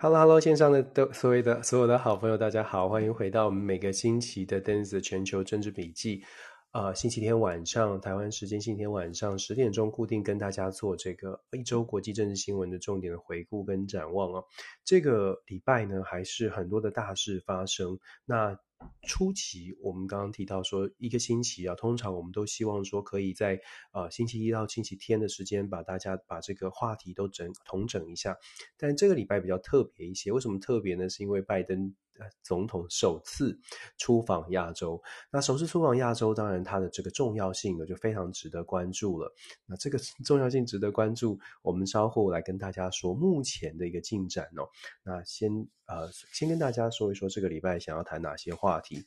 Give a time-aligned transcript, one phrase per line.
[0.00, 6.22] Hello，Hello，线上的都所有的所有的好朋友，大家好，欢迎回到我们每个星期的 Dance 全球政治笔记。
[6.70, 14.44] 呃，星期天晚上，台湾时间星期天晚上十点钟，固定跟大家做这个一周国际政治新闻的重点的回顾跟展望哦。
[14.84, 17.98] 这个礼拜呢，还是很多的大事发生。
[18.24, 18.56] 那
[19.02, 28.36] 初期我们刚刚提到说，一个星期啊，通常我们都希望说，可以在啊星期一到星期天的时间，把大家把这个话题都整统整一下。
[28.76, 31.08] 但这个礼拜比较特别一些，为什么特别呢？
[31.08, 31.94] 是因为拜登。
[32.42, 33.58] 总统首次
[33.96, 39.34] 出访亚洲，那首次出访亚洲，当然它的这个重要性呢就非常值得关注了。
[39.66, 44.68] 那这个重要性值得关注，我们稍后来跟大家说目前的一个进展哦。
[45.02, 45.50] 那先
[45.86, 49.04] 呃，先跟大家说一说这个礼拜想要谈哪些话题。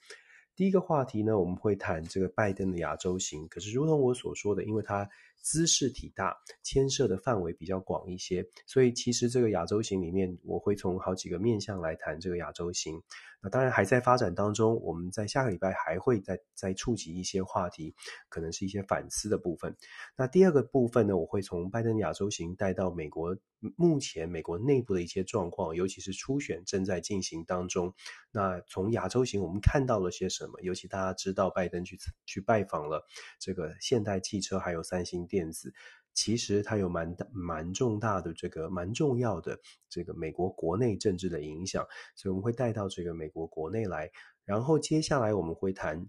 [0.53, 3.47] 第一个话题呢，我们会谈这个拜登的亚洲行。
[3.47, 5.09] 可是，如同我所说的，因为他
[5.41, 13.01] 姿势体大，牵涉的范围比较广一些，所以其实这个亚洲行里面，我会从好几个面向来谈这个亚洲行。
[13.43, 17.95] 那当然还在发展当中，我们在下个礼拜还会再再触及一些话题，
[18.29, 19.75] 可能是一些反思的部分。
[20.15, 23.35] 那第二个部分呢，我会从拜登亚洲行带到美国，
[23.75, 27.91] 目前美国内部的一些状况，尤其是初选正在进行当中。
[28.31, 30.61] 那从亚洲行我们看到了些什么？
[30.61, 31.97] 尤其大家知道拜登去
[32.27, 33.03] 去拜访了
[33.39, 35.73] 这个现代汽车，还有三星电子。
[36.13, 39.57] 其实它有蛮大、蛮重大的这个蛮重要的
[39.89, 44.11] 这个美国国内政治的影响，所以我们会带到这个美国国内来。
[44.43, 46.05] 然后接下来我们会谈，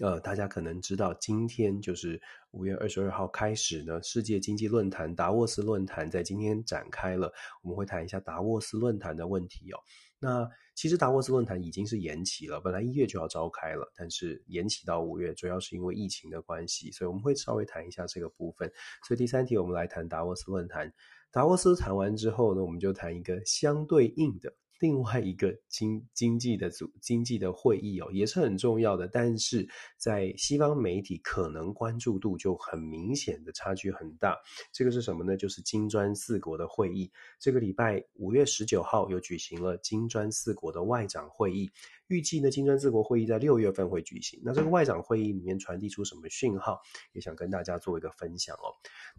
[0.00, 2.20] 呃，大家可能知道，今天就是
[2.50, 7.32] 五月二十二号开始呢，世界经济论坛达沃斯论坛在今天展开了，
[7.62, 9.80] 我们会谈一下达沃斯论坛的问题哦。
[10.18, 10.46] 那
[10.76, 18.70] 其实达沃斯论坛已经是延期了，本来一月就要召开了，但是延期到五月，主要是因为疫情的关系，所以我们会稍微谈一下这个部分。
[19.08, 20.92] 所以第三题我们来谈达沃斯论坛。
[21.32, 24.52] 达沃斯谈完之后呢，我们就谈一个相对应的。
[24.78, 29.66] 另外一个经经济的组经济的会议哦，也是很重要的，但是
[29.96, 34.36] 在西方媒体可能关注度就很明显的差距很大。
[34.72, 35.36] 这个是什么呢？
[35.36, 37.10] 就是金砖四国的会议。
[37.38, 41.70] 这个礼拜五月十九号又举行了金砖四国的外长会议。
[42.08, 44.40] 预计呢，金砖四国会议在六月份会举行。
[44.44, 46.80] 那这个外长会议里面传递出什么讯号，
[47.12, 48.70] 也想跟大家做一个分享哦。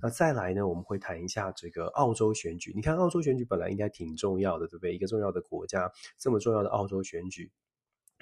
[0.01, 2.72] 那再来呢，我们会谈一下这个澳洲选举。
[2.74, 4.95] 你看，澳洲选举本来应该挺重要的，对不对？
[4.95, 7.51] 一个重要的国家，这么重要的澳洲选举。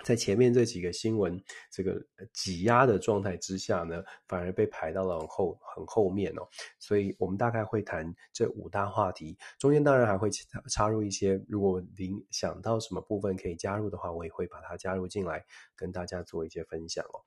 [0.03, 1.41] 在前面这几个新闻
[1.71, 6.45] 这个挤压的状态之下呢，反而被排到了很后很后面哦。
[6.79, 15.45] 所以我们大概会谈这五大话题，中间当然还会插插入一些，如果您想到什么部分可以加入的话，我也会把它加入进来，
[15.77, 17.23] 跟大家做一些分享哦。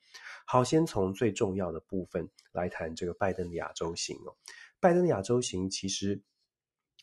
[0.46, 4.36] 好，先从最重要的部分来谈这个拜登的亚洲行哦。
[4.78, 6.22] 拜登的亚洲行其实。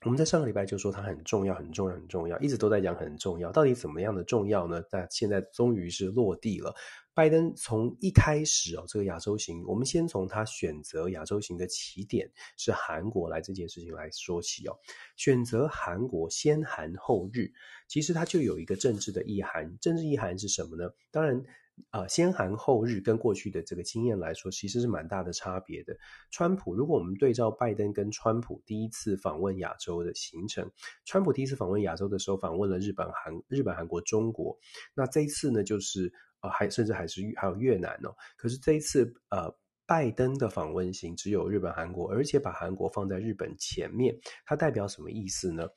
[0.06, 3.52] 我们在上个礼拜就说它很重要，很重要，很重要，一直都在讲很重要。
[3.52, 4.80] 到底怎么样的重要呢？
[4.88, 6.76] 但现在终于是落地了。
[7.16, 14.78] 拜登从一开始哦，这个亚洲行，我们先从他选择亚洲行的起点是韩国来这件事情来说起哦。
[15.16, 17.52] 选择韩国，先韩后日，
[17.88, 19.76] 其实它就有一个政治的意涵。
[19.82, 20.88] 政治意涵是什么呢？
[21.10, 21.44] 当然。
[21.92, 25.96] 啊、先韩后日跟过去的这个经验来说，其实是蛮大的差别的。
[26.32, 30.70] 川普，如果我们对照拜登跟川普第一次访问亚洲的行程，
[31.06, 34.58] 川普第一次访问亚洲的时候，访问了日本、韩、日本、韩国、中国。
[34.94, 36.12] 那这一次呢，就是
[36.42, 38.14] 呃，还甚至还是还有越南哦。
[38.38, 39.54] 可是这一次，呃，
[39.86, 45.68] 拜登的访问行只有日本、韩国，而且把韩国放在日本前面，它代表什么意思呢？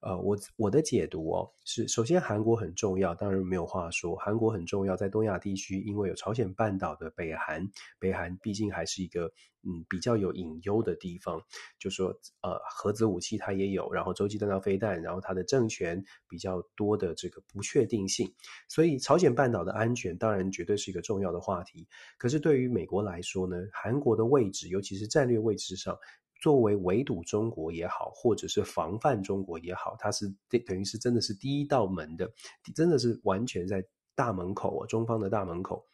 [0.00, 7.66] 呃，我我的解读哦，是首先韩国很重要，当然没有话说，韩国很重要，在东亚地区，因为有朝鲜半岛的北韩，
[7.98, 9.26] 北韩毕竟还是一个
[9.62, 11.42] 嗯比较有隐忧的地方，
[11.78, 12.08] 就说
[12.42, 18.32] 呃核子武器它也有，然后洲际弹道飞弹，然后它的政权比较多的这个不确定性，
[18.68, 21.88] 所以朝鲜半岛的安全当然绝对是一个重要的话题。
[22.18, 25.98] 可是对于美国来说呢，韩国的位置，尤其是战略位置上。
[26.40, 30.26] 作为围堵中国也好，或者是防范中国也好，它是
[30.66, 32.30] 等于是真的是第一道门的，
[32.74, 33.84] 真的是完全在
[34.14, 35.86] 大门口哦，中方的大门口。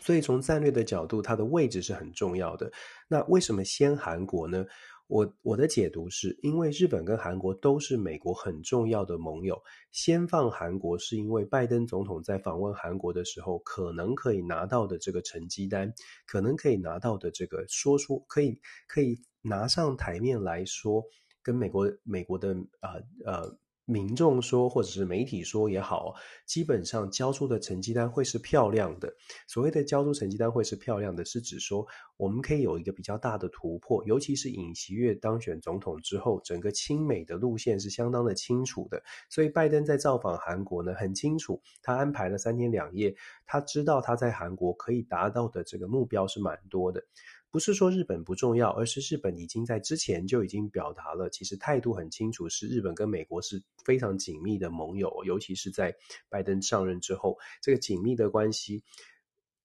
[0.00, 2.70] 所以从战略的角度，它的位置是很重要的。
[3.08, 4.64] 那为什么先韩国呢？
[5.06, 9.62] 我我的解读是因为日本跟韩国都是美国很重要的盟友，
[9.92, 15.92] 先放韩国是因为拜登总统在访问韩国的时候，可能可以拿到的这个成绩单，
[16.26, 18.58] 可能可以拿到的这个说出可以
[18.88, 21.04] 可以拿上台面来说，
[21.42, 22.90] 跟美国美国的呃
[23.24, 23.58] 呃。
[23.86, 26.14] 民众说，或者是媒体说也好，
[26.46, 29.12] 基本上交出的成绩单会是漂亮的。
[29.46, 31.86] 所谓的交出成绩单会是漂亮的，是指说
[32.16, 39.02] 我们可以有一个比较大的突破，尤其是尹锡悦当选总统之后，整个亲美的路线是相当的清楚的。
[39.28, 43.14] 所以拜登在造访韩国呢，很清楚，他安排了三天两夜，
[43.44, 47.04] 他知道他在韩国可以达到的这个目标是蛮多的。
[47.54, 55.94] 不是说日本不重要，而是日本已经在之前就已经表达了，其实态度很清楚，是日本跟美国是非常紧密的盟友，尤其是在
[56.28, 58.82] 拜登上任之后，这个紧密的关系，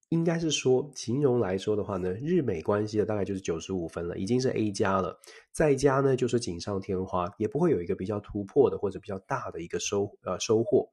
[0.09, 5.19] 应该是说形容来说的话呢，日美关系的大概就是九十五分了，已经是 A 加了，
[5.51, 10.92] 再加呢就是锦上添花，也不会有一个比较突破的或者比较大的一个收呃收获。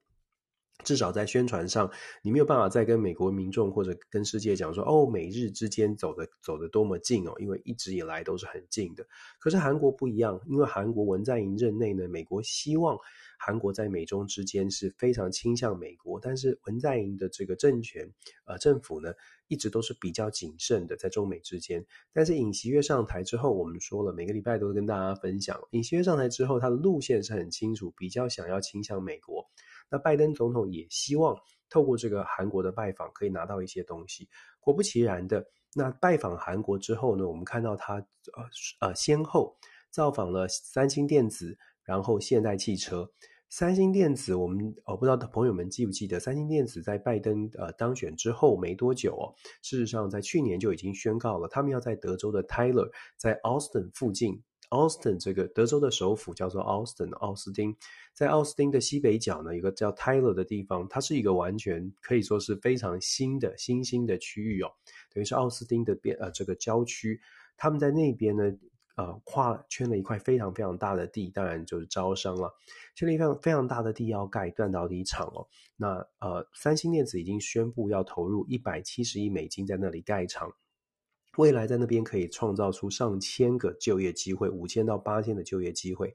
[0.83, 1.91] 至少在宣传上，
[2.21, 9.05] 你没有办法再跟美国民众或者跟世界讲说，哦，美日之间走的走的多么近哦，因为一直以来都是很近的。
[9.39, 12.97] 可是韩国不一样，因为韩国文在寅任内呢，美国希望
[13.39, 18.09] 韩国在美中之间是非常倾向美国，但是文在寅的这个政权
[18.45, 19.11] 呃政府呢，
[19.47, 21.85] 一直都是比较谨慎的在中美之间。
[22.13, 29.49] 但是尹锡悦上台之后，我们说了，每个礼拜都跟大家分享，尹锡悦上台之后，他的路线是很清楚，比较想要倾向美国。
[29.89, 31.35] 那拜登总统也希望
[31.69, 34.27] 透过这个韩国的拜访，可以拿到一些东西。
[34.59, 38.43] 果不其然的，那拜访韩国之后呢，我们看到他呃
[38.81, 39.55] 呃先后
[39.89, 43.09] 造访了三星电子，然后现代汽车。
[43.49, 49.31] 三星电子，我们我、哦、不知道的朋友们记不记得，三星电子在拜登呃当选之后没多久哦，
[49.61, 54.43] 事实上在去年就已经宣告了，他们要在德州的 Tyler，在 Austin 附近。
[54.69, 57.75] Austin 这个德州的首府叫做 Austin，奥斯汀，
[58.13, 64.71] 在奥斯汀的西北角呢，有个叫 Tyler 的地方，它是一个完全可以说是非常新的新兴的区域哦，
[65.13, 67.21] 等于是奥斯汀的边呃这个郊区，
[67.55, 68.43] 他们在那边呢
[68.95, 72.53] 呃跨圈了一块非常非常大的地，当然就是招商了，
[72.93, 75.47] 圈了一块非常大的地要盖半导体厂哦，
[75.77, 80.51] 那呃三星电子已经宣布要投入一百七十亿美金在那里盖厂。
[81.37, 86.13] 未来在那边可以创造出上千个就业机会，五千到八千的就业机会。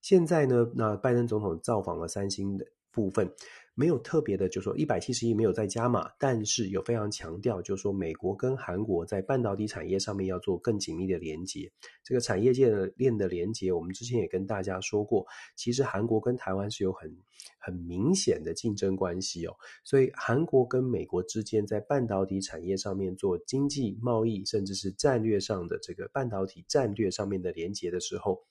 [0.00, 3.32] 现在呢，那拜登总统造访了三星的部分。
[3.78, 11.70] 没有特别的，就是说一百七十亿没有再加码，但是有非常强调，就是说美国跟韩国在半导体产业上面要做更紧密的连接。
[12.02, 15.26] 这个产业界的链的连接，我们之前也跟大家说过，
[15.56, 17.14] 其实韩国跟台湾是有很
[17.58, 19.54] 很明显的竞争关系哦。
[19.84, 28.42] 所以韩国跟美国之间在半导体产业上面做经济贸易，甚至是战略上的这个半导体战略上面的连接的时候，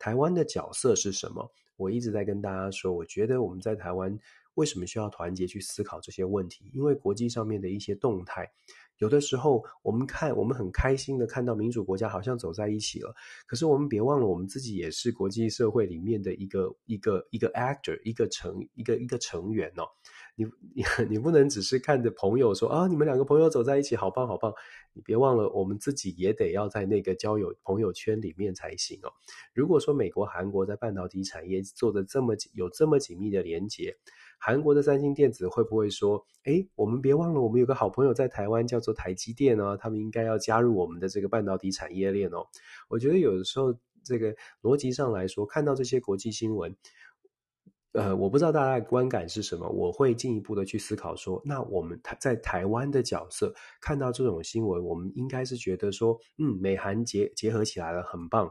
[0.00, 1.48] 台湾的角色是什么？
[1.76, 4.18] 我一直在跟大家说，我觉得我们在台湾。
[4.54, 6.70] 为什么需要团结去思考这些问题？
[6.72, 8.50] 因为国际上面的一些动态，
[8.98, 13.14] 有的时候我们看，我们很开心的看到民主国家好像走在一起了。
[13.46, 19.84] 可是我们别忘了，我们自己也是国际社会里面的一个一个一个 actor，一个成一个一个成员哦。
[20.36, 24.52] 你你你不能只是看着朋友说啊，你们两个朋友走在一起，好棒好棒。
[24.92, 29.12] 你别忘了，我们自己也得要在那个交友朋友圈里面才行哦。
[29.52, 33.96] 如果说美国、韩国在半导体产业做的这么有这么紧密的连接，
[34.38, 42.46] 韩国的三星电子会不会说：“诶，我们别忘了，我们有个好朋友在台湾，叫做台积电哦，他们应该要加入我们的这个半导体产业链哦。”
[42.88, 43.74] 我觉得有的时候，
[44.04, 46.76] 这个逻辑上来说，看到这些国际新闻，
[47.92, 49.68] 呃，我不知道大家的观感是什么。
[49.68, 58.50] 我会进一步的去思考说，那我们台在台湾的角色，看到这种新闻，我们应该是觉得说，嗯，美韩结结合起来了，很棒。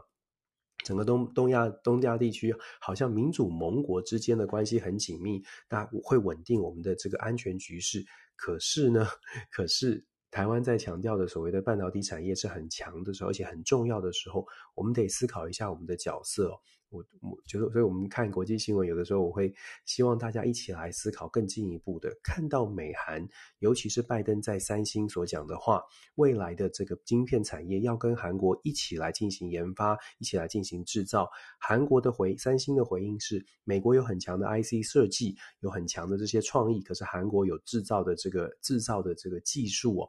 [0.84, 8.04] 整个东东亚东亚地区好像民主盟国之间的关系很紧密，那会稳定我们的这个安全局势。
[8.36, 9.06] 可是呢，
[9.50, 16.52] 可是台湾在强调的所谓的半导体产业是很强的时候，而且很重要的时候，我们得思考一下我们的角色。
[16.94, 19.52] 我我觉得，所以我们看国际新闻，有的时候我会
[19.84, 23.26] 希望大家一起来思考更进一步的，看到美韩，
[23.58, 25.82] 尤其是拜登在三星所讲的话，
[26.14, 31.28] 未来的这个晶片产业要跟韩国一起来进行研发，一起来进行制造。
[31.58, 40.08] 韩国的回三星的回应是，美国有很强的 IC 设计，有很强的这些创意，可是韩国有制造的这个制造的这个技术哦。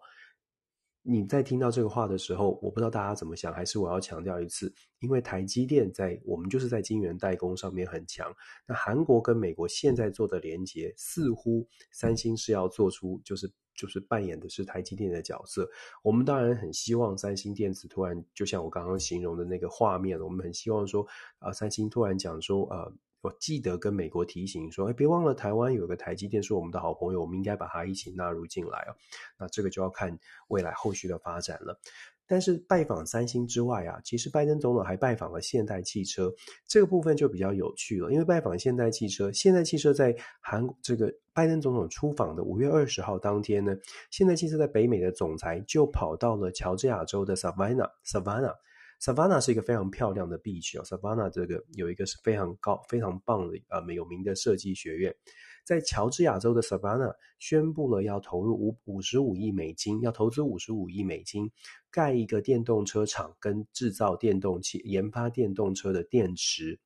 [1.07, 8.33] 你在听到这个话的时候，我不知道大家怎么想，还是我要强调一次，因为台积电在我们就是在晶圆代工上面很强。
[8.67, 13.51] 那韩国跟美国现在做的连结，似乎三星是要做出就是。
[13.77, 15.69] 就是扮演的是台积电的角色，
[16.01, 21.05] 我们当然很希望三星电子突然就像我刚刚形容的那个画面，我们很希望说
[21.39, 22.93] 啊、三星突然讲说呃，
[23.25, 28.93] 我记得跟美国提醒说，哎，别忘了台湾有个台积电是我们的好朋友，我们应该把它一起纳入进来哦。
[29.39, 30.15] 那这个就要看
[30.49, 31.79] 未来后续的发展了。
[32.27, 36.31] 但是拜访三星之外啊，其实拜登总统还拜访了现代汽车，
[36.67, 38.11] 这个部分就比较有趣了。
[38.11, 43.75] 因为拜访现代汽车，现代汽车在韩这个拜登总统出访的五月二十号当天呢，
[44.11, 48.53] 现代汽车在北美的总裁就跑到了乔治亚州的 Savannah
[49.01, 55.15] Savannah 是一个非常漂亮的 beach 哦，Savannah 这个有一个是非常高、非常棒的呃有名的设计学院。
[55.63, 61.51] 在乔治亚州的 Savannah 宣布了要投入五五十五亿美金，要投资五十五亿美金
[61.89, 66.79] 盖一个电动车厂，跟制造电动汽研发电动车的电池。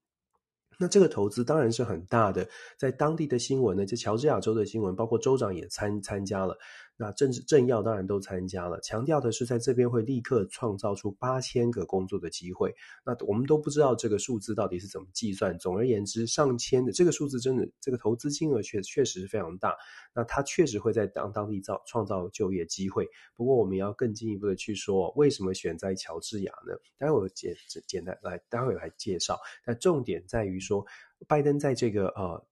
[0.82, 2.48] 那这个投资当然是很大的，
[2.78, 6.58] 在当地的新闻呢，就乔治亚州的新闻，包括州长也参参加了。
[7.02, 12.76] 那政治政要当然都参加了，强调的是在这边会立刻创造出八千个工作的机会。
[13.06, 15.58] 那我们都不知道这个数字到底是怎么计算。
[15.58, 19.74] 总而言之，上千的这个数字真的，这个投资金额确确实是非常大。
[20.14, 23.08] 那它确实会在当当地造创造就业机会。
[23.34, 26.74] 不过我们要更进一步的去说，为什么选在乔治亚呢？
[26.98, 27.56] 待会我简
[27.88, 29.40] 简单来，待会儿来介绍。
[29.64, 30.86] 但重点在于说，
[31.30, 32.46] 拜登在这个呃。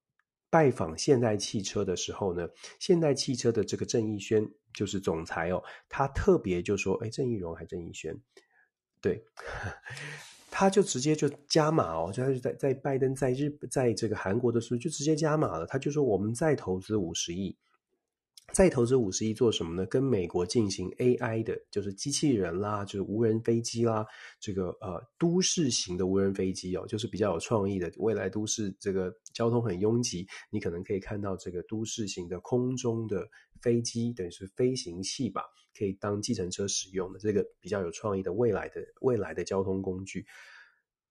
[0.50, 2.48] 拜访现代汽车的时候呢，
[2.80, 8.18] 现代汽车的这个郑义轩就是总裁哦，他特别就说，哎，郑义荣还郑义轩，
[9.02, 9.24] 对，
[10.50, 17.58] 他就直接就加码哦，就他就在在拜登在日在这个韩国的时候就直接加码了，他就说我们再投资五十亿。
[18.58, 19.86] 再投资五十亿做什么呢？
[19.86, 24.04] 跟美国进行 AI 的，就是机器人啦，就是无人飞机啦，
[24.40, 27.92] 这个呃都市型的无人飞机哦，就是比较有创意的。
[27.98, 33.30] 未来都市这个交通很拥挤，你可能可以看到这个都市型的空中的
[33.62, 35.44] 飞机，等于是飞行器吧，
[35.78, 40.26] 可以当计程车使用的这个比较有创意的未来的未来的交通工具。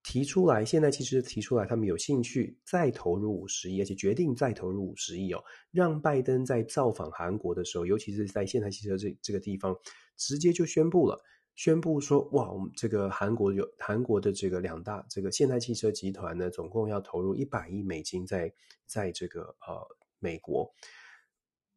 [0.09, 9.77] 提出来，现在其实提出来，他们有兴趣再投入五十亿，而且决定再投入五十亿哦，让拜登在造访韩国的时候，尤其是在现代汽车这这个地方，
[10.17, 11.19] 直接就宣布了，
[11.57, 18.53] 宣布说，哇，我们这个韩国有韩国的这个两大这个现代汽车集团呢，总共要投入一百亿美金在
[18.87, 19.77] 在这个呃
[20.21, 20.73] 美国。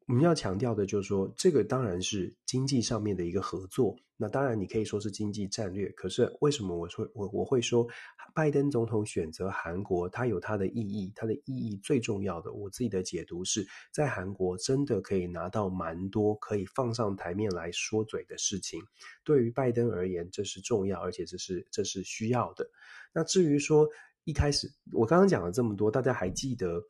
[0.09, 3.95] 我们要强调的就是说，这个当然是经济上面的一个合作。
[4.17, 5.87] 那当然，你可以说是经济战略。
[5.91, 7.87] 可是为什么我说我我会说，
[8.33, 11.13] 拜登总统选择韩国，它有它的意义。
[11.15, 13.63] 它的意义最重要的，我自己的解读是
[13.93, 18.81] 在韩国真的可以拿到蛮多可以放上台面来说嘴的事情。
[19.23, 22.67] 对于拜登而言，这是重要，而且这是这是需要的。
[23.13, 23.87] 那至于说
[24.23, 26.81] 一开始我刚刚讲了这么多，大家还记得？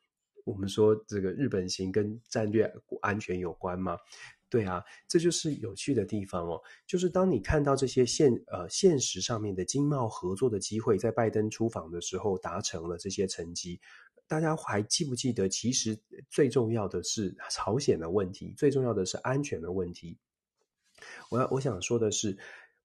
[0.49, 3.97] 我们说这个日本行跟战略安全有关吗？
[4.49, 6.59] 对啊，这就是有趣的地方哦。
[6.87, 13.79] 就是当你看到这些现呃现实上面的经贸合作的机会，在拜登出访的时候达成了这些成绩，
[14.27, 15.47] 大家还记不记得？
[15.47, 15.95] 其实
[16.29, 20.17] 最重要的是朝鲜的问题，最重要的是安全的问题。
[21.29, 22.37] 我要我想说的是。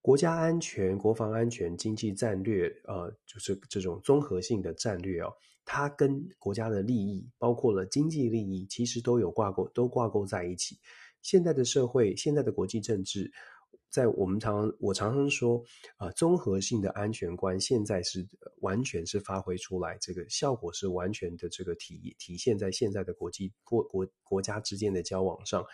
[0.04, 5.32] 国家安全、国防安全、经济战略，呃，就是这种综合性的战略哦，
[5.64, 10.78] 它跟国家的利益，包括了经济利益，其实都有挂钩，都挂钩在一起。
[11.22, 13.32] 现在的社会，现在的国际政治，
[13.88, 15.56] 在我们常，我常常说，
[15.96, 18.28] 啊、呃，综合性的安全观，现在是
[18.60, 25.64] 完全是发挥出来，这个效果是完全的这个体体现在现在的国际国国国家之间的交往上。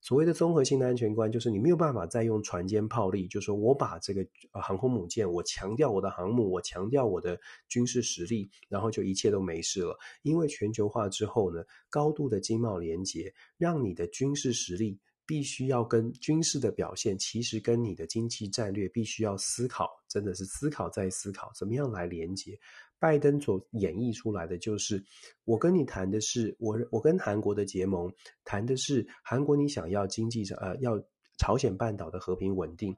[0.00, 7.38] 所谓的综合性的安全观，就是你没有办法再用船坚炮利，就是说我把这个航空母舰，我强调我的航母，我强调我的
[7.68, 9.98] 军事实力，然后就一切都没事了。
[10.22, 22.58] 因为全球化之后呢，高度的经贸连接，让你的军事实力必须要跟军事的表现，其实跟你的经济战略必须要思考，真的是思考再思考，怎么样来连接。
[22.98, 25.04] 拜登所演绎出来的就是，
[25.44, 28.12] 我跟你谈的是我我跟韩国的结盟，
[28.44, 31.00] 谈的是韩国你想要经济上呃要
[31.36, 32.96] 朝鲜半岛的和平稳定。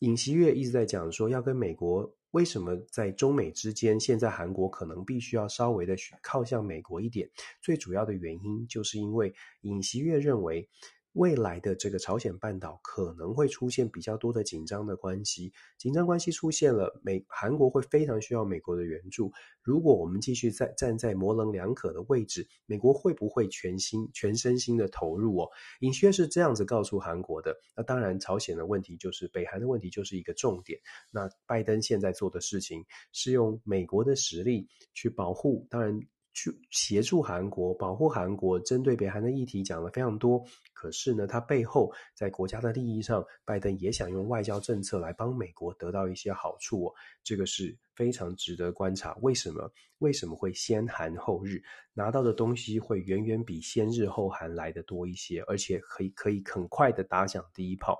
[0.00, 7.28] 尹锡悦一直在讲说要跟美国，为什么在中美之间，现在韩国可能必须要稍微的靠向美国一点？
[7.60, 10.68] 最主要的原因就是因为尹锡悦认为，
[11.12, 19.32] 未来的这个朝鲜半岛可能会出现比较多的紧张的关系，紧张关系出现了，美韩国会非常需要美国的援助。
[19.62, 25.48] 如果我们继续在站在模棱两可的位置，美国会不会全心全身心的投入哦？
[25.80, 27.56] 尹锡悦是这样子告诉韩国的。
[27.74, 30.78] 那当然，朝鲜的问题就是北韩的问题就是一个重点。
[31.10, 36.00] 那拜登现在做的事情是用美国的实力去保护，当然。
[36.38, 40.40] 去协助韩国，保护韩国，针对北韩的议题讲了非常多。
[40.72, 46.94] 可是呢，他背后在国家的利益上，拜登也想用外交政策来帮美国得到一些好处哦。
[47.24, 49.16] 这个是非常值得观察。
[49.20, 49.68] 为什么？
[49.98, 51.60] 为什么会先韩后日？
[51.92, 57.98] 拿到的东西会远远比先日后韩来的多一些，而且可以可以很快的打响第一炮。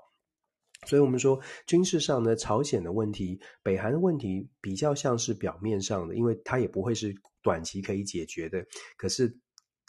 [0.85, 7.13] 所以，我们说军事上呢，朝鲜的问题、北韩的问题比较像是表面上的，因为它也不会是。
[7.41, 8.65] 短期可以解决的，
[8.97, 9.37] 可是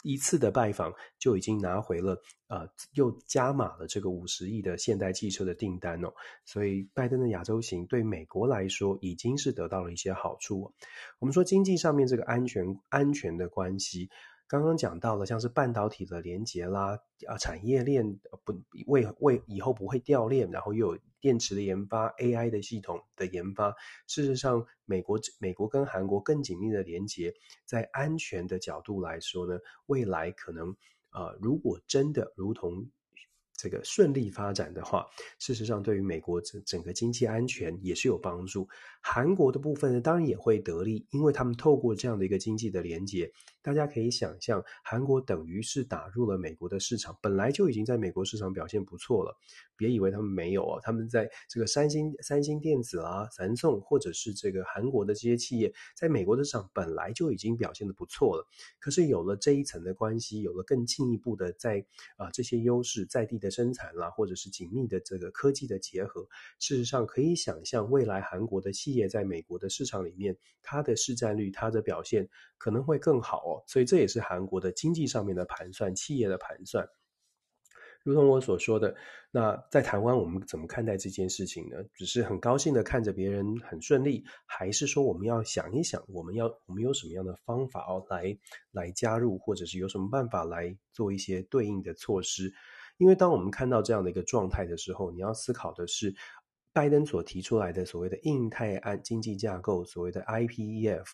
[0.03, 6.11] 一次的拜访就已经拿回了，呃，又加码了这个五十亿的现代汽车的订单哦。
[6.45, 10.73] 所以拜登的亚洲行对美国来说已经是得到了一些好处。
[11.19, 14.09] 我们说经济上面这个安全安全的关系。
[14.51, 18.53] 刚刚讲到了，像是半导体的连接啦，啊，产业链不
[18.85, 23.73] 为为以后不会掉链，然后又有电池的研发，AI 的系统的研发。
[24.07, 27.33] 事实上，美国美国跟韩国更紧密的连接，
[27.65, 30.75] 在安全的角度来说呢，未来可能
[31.13, 32.91] 呃，如果真的如同。
[33.53, 35.05] 这个顺利发展的话，
[35.37, 38.67] 事实上对于美国整整个经济安全也是有帮助。
[39.03, 43.31] 韩国的部分呢，当然也会得利，因为他们透过这样的一个经济的连接，
[43.61, 49.37] 大家可以想象，韩国等于是打入了美国的市场，本来就已经在美国市场表现不错了。
[49.77, 58.47] 别以为他们没有哦，他们在这个三星、三星电子啊、三星，或者是这个韩国的这些企业，在美国的市场本来就已经表现的不错了。
[58.79, 61.85] 可是有了这一层的关系，有了更进一步的在
[62.17, 63.51] 啊这些优势在地的。
[63.51, 66.25] 生产啦，或者是紧密的这个科技的结合，
[66.57, 76.87] 事实上可以想象，未来韩国的企业在美国的市场里面，它的市占率、它的表现可能会更好所以这也是韩国的经济上面的盘算，企业的盘算。
[78.03, 78.95] 如同我所说的，
[79.29, 81.77] 那在台湾我们怎么看待这件事情呢？
[81.93, 88.35] 只是很高兴的看着别人很顺利，还是说我们要想一想，我们要我们有什么样的方法哦，来
[88.71, 92.51] 来加入，或者是有什么办法来做一些对应的措施？
[92.97, 96.15] 因为当我们看到这样的一个状态的时候，你要思考的是，
[96.73, 101.05] 拜登所提出来的所谓的印太安经济架构，所谓的 IPEF，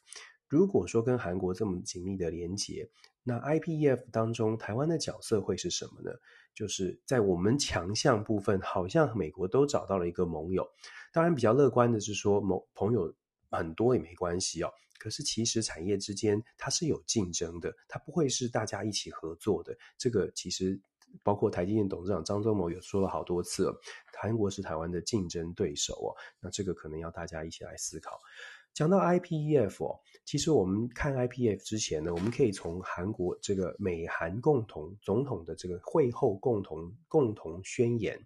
[0.47, 2.89] 如果说跟韩国这么紧密的连结，
[3.23, 6.11] 那 IPEF 当中台湾的角色会是什么呢？
[6.53, 10.67] 就是在我们强项部分，好像美国都找到了一个盟友。
[11.11, 13.13] 当然，比较乐观的是说，盟朋友
[13.51, 14.71] 很多也没关系哦。
[14.97, 19.77] 可是其实产业之间它是有竞争的，它不会是大家一起合作的。
[19.97, 20.79] 这个其实。
[21.23, 23.81] 包括台积电董事长张忠谋也说了好多次了，
[24.19, 26.11] 韩国是台湾的竞争对手哦。
[26.41, 28.19] 那这个可能要大家一起来思考。
[28.77, 38.23] 讲到 IPEF，其实我们看 IPEF 之前呢，我们可以从韩国这个美韩共同总统的这个会后共同共同宣言、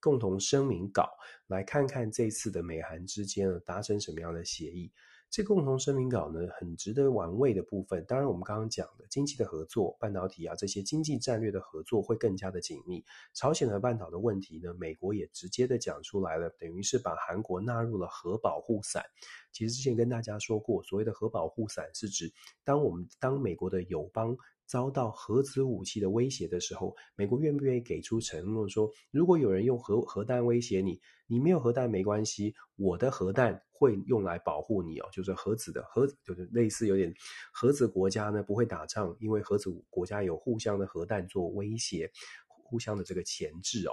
[0.00, 1.10] 共同声明稿
[1.48, 4.90] 来看看这次的美韩之间呢达成什么样的协议。
[5.30, 13.04] 这共同声明稿呢，很值得玩味的部分，当然我们刚刚讲的经济的合作、半导体啊这些经济战略的合作会更加的紧密。
[13.32, 19.04] 朝鲜和半岛的问题呢，美国也直接的讲出来了，等于是把韩国纳入了核保护伞。
[19.52, 22.32] 其实之前跟大家说过，所谓的核保护伞是指，
[22.64, 24.36] 当我们当美国的友邦
[24.70, 33.60] 遭到核子武器的威胁的时候，美国愿不愿意给出承诺说，如果有人用核核弹威胁你，你没有核弹没关系，我的核弹。
[33.80, 37.10] 会用来保护你哦，就是核子的核，就是类似有点
[37.50, 42.12] 核子国家呢不会打仗，因为核子国家有互相的核弹做威胁，
[42.46, 43.92] 互相的这个钳制哦。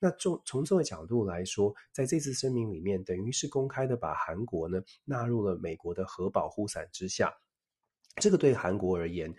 [0.00, 7.32] 那从从这个角度来说，在这次声明里面，等于是公开的把韩国呢纳入了美国的核保护伞之下。
[8.20, 9.32] 这个对韩国而言，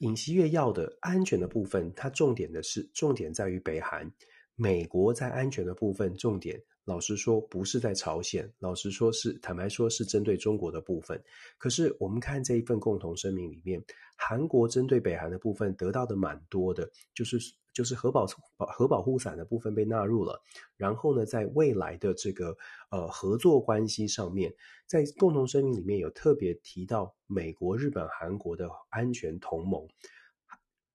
[0.00, 4.10] 尹锡悦要的安全的部分，它重点的是重点在于北韩，
[4.54, 6.62] 美国在安全的部分重点。
[6.84, 8.48] 老实说，不是在朝鲜。
[8.60, 11.20] 老实说，是坦白说，是针对中国的部分。
[11.58, 13.82] 可是，我们看这一份共同声明里面，
[14.16, 17.38] 韩国针对北韩的部分得到的蛮多的，就是
[17.76, 20.40] 就是核保核保护伞的部分被纳入了。
[20.78, 22.56] 然后呢，在未来的这个
[22.90, 24.54] 呃合作关系上面，
[24.86, 29.86] 在共同声明里面有特别提到美国、日本、韩国的安全同盟，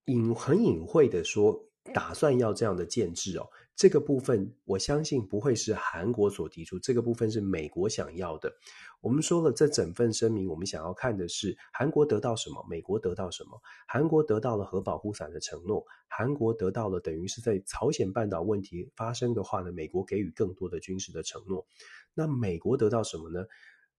[0.05, 1.70] 隐很隐晦的说。
[1.93, 3.47] 打算要这样的建制哦。
[3.75, 8.53] 这个部分我相信不会是韩国所提出，这个部分是美国想要的。
[9.01, 13.59] 我们说了，这整份声明，我们想要看的是韩国得到什么，美国得到什么。
[13.87, 21.65] 韩国得到了核保护伞的承诺，韩国得到了等于是在朝鲜半岛问题发生的话呢，美国给予更多的军事的承诺。
[22.13, 23.43] 那美国得到什么呢？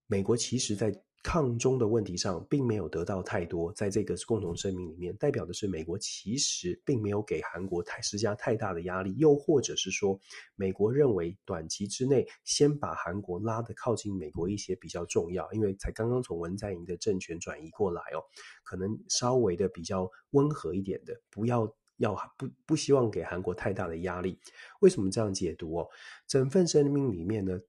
[0.06, 10.18] 美国其实在抗中的问题上并没有得到太多，在这个共同声明里面，代表的是美国其实并没有给韩国太施加太大的压力，又或者是说，
[10.56, 18.18] 美国认为短期之内先把韩国拉得靠近美国一些比较重要，因为才刚刚从文在寅的政权转移过来哦，
[18.64, 24.40] 可能稍微的比较温和一点的，不要要不不希望给韩国太大的压力。
[24.80, 25.88] 为什么这样解读哦？
[26.26, 27.60] 整份声明里面呢？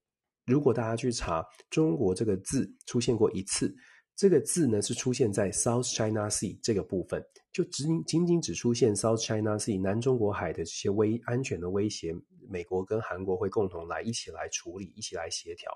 [0.45, 3.73] 如果大家去查“中国”这个字出现过一次，
[4.15, 12.13] 这个字呢是出现在 South China Sea 这个部分，就只仅仅只出现 South China Sea 南中国海的这些威安全的威胁，
[12.49, 15.71] 美国跟韩国会共同来一起来处理，一起来协调。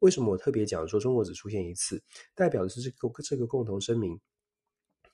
[0.00, 2.02] 为什么我特别讲说中国只出现一次，
[2.34, 4.20] 代表的是这个这个共同声明。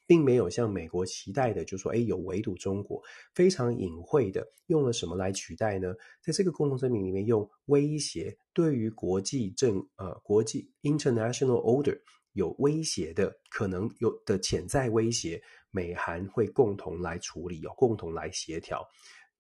[0.09, 3.03] 并没有像美国期待的，就说，哎，有围堵中国，
[3.35, 5.95] 非常隐晦的用了什么来取代呢？
[6.23, 12.01] 在这个共同声明里面，用威胁对于国际政呃国际 international order
[12.33, 18.83] 有威胁的可能有的潜在威胁，美韩会共同来处理，有共同来协调。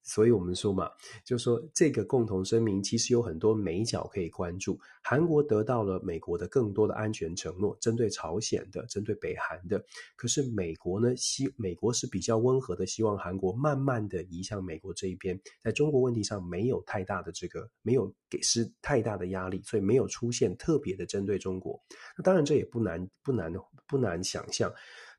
[0.09, 0.91] 所以我们说嘛，
[1.25, 4.81] 就说这个共同声明其实有很多美角可以关注。
[5.03, 9.83] 韩国得到了美国的更多的安全承诺，针对朝鲜的，针对北韩的。
[10.17, 21.79] 可是美国呢，希美国是比较温和的，希望韩国慢慢的移向美国这一边，在中国问题上没有太大的这个，没有给施太大的压力，所以没有出现特别的针对中国。
[22.17, 23.53] 那当然这也不难，不难，
[23.87, 24.73] 不难想象。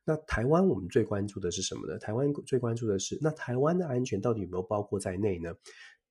[0.06, 1.98] 那台湾我们最关注的是什么呢？
[2.00, 5.54] 台湾最关注的是，那台湾的安全到底有没有包括在内呢？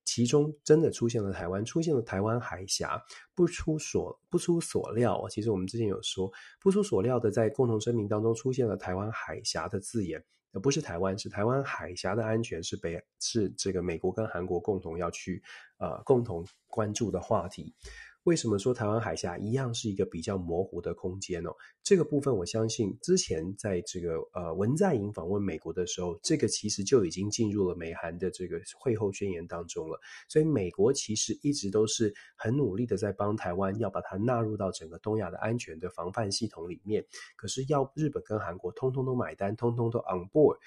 [0.05, 2.99] 其中真的出现了台湾，出现了台湾海峡，
[3.35, 15.43] 不出所不出所料，其实我们之前有说，不出所料的，在共同声明当中出现了台湾海峡的字眼，而不是台湾，是台湾海峡的安全是北是这个美国跟韩国共同要去
[15.77, 17.75] 呃共同关注的话题。
[18.23, 21.49] 为什么说台湾海峡一样是一个比较模糊的空间呢？
[21.81, 29.99] 这个部分我相信之前在这个呃文在寅访问美国的时候，这个其实就已经进入了美韩的这个会后宣言当中了。
[30.27, 37.03] 所以美国其实一直都是很努力的在帮台湾，要把它纳入到整个东亚的安全的防范系统里面。
[37.35, 40.57] 可是要日本跟韩国通通都买单，通通都 on board。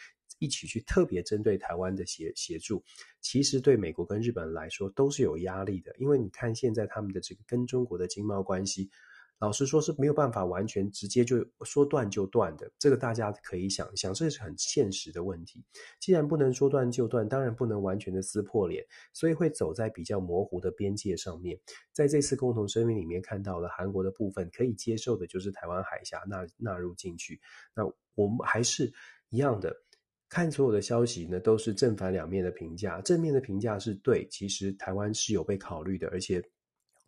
[0.42, 2.82] 一起去特别针对台湾的协协助，
[3.20, 8.90] 其实对美国跟日本来说都是有压力的，因为你看现在他们的这个跟中国的经贸关系，
[9.38, 15.62] 老实说是没有办法完全直接就说断就断的，这个大家可以想象，这是很现实的问题。
[16.00, 21.56] 既然不能说断就断，当然不能完全的撕破脸，所以会走在比较模糊的边界上面。
[21.92, 27.40] 在这次共同声明里面看到了韩国的部分可以接受的，就是台湾海峡纳纳入进去。
[27.76, 27.84] 那
[28.16, 28.92] 我们还是
[29.28, 29.72] 一样的。
[30.34, 33.02] 看所有的消息呢，都是正反两面的评价。
[33.02, 36.42] 正面的评价是对，其实台湾是有被考虑的，而且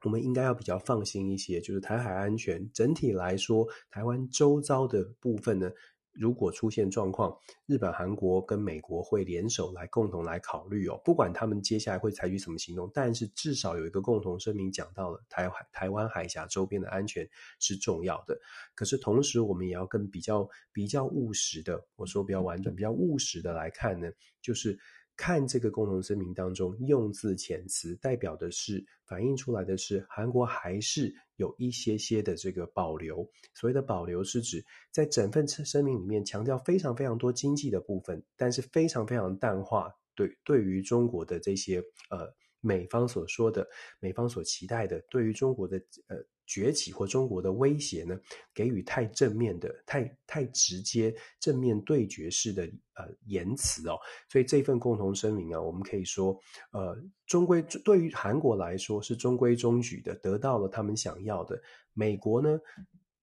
[0.02, 1.58] 我们应该要比较放心一些。
[1.58, 5.70] 就是台海安全整体来说，台湾周遭的部分呢。
[6.14, 11.00] 如果出现状况，日本、韩国跟美国会联手来共同来考虑哦。
[11.04, 18.38] 不管他们接下来会采取什么行动，但是至少有一个共同声明讲到了台海、台湾海峡周边的安全是重要的。
[18.74, 24.78] 可是同时，我们也要跟比较比较务实的，我说比较婉转、比较务实的来看呢，就是。
[25.16, 33.28] 看这个共同声明当中用字遣词，代表的是反映出来的是韩国还是有一些些的这个保留。
[33.54, 43.66] 所谓的保留是指在整份声明里面强调非常非常多经济的部分，但是非常非常淡化对对于中国的这些呃美方所说的
[44.00, 46.16] 美方所期待的对于中国的呃。
[46.46, 48.18] 崛起或中国的威胁呢，
[48.54, 56.38] 给予太正面的、太太直接、正面对决式的呃言辞哦，所以这份共同声明啊，我们可以说，
[56.72, 61.60] 呃，中规对于韩国来说是中规中矩的，得到了他们想要的。
[61.92, 62.60] 美国呢，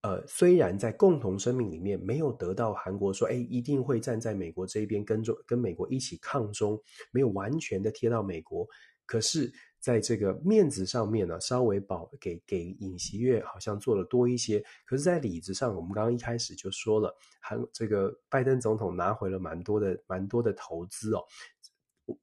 [0.01, 6.81] 呃，虽然在共同声明里面没有得到韩国说，哎，一定会站在美国这一边，跟中跟美国一起抗中，
[7.11, 8.67] 没有完全的贴到美国，
[9.05, 9.51] 可是。
[9.81, 21.23] 在这个面子上面呢，稍微保给给尹锡悦好像做了多一些，可是，在里子上，我们刚刚一开始就说了，还这个拜登总统拿回了蛮多的蛮多的投资哦。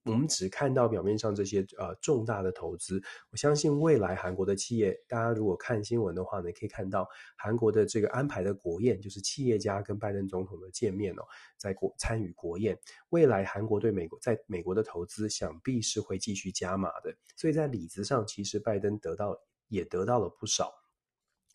[0.05, 11.23] 我们只看到表面上这些呃重大的投资，我相信未来韩国的企业，大家如果看新闻的话呢，可以看到韩国的这个安排的国宴，就是企业家跟拜登总统的见面哦，
[11.57, 12.79] 在国参与国宴，
[13.11, 20.73] 未来韩国对美国在美国的投资想必是会继续加码的，所以在里子上，其实拜登得到也得到了不少。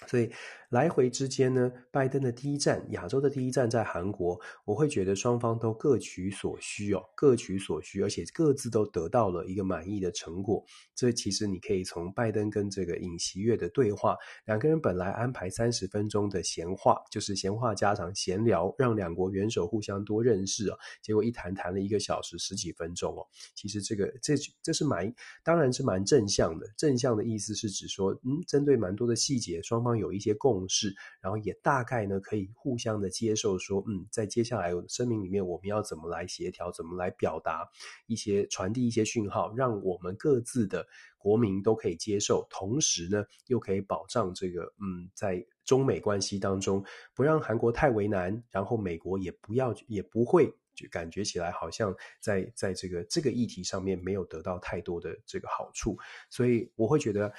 [0.07, 0.29] 所以
[0.69, 10.63] 来回之间呢，拜登的第一站，亚洲的第一站在韩国，我会觉得双方都各取所需哦，各取所需，而且各自都得到了一个满意的成果。
[10.93, 20.77] 这其实你可以从拜登跟这个尹锡悦的对话，两个人本来安排三十分钟的闲话，就是闲话家常、闲聊，让两国元首互相多认识哦。
[21.01, 23.25] 结果一谈谈了一个小时十几分钟哦。
[23.53, 25.13] 其实这个这这是蛮，
[25.43, 26.67] 当然是蛮正向的。
[26.75, 29.92] 正向的意思是指说，嗯，针对蛮多的细节，双方。
[29.97, 37.67] 有一些共识，然后也大概呢可以互相的接受，说，嗯，在接下来声明里面，我们要怎么来协调，怎么来表达
[38.07, 40.85] 一些传递一些讯号，让我们各自的
[41.17, 50.53] 国民都可以接受，同时呢又可以保障这个，嗯，在中美关系当中不让韩国太为难，然后美国也不要也不会。
[50.75, 55.95] 就感觉起来好像在在这个这个议题上面没有得到太多的这个好处，
[56.31, 57.31] 所以我会觉得，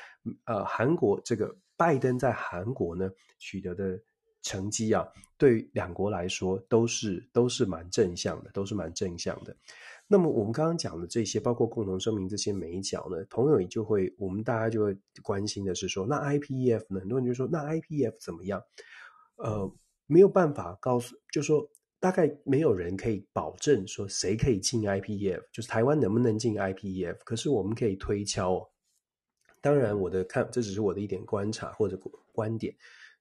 [0.45, 4.01] 呃，韩国这个拜登在韩国呢取得的
[4.43, 5.07] 成绩啊，
[5.37, 9.57] 对两国来说都是都是蛮正向的，都是蛮正向的。
[10.07, 17.01] 那么我们刚刚讲的这些，包括共同声明这些美角呢，朋友也就会，我们大家就会关心的是说，那 IPEF 呢？
[17.01, 18.63] 很多人就说，那 IPEF 怎么样？
[19.37, 19.71] 呃，
[20.07, 21.69] 没有办法告诉，就说。
[22.01, 27.17] 大概没有人可以保证说谁可以进 IPEF，就是台湾能不能进 IPEF。
[27.25, 28.69] 可是我们可以推敲哦。
[29.65, 31.99] 当然，我的看这只是我的一点观察或者
[32.35, 32.77] 观点。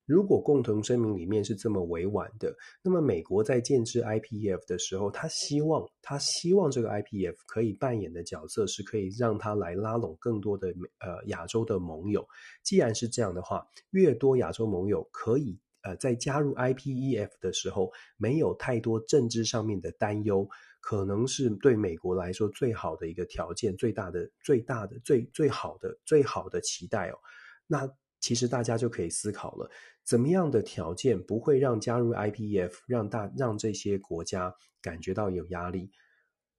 [0.06, 2.54] 如果共同声明里面是这么委婉的，
[2.84, 10.68] 那么美国在建制 IPEF 的时候，他希望他希望这个 IPEF 可以扮演的角色是可以让他来拉拢更多的
[11.00, 12.28] 呃亚洲的盟友。
[12.62, 15.62] 既然是这样的话，越多亚洲盟友可以。
[15.86, 20.48] 呃，在加入 IPEF 的时候，没有太多政治上面的担忧，
[20.86, 27.18] 可能是对美国来说最好的一个条件，最大的、最大的、最最好的、最好的期待哦。
[27.66, 29.72] 那其实大家就可以思考了，
[30.04, 35.90] 怎么样的条件不会让加入 IPEF 让大让这些国家感觉到有压力？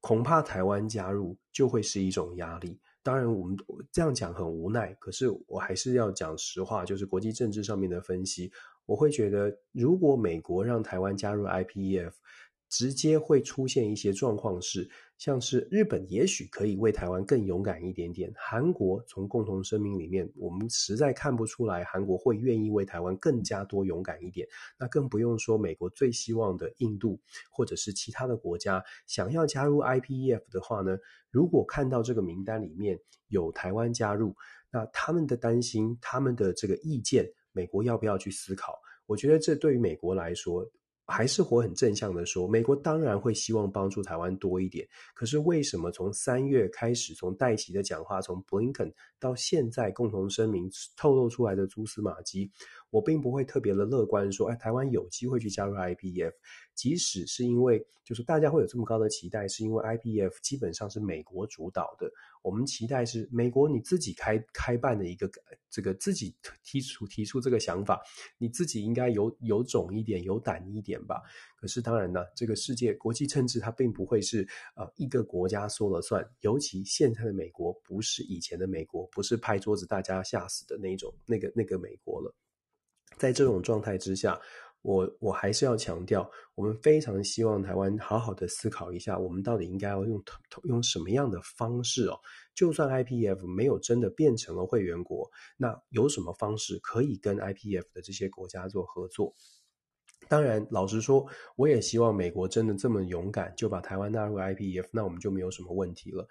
[0.01, 2.81] 恐怕台湾加入就会是一种压力。
[3.03, 3.55] 当然，我们
[3.93, 8.51] 这样讲很无奈，可是我还是要讲实话，就是国际政治上面的分析。
[8.87, 12.13] 我会觉得，如果美国让台湾加入 IPEF，
[12.75, 18.33] 直接会出现一些状况是，像是日本也许可以为台湾更勇敢一点点。
[18.37, 24.45] 韩国从共同声明里面，我们实在看不出来韩国会愿意为台湾更加多勇敢一点。
[24.77, 30.99] 那更不用说美国最希望的印度或者是其他的国家想要加入 IPEF 的话呢，
[31.31, 34.35] 如果看到这个名单里面有台湾加入，
[34.73, 37.31] 那他们的担心，他们的这个意见。
[37.53, 38.77] 美国要不要去思考？
[39.07, 40.69] 我觉得这对于美国来说，
[41.07, 44.87] 还是活很正向的说，美国当然会希望帮助台湾多一点。
[45.15, 52.51] 可是为什么从三月开始，从戴奇的讲话，从布林肯到现在共同声明透露出来的蛛丝马迹，
[52.95, 56.33] 我并不会特别的乐观说，哎，台湾有机会去加入 IPF，。
[56.77, 62.09] 即使是因为，就是大家会有这么高的期待，是因为 IPF 基本上是美国主导的。
[62.41, 65.29] 我们期待是美国你自己开开办的一个
[65.69, 68.01] 这个自己提出提出这个想法，
[68.39, 71.21] 你自己应该有有种一点，有胆一点吧。
[71.57, 82.33] 可是当然呢，这个世界国际政治它并不会是呃一个国家说了算，尤其现在的美国不是以前的美国，不是拍桌子大家吓死的那种那个那个美国了。
[83.17, 84.41] 在这种状态之下。
[84.83, 90.23] 我我还是要强调，我们非常希望台湾好好的思考一下，我们到底应该要用
[90.65, 92.21] 用什么样的方式哦？
[92.55, 99.35] 就算 IPF 没有真的变成了会员国，那有什么方式可以跟 IPF 的这些国家做合作？
[100.29, 106.29] 当然，老实说，我也希望美国真的这么勇敢，就把台湾纳入 IPF，那我们就没有什么问题了。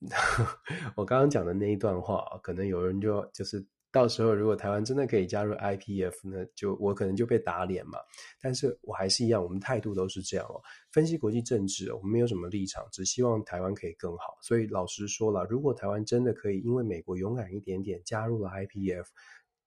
[0.96, 3.66] 我刚刚讲的那一段话，可能有人就就是。
[3.92, 7.98] 到时候如果台湾真的可以加入 IPF 呢，就我可能就被打脸嘛。
[8.40, 10.60] 但是我还是一样，我们态度都是这样哦。
[10.92, 14.38] 分析国际政治，我们没有什么立场，只希望台湾可以更好。
[14.40, 19.06] 所以老实说了，如果台湾真的可以因为美国勇敢一点点加入了 IPF。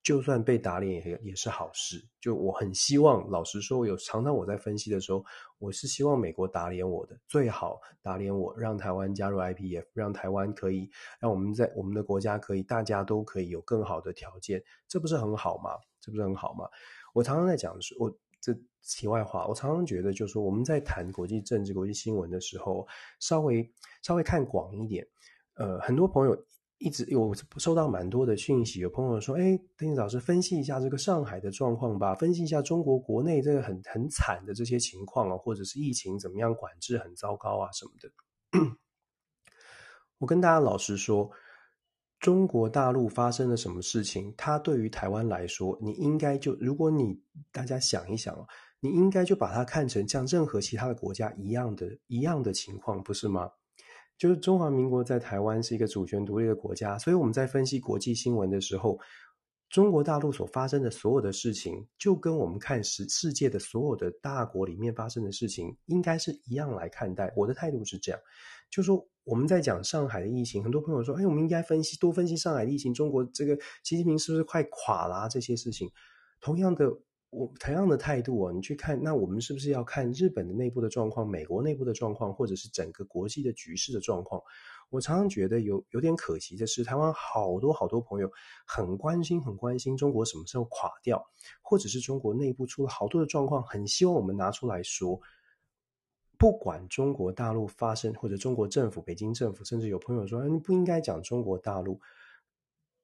[0.03, 2.05] 就算被打脸也也是好事。
[2.19, 5.23] 就我很希望，老实说，有常常我在分析的时候，
[5.59, 10.89] 我是希望美国打脸我的，最好打脸我，让台湾加入 IPF，让台湾可以，
[11.19, 15.71] 让我们在我们的国家可以，大家都可以有更好的条件，这不是很好吗？
[16.01, 16.67] 这不是很好吗？
[17.13, 22.85] 我常常在讲的是，我这题外话，我常常觉得，就是说我们在谈国际政治、国际新闻的时候，
[23.19, 25.07] 稍微稍微看广一点。
[25.55, 26.35] 呃，很多朋友
[26.83, 38.11] 一直有收到蛮多的讯息，有朋友说：“哎，邓老师，分析一下这个上海的状况吧，分析一下中国国内这个很很惨的这些情况啊，或者是疫情怎么样管制很糟糕啊什么的。”
[40.19, 41.31] 我跟大家老实说。
[42.19, 44.33] 中国大陆发生了什么事情？
[44.37, 48.33] 它对于台湾来说，你应该就如果你大家想一想，
[48.79, 53.49] 你应该就把它看成像任何其他的国家一样的一样的情况，不是吗？
[54.17, 58.99] 就是中华民国在台湾是一个主权独立的国家，所以我们在分析国际新闻的时候，
[59.69, 67.33] 中国大陆所发生的所有的事情，就跟我们看世世界的所有的大国里面发生的事情，应该是一样来看待。
[67.35, 68.19] 我的态度是这样，
[68.69, 69.07] 就说。
[69.25, 75.29] 我们在讲上海的疫情，很多朋友说：“哎，我们应该分析多分析上海的疫情，中国这个习近平是不是快垮了啊？
[75.29, 75.89] 这些事情，
[76.41, 76.91] 同样的，
[77.33, 84.41] 我同样的态度啊，你去看，那我们是不是要看日本的内部的状况、美国内部的状况，或者是整个国际的局势的状况？
[84.89, 88.31] 我常常觉得有有点可惜的是，台湾好多好多朋友
[88.67, 91.25] 很关心、很关心中国什么时候垮掉，
[91.63, 95.19] 或者是中国内部出了好多的状况，很希望我们拿出来说。”
[96.37, 101.97] 不管中国大陆发生，或者中国政府、北京政府，甚至有朋友说：“你不应该讲中国大陆。”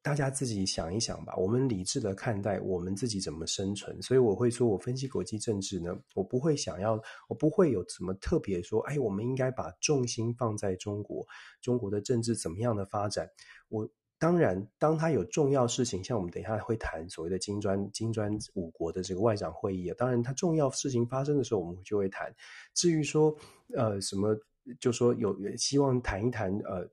[0.02, 1.36] 大家自己想一想吧。
[1.36, 4.02] 我们理智的看待我们自己怎么生存。
[4.02, 11.26] 所以我会说，我分析国际政治呢，我不会想要，我不会有什么特别说：“哎，我们应该把重心放在中国，
[11.62, 13.30] 中国的政治怎么样的发展。”
[13.70, 13.90] 我。
[14.22, 19.96] 当然，当他有重要事情，像我们等一下会谈所谓的金砖金砖五国的这个外长会议啊。
[19.98, 22.30] 当然，他重要事情发生的时候，我们就会谈。
[22.74, 23.34] 至于说，
[23.74, 24.38] 呃，什么，
[24.78, 26.86] 就说有希望谈一谈，呃，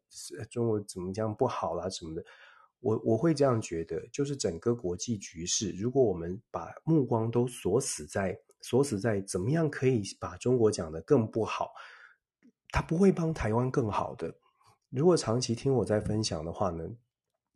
[0.52, 2.24] 中国怎么样不好啦什么的，
[2.80, 11.70] 我我会这样觉得，就是整个国际局势，如果我们把目光都锁死在锁死在怎么样可以把中国讲得更不好，
[12.70, 14.34] 他不会帮台湾更好的。
[14.90, 16.88] 如果长期听我在分享的话呢，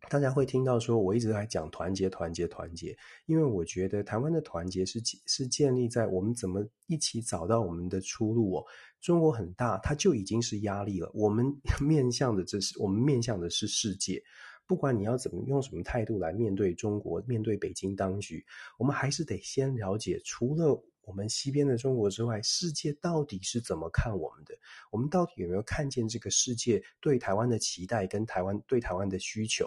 [0.08, 8.64] 大家会听到说，我一直在讲团结、团结、团结，因为我觉得台湾的团结是是建立在我们怎么一起找到我们的出路哦。
[9.00, 11.10] 中国很大，它就已经是压力了。
[11.14, 14.22] 我们 面向的这是我们面向的是世界，
[14.70, 18.46] 不管你要怎么用什么态度来面对中国，面对北京当局，
[18.78, 20.80] 我们还是得先了解，除了。
[21.02, 24.54] 我们西边的中国之外，世界到底是怎么看我们的？
[24.92, 29.66] 我们到底有没有看见这个世界对台湾的期待跟台湾对台湾的需求？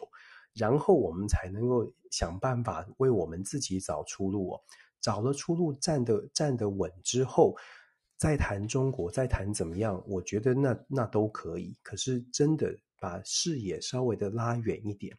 [0.54, 4.62] 然后我们才能够想办法为我们自己找出路哦。
[5.02, 7.58] 找了出路，站得站得稳之后，
[8.16, 10.02] 再谈中国，再谈怎么样？
[10.08, 11.76] 我觉得那那都可以。
[11.84, 15.14] 可是真的把视野稍微的拉远一点。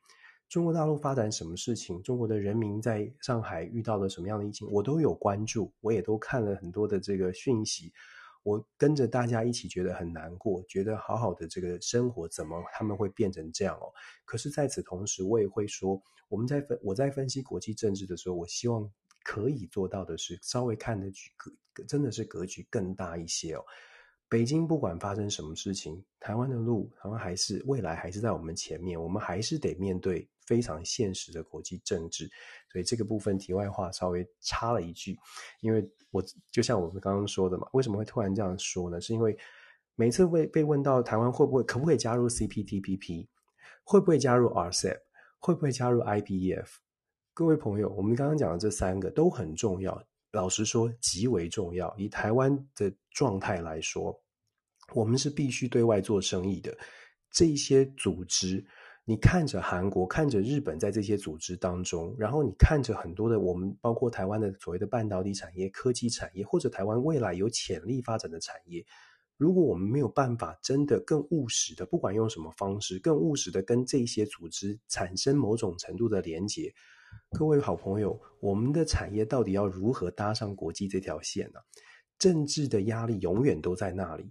[0.48, 2.00] 中国大陆发展什么事情？
[2.02, 4.66] 中国的人民在上海遇到了什么样的疫情？
[4.70, 7.92] 我都有关注，我也都看了很多的这个讯息。
[8.42, 13.92] 我跟着大家一起觉得很难过，觉得好好的这个生活怎么他们会变成这样哦？
[14.24, 18.90] 可是在此同时，我也会说，我们在分我在分析国际政治的时候，我希望
[19.22, 21.10] 可以做到的是稍微看的
[21.72, 23.64] 格真的是格局更大一些哦。
[24.28, 30.28] 北京不管发生什么事情，台湾的路，台湾还是未来还是在我们前面，我们还是得面对。
[30.46, 32.30] 非常现实的国际政治，
[32.70, 35.18] 所以这个部分题外话稍微插了一句，
[35.62, 39.00] 因为我就像我们刚刚说的嘛，为什么会突然这样说呢？
[39.00, 39.34] 是因为
[39.94, 43.26] 每次被被问到台湾会不会可不可以加入 CPTPP，
[43.84, 44.98] 会不会加入 RCEP，
[45.38, 46.66] 会不会加入 IPEF？
[47.32, 51.94] 各位朋友，我们刚刚讲的这三个都很重要，老实说极为重要。
[51.96, 54.20] 以台湾的状态来说，
[54.92, 56.76] 我们是必须对外做生意的，
[57.30, 58.62] 这些组织。
[59.06, 68.82] 你看着韩国，看着日本在这些组织当中，然后你看着很多的我们，包括台湾的所谓的半导体产业、科技产业，或者台湾未来有潜力发展的产业，
[69.36, 76.74] 如果我们没有办法真的更务实的，不管用什么方式，更务实的跟这些组织产生某种程度的连结，
[77.31, 81.61] 各位好朋友，我们的产业到底要如何搭上国际这条线呢？
[82.18, 84.31] 政治的压力永远都在那里，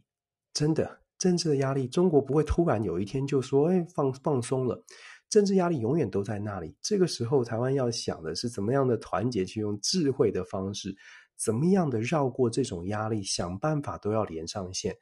[0.54, 1.00] 真的。
[1.19, 4.84] 政治的压力，中国不会突然有一天就说：“哎，放放松了。”
[5.30, 6.76] 政治压力永远都在那里。
[6.82, 10.93] 这个时候，台湾要想的是怎么样的团结，去用智慧的方式，
[11.38, 14.96] 怎么样的绕过这种压力，想办法都要连上线，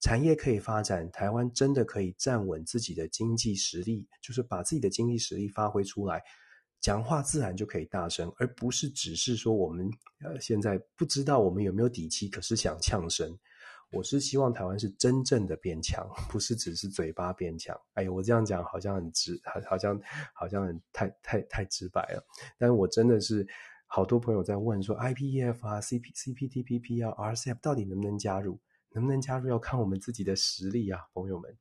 [0.00, 6.20] 产业可以发展，台湾真的可以站稳自己的经济实力，就是把自己的经济实力发挥出来，
[6.80, 9.90] 讲话自然就可以大声，而不是只是说我们
[10.20, 13.38] 呃现在不知道我们有没有底气，可是想呛声。
[13.92, 17.76] 我是希望台湾是真正的变强， 不是只是嘴巴变强。
[17.94, 20.00] 哎呦，我这样讲好像很直，好，好像
[20.32, 22.24] 好像很太太太直白了。
[22.56, 23.44] 但我真的是
[23.86, 28.60] 好多朋友在问说，IPEF 啊、CP、CPTPP 啊、RCEP 到底能不能加入？
[28.92, 31.56] 能不能加入要看我们自己的实力啊，朋友们。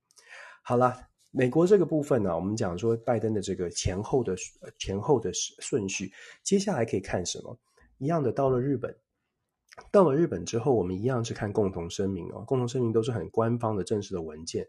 [0.62, 4.36] 好了，美国这个部分呢、我们讲说拜登的这个前后的
[4.78, 6.12] 前后的顺序，
[6.44, 7.58] 接下来可以看什么？
[8.00, 8.96] 一样的，到了日本，
[9.92, 12.44] 到了日本之后，我们一样是看共同声明哦。
[12.48, 14.68] 共同声明都是很官方的正式的文件。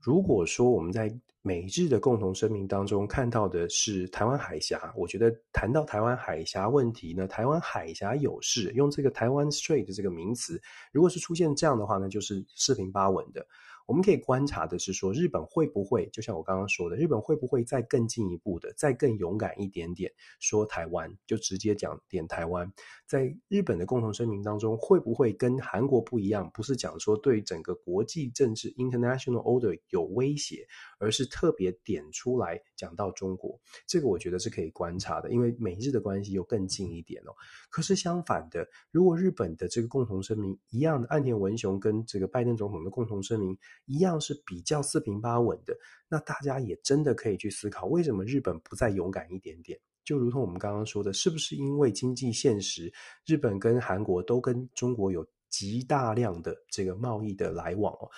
[0.00, 1.12] 如果说我们在
[1.42, 10.60] 美日的共同声明当中看到的是台湾海峡，我觉得谈到台湾海峡问题呢，台湾海峡有事，用这个台湾 Strait 这个名词，
[10.92, 13.46] 如果是出现这样的话呢，就是四平八稳的。
[13.86, 22.72] 我们可以观察的是说，日本会不会就像我刚刚说的，日本会不会再更进一步的，再更勇敢一点点，说台湾就直接讲点台湾，
[23.06, 26.50] 在日本的共同声明当中，会不会跟韩国不一样？
[26.52, 30.66] 不是讲说对整个国际政治 （international order） 有威胁，
[30.98, 33.58] 而是特别点出来讲到中国。
[33.86, 37.34] 这个我觉得是可以观察的，因为美日的关系又更近一点哦。
[37.70, 43.56] 可是相反的，如果日本的这个共同声明一样的，岸田文雄跟这个拜登总统的共同声明。
[43.86, 45.76] 一样是比较四平八稳的，
[46.08, 49.78] 那大家也真的可以去思考，为什么日本不再勇敢一点点？
[50.04, 52.92] 就如同我们刚刚说的，是不是因为经济现实，
[53.24, 58.10] 日本跟韩国都跟中国有极大量的这个贸易的来往哦，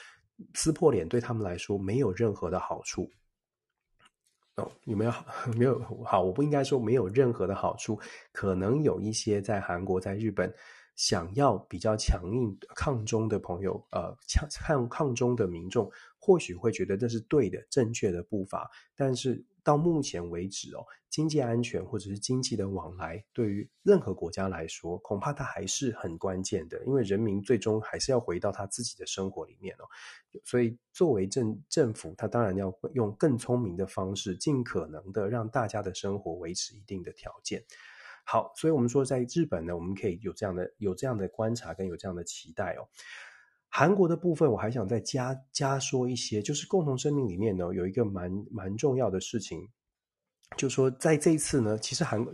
[0.54, 3.10] 撕破脸对他们来说没有任何的好处
[4.56, 5.12] 哦，有 没有？
[5.56, 7.98] 没有好，我不应该说没有任何的好处，
[8.32, 10.52] 可能有一些在韩国、在日本。
[10.96, 18.68] 想要比较强硬抗中的朋友，呃，抗抗抗中的民众，或许会觉得这是对的、正确的步伐。
[18.96, 29.84] 但是到目前为止哦，经济安全或者是经济的往来，对于任何国家来说，恐怕它还是很关键的，因为人民最终还是要回到他自己的生活里面哦。
[30.42, 37.62] 所以作为政政府，他当然要用更聪明的方式，尽可能的让大家的生活维持一定的条件。
[38.24, 42.88] 好，所以我们说，在日本呢，我们可以有这样的有这样的观察跟有这样的期待哦。
[43.70, 49.68] 韩国的部分，我还想再加加说一些，就是共同声明里面呢，有一个蛮蛮重要的事情，
[50.56, 52.24] 就说在这一次呢，其实韩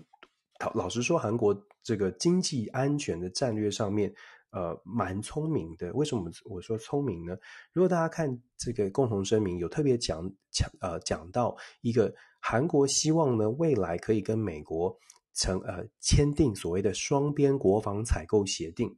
[0.74, 4.14] 老实说，韩国这个经济安全的战略上面，
[4.50, 5.92] 呃，蛮聪明的。
[5.92, 7.36] 为什么我说聪明呢？
[7.72, 14.96] 如果大家看这个共同声明，有特别讲讲呃讲到一个韩国希望呢，未来可以跟美国。
[15.36, 18.96] 成呃签订所谓的双边国防采购协定，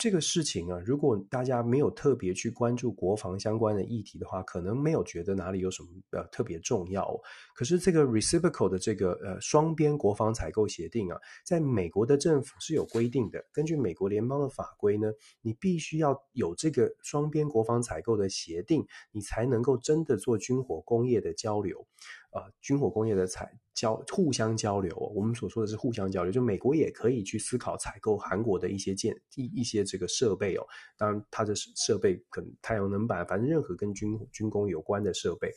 [0.00, 7.06] 这个事情啊，如果大家没有特别去关注国防相关的议题的话，可能没有觉得哪里有什么呃特别重要。
[7.54, 21.86] 可是这个 reciprocal 的这个呃双边国防采购协定啊，在美国的政府是有规定的，根据美国联邦的法规呢，你必须要有这个双边国防采购的协定，你才能够真的做军火工业的交流。
[22.30, 30.66] 啊，军火工业的采交互相交流，我们所说的是互相交流，就美国也可以去思考采购韩国的一些建一一些这个设备哦。
[30.96, 35.52] 当然，它的设备可能太阳能板，反正任何跟军军工有关的设备。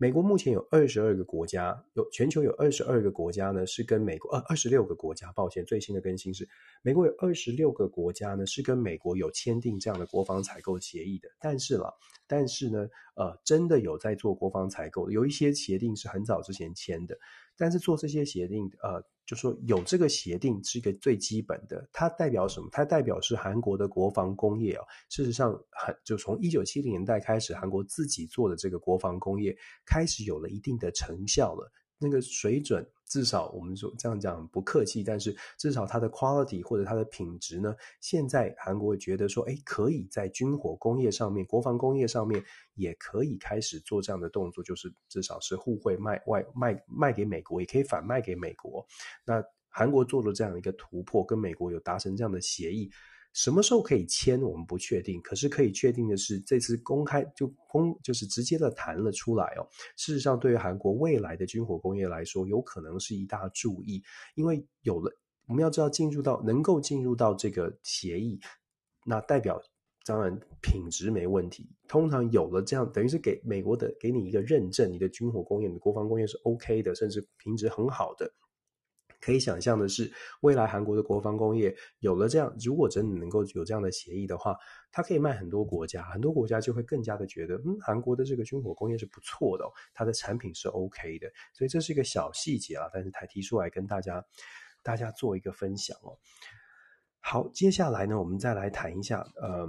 [0.00, 6.48] 美国目前有二十二个国家，有全球有二十二个国家呢，是跟美国二二十六个国家，抱歉，最新的更新是
[6.82, 11.28] 美国有二十六个国家呢，是跟美国有签订这样的国防采购协议的。
[11.40, 11.92] 但是了，
[12.28, 17.18] 但是呢，呃，真的有在做国防采购，有一些协定是很早之前签的。
[17.58, 22.68] 但是做这些协定，呃，就说有这个协定是一个最基本的，它代表什么？
[22.70, 24.84] 它代表是韩国的国防工业啊。
[25.10, 29.54] 事实上，很就从一九七零年代开始，韩国自己做的这个国防工业
[29.84, 31.70] 开始有了一定的成效了。
[31.98, 42.42] 那个水准，至少我们说这样讲不客气，但是至少它的 quality 或者它的品质呢，现在韩国觉得说，哎，可以在军火工业上面、国防工业上面
[42.74, 48.86] 也可以开始做这样的动作，就是至少是互惠卖外卖卖给美国，也可以反卖给美国。
[49.24, 52.90] 那韩国做了这样一个突破，跟美国有达成这样的协议。
[53.34, 55.20] 什么时候可以签，我们不确定。
[55.22, 59.68] 可是可以确定的是，这次公开就公就是直接的谈了出来哦。
[59.96, 64.02] 事实上，对于韩国未来的军火工业来说，有可能是一大注意，
[64.34, 65.12] 因为有了
[65.46, 68.40] 我们要知道进入到能够进入到这个协议，
[69.06, 69.60] 那代表
[70.04, 71.70] 当然品质没问题。
[71.86, 78.32] 通常有了这样，等于是给美国的给你一个认证，你的军火工业、你的国防工业是 OK 的，甚至品质很好的。
[79.20, 80.12] 可以想象的是，
[80.42, 84.56] 未来韩国的国防工业有了这样，如果真的能够有这样的协议的话，
[84.92, 94.24] 它可以卖很多国家，很多国家就会更加的觉得，嗯，韩国的这个军火工业是不错的哦，它的产品是 OK 的，所以这是一个小细节啊，但是才提出来跟大家
[94.84, 96.16] 大家做一个分享哦。
[97.18, 99.68] 好，接下来呢，我们再来谈一下，呃，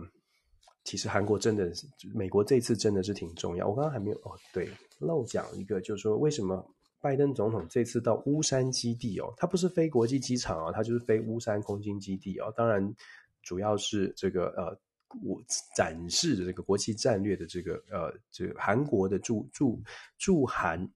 [0.83, 3.67] 其实韩国真的是，美国这次真的是挺重要。
[3.67, 4.69] 我刚刚还没有哦，对，
[4.99, 6.63] 漏讲一个，就是说为什么？
[7.01, 12.53] 拜登总统这次到乌山基地哦，他不是飞国际机场哦，他就是飞乌山空军基地哦。
[12.55, 12.93] 当然，
[13.41, 14.77] 主要是这个呃，
[15.23, 15.41] 我
[15.75, 19.81] 展示这个国际战略的这个呃，这个韩国的驻驻
[20.17, 20.87] 驻韩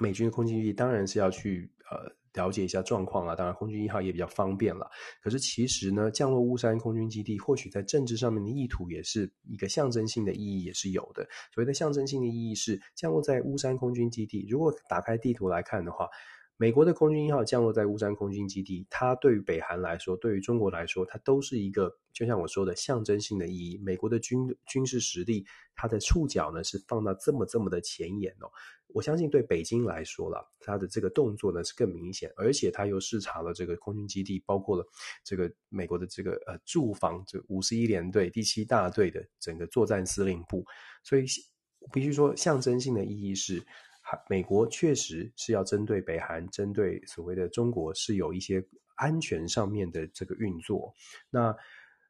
[0.00, 2.12] 美军的空军基地，当然是要去呃。
[2.34, 4.90] 了解一下状况啊，当然空军一号也比较方便了。
[5.22, 11.26] 可是其实呢，降落乌山空军基地，或许在政治上面的意图也是一个象征性的意义，也是有的。
[11.52, 14.46] 所谓的象征性的意义是降落在乌山空军基地。
[14.50, 16.08] 如果打开地图来看的话，
[16.64, 23.76] 美国的空军一号降落在乌山空军基地，它对于北韩来说，对于中国来说，它都是一个就像我说的象征性的意义。
[23.84, 25.44] 美国的军军事实力，
[25.76, 28.48] 它的触角呢是放到这么这么的前沿哦。
[28.86, 34.82] 我相信对北京来说了，它的这个动作呢是更明显，而且他又视察了这个空军基地，包括了
[35.22, 40.64] 这个美国的这个呃驻防这五十一联队第七大队的整个作战司令部，
[41.02, 41.26] 所以
[41.92, 43.62] 必须说象征性的意义是，
[44.28, 48.64] 美国确实是要针对北韩，针对所谓的中国是有一些
[48.96, 50.92] 安全上面的这个运作。
[51.30, 51.56] 那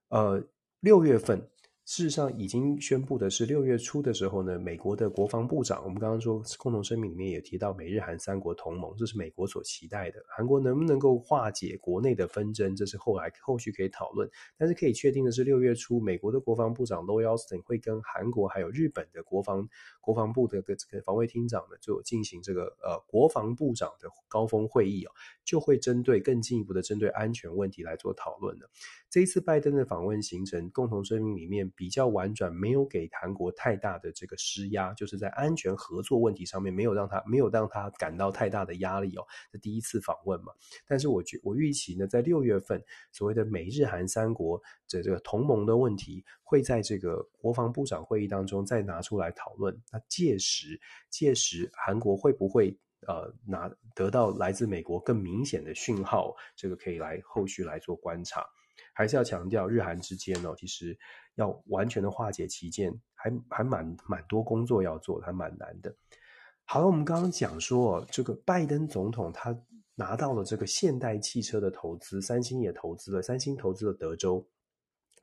[0.08, 0.42] 呃
[0.80, 1.48] 六月份。
[1.86, 10.18] 事实上，已经宣布的是六月初的时候呢，美国的国防部长，我们刚刚说共同声明里面也提到美日韩三国同盟，这是美国所期待的。
[10.26, 14.26] 韩国能不能够化解国内的纷争，这是后来后续可以讨论。
[14.56, 19.68] 但是可以确定的是，六月初美国的国防部长 Lloyd Austin 会跟韩国还有日本的国防
[20.00, 25.10] 国防部的这个防卫厅长呢，就进行这个呃国防部长的高峰会议哦，
[25.44, 28.70] 就会针对更进一步的针对安全问题来做讨论的。
[29.10, 31.70] 这一次拜登的访问行程，共同声明里面。
[31.76, 39.24] 比较婉转，没有给韩国太大的这个施压，就是在安全合作问题上面没有让他没有让他感到太大的压力哦。
[39.50, 40.52] 这第一次访问嘛，
[40.86, 49.74] 但是我觉我预期呢，在六月份所谓的美日韩三国的这个同盟的问题，会在这个国防部长会议当中再拿出来讨论。
[49.92, 56.34] 那届时届时韩国会不会呃拿得到来自美国更明显的讯号？
[56.56, 58.44] 这个可以来后续来做观察。
[58.92, 60.96] 还是要强调，日韩之间哦，其实
[61.36, 65.94] 要完全的化解歧见，还还蛮蛮多工作要做，还蛮难的。
[66.64, 69.56] 好了，我们刚刚讲说，这个拜登总统他
[69.94, 74.46] 拿到了这个现代汽车的投资，三星也投资了，三星投资了德州。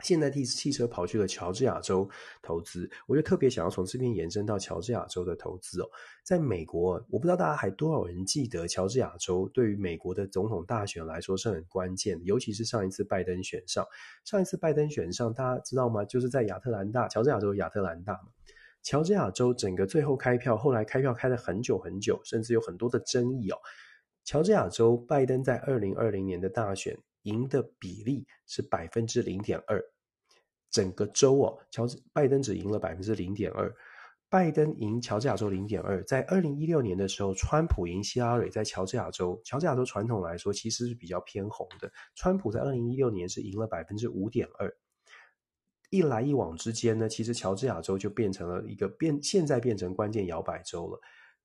[0.02, 2.10] 现代汽汽车跑去了乔治亚州
[2.41, 5.89] 投资，我就特别想要从这边延伸到乔治亚州的投资哦。
[6.24, 13.86] 在美国，我不知道大家还多少人记得乔治亚州对于美国的总统大选来说是很关键，尤其是上一次拜登选上，
[14.24, 16.06] 上一次拜登选上，大家知道吗？
[16.06, 18.30] 就是在亚特兰大，乔治亚州亚特兰大嘛。
[18.84, 23.58] 乔治亚州整个最后开票，后来开票开了很久很久，甚至有很多的争议哦。
[24.24, 26.97] 乔治亚州拜登在二零二零年的大选。
[27.24, 29.82] 赢的比例是百分之零点二，
[30.69, 33.74] 整个州哦，乔治拜登只赢了百分之零点二，
[34.30, 36.03] 拜登赢乔治亚州零点二。
[36.03, 44.74] 在二零一六年的时候，川普赢希拉蕊，在乔治亚州，乔治亚州传统来说其实是比较偏红的，川普在二零一六年是赢了百分之五点二。
[45.89, 51.01] 一来一往之间呢，其实乔治亚州就变成了一个变，现在变成关键摇摆州了。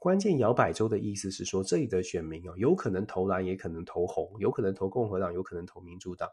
[0.06, 6.30] 关键摇摆州的意思是说，这里的选民哦，有可能投蓝，也可能投红，有可能投共和党，有可能投民主党。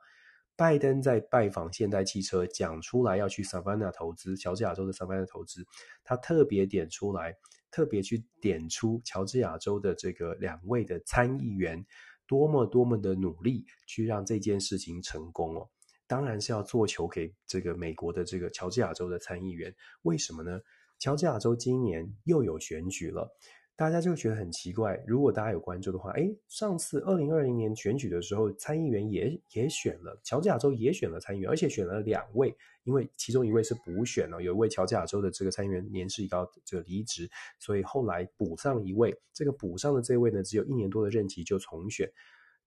[0.55, 5.65] 拜登在拜访现代汽车，讲出来要去萨凡纳投资，乔治亚州的萨凡纳投资，
[6.03, 7.35] 他特别点出来，
[7.71, 11.83] 特别去点出乔治亚州的这个两位的参议员
[12.27, 15.67] 多么多么的努力，去让这件事情成功哦。
[16.05, 20.59] 当然是要做球给这个美国的这个乔治亚州的参议员，为什么呢？
[20.99, 23.35] 乔治亚州今年又有选举了，
[23.75, 25.03] 大家就觉得很奇怪。
[25.07, 39.17] 如果大家有关注的话，诶，上次二零二零年选举的时候，参议员也也选了，乔治亚州也选了参议员，而且选了两位，因为其中一位是补选了，有一位乔治亚州的这个参议员年事已高，这个离职，所以后来补上一位。
[39.33, 42.07] 这个补上的这位呢，只有一年多的任期就重选。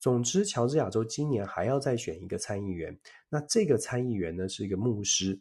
[0.01, 2.99] 总之，乔治亚州今年还要再选一个参议员。
[3.29, 5.41] 那这个参议员呢，是一个牧师，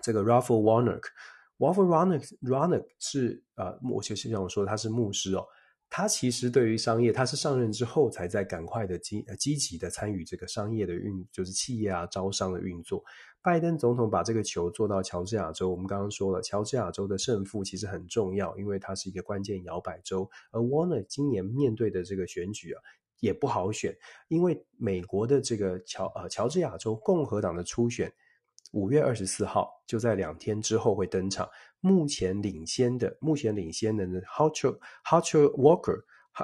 [0.00, 1.02] 这个 Ralph Warnock。
[1.58, 1.86] Raphael
[2.42, 5.44] Warnock 是呃，我就是想说他是牧师哦。
[5.88, 13.02] 他其实对于商业，他是上任之后才在赶快的积积极的参与这个商业的运，就是企业啊招商的运作。
[13.40, 20.28] 拜登总统把这个球做到乔治亚州，我们刚刚说了，乔治亚州的胜负其实很重要，因为它是一个关键摇摆州。
[20.50, 22.82] 而 Warner 今年面对的这个选举啊，
[23.20, 23.96] 也不好选，
[24.26, 28.12] 因为美国的这个乔呃乔治亚州共和党的初选。
[28.76, 31.48] 五月二十四号，就在两天之后会登场。
[31.80, 36.02] 目前领先的，目前领先的呢，Herschel Herschel Walker，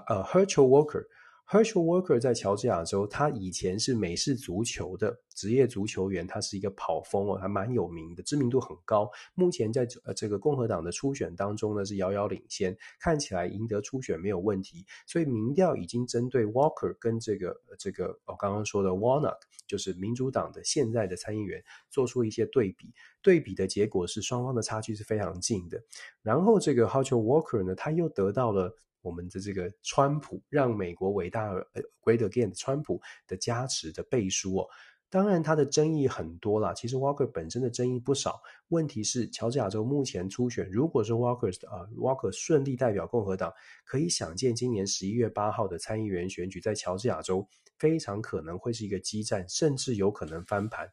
[0.09, 1.05] 呃，Herschel Walker，
[1.49, 9.11] Herschel Walker 在乔治亚州，他以前是美式足球的职业足球员，他是一个跑锋哦，还蛮有名的，知名度很高。
[9.35, 14.87] 目前在呃这个共和党的初选当中呢，是遥遥领先，看起来赢得初选没有问题。
[15.07, 19.37] 所以民调已经针对 Walker 跟这个这个我刚刚说的 Warnock，
[19.67, 22.95] 就是民主党的现在的参议员，做出一些对比。
[23.21, 25.83] 对比的结果是双方的差距是非常近的。
[26.23, 28.75] 然后这个 Herschel Walker 呢，他又得到了。
[29.03, 31.63] 我们的这个川普让美国伟大而
[32.03, 34.69] Great Again，川普的加持的背书哦，
[35.11, 36.73] 当然他的争议很多啦。
[36.73, 38.41] 其实 Walker 本身的争议不少。
[38.69, 43.53] 问题是，乔治亚州目前初选，如果是 Walker 啊，Walker 顺利代表共和党，
[43.85, 47.47] 可以想见今年十一月八号的参议员选举在乔治亚州
[47.79, 50.91] 非常可能会是一个激战，甚至有可能翻盘。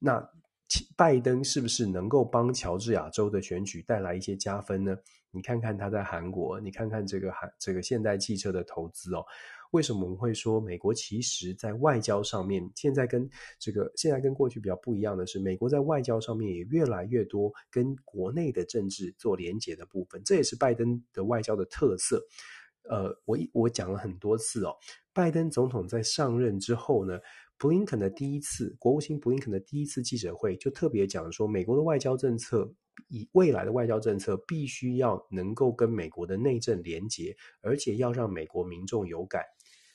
[0.00, 0.28] 那
[0.96, 4.96] 拜登是不是能够帮乔治亚州的选举带来一些加分呢？
[5.32, 9.24] 你看看他在韩国，你看看这个韩这个现代汽车的投资哦。
[9.72, 13.28] 为什么我们会说美国其实在外交上面，现在跟
[13.58, 22.22] 这个现在跟过去比较不一样的是，美国在外交上面也越来越多跟国内的政治做连结的部分，这也是拜登的外交的特色。
[22.90, 24.76] 呃，我一我讲了很多次哦，
[25.14, 27.18] 拜登总统在上任之后呢。
[27.58, 32.74] 布林肯的第一次国务卿布林肯的第一次记者会就特别讲说，美国的外交政策
[33.08, 39.42] 以未来的外交政策必须要能够跟美国的内政连结，而且要让美国民众有感。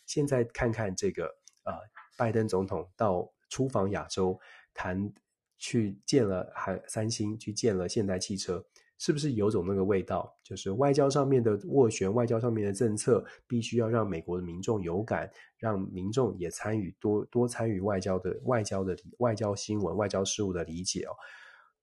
[0.06, 1.26] 现在看看这个、
[1.64, 1.74] 呃，
[2.18, 4.40] 拜登总统到出访亚洲，
[4.74, 5.12] 谈
[5.58, 8.66] 去见了韩三星，去见了现代汽车。
[9.00, 10.36] 是不是有种那个味道？
[10.44, 15.30] 就是外交上面的斡旋，外交上面的政策，必须要让美国的民众有感，
[15.60, 21.14] 让民众也参与多多参与外交的外交的外交新闻、外交事务的理解哦。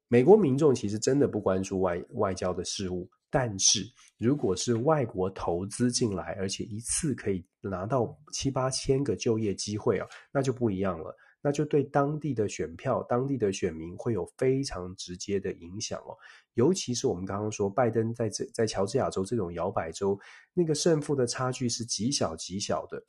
[0.09, 3.85] 美国民众其实真的不关注外外交的事务，但是
[4.19, 11.17] 如果是外国投资进来，而且一次可以拿到七八千个就业机会啊，那就不一样了。
[11.47, 16.17] 那就对当地的选票、当地的选民会有非常直接的影响哦。
[16.55, 20.19] 尤其是我们刚刚说，拜登在这在乔治亚州这种摇摆州，
[20.55, 23.05] 那个胜负的差距是极小极小的。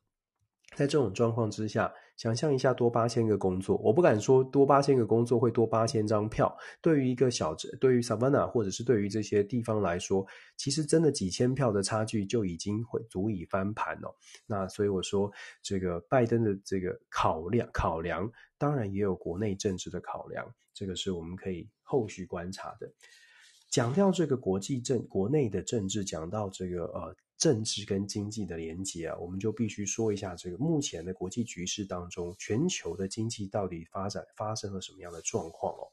[0.76, 6.53] 在这种状况之下，想象一下多八千个工作，我不敢说多八千个工作会多八千张票。
[6.82, 10.26] 对于一个小，对于 Savannah 或者是对于这些地方来说，
[10.57, 14.13] 其实真的几千票的差距就已经会足以翻盘了。
[14.45, 15.32] 那所以我说，
[15.63, 22.91] 这个拜登的这个考量考量，当然也有国内政治的考量，这个是我们可以后续观察的。
[23.69, 27.15] 讲到这个国际政国内的政治，讲到这个呃。
[27.38, 35.88] 政治跟经济的连结啊，我们就必须说一下这个目前的国际局势当中，全球的经济到底发展发生了什么样的状况哦？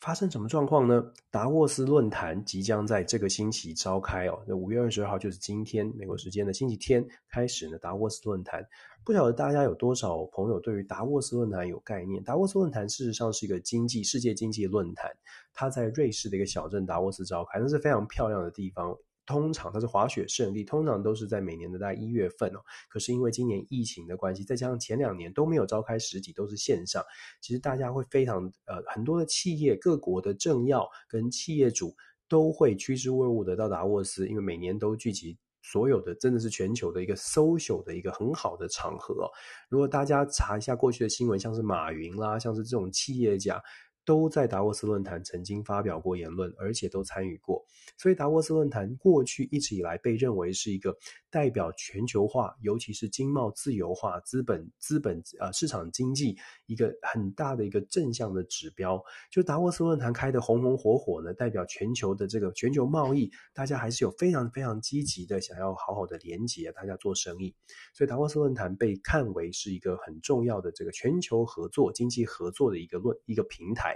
[0.00, 1.02] 发生什么状况呢？
[1.30, 7.78] 达沃斯论坛即将在这个星期召开哦，那五月二十二号就是今天美国时间的星期天开始呢。
[7.78, 8.62] 达沃斯论坛，
[9.02, 12.22] 不晓得大家有多少朋友对于达沃斯论坛有概念？
[12.22, 15.10] 达沃斯论坛事实上是一个经济世界经济论坛，
[15.54, 18.94] 它在瑞士的一个小镇达沃斯召开，那是非常漂亮的地方。
[19.26, 22.60] 通常它是滑雪胜地，通常都是在每年的大概一月份哦。
[22.88, 27.02] 可是因为今年疫情的关系，再加上前两年都没有召开实体，都是线上，
[27.40, 31.94] 其实大家会非常呃很多的企业、各国的政要跟企业主
[32.28, 39.30] 都会趋之若鹜的到达沃斯，因为每年都聚集所有的，真的是全球的一个 social 的一个很好的场合。
[39.68, 43.62] 如果大家查一下过去的新闻，像是马云啦，像是这种企业家。
[44.04, 47.64] 都在达沃斯论坛曾经发表过言论，而且都参与过。
[47.96, 50.96] 所以达沃斯论坛过去一直以来被认为是一个
[51.30, 56.36] 代表全球化，尤其是经贸自由化、资本资本呃市场经济
[56.66, 59.02] 一个很大的一个正向的指标。
[59.30, 67.54] 就达沃斯论坛开得红红火火呢，代表全球的这个全球贸易，大家还是有非常非常积极的想要好好的连接，大家做生意。
[67.92, 73.93] 所以达沃斯论坛被看为是一个很重要的这个全球合作、经济合作的一个论一个平台。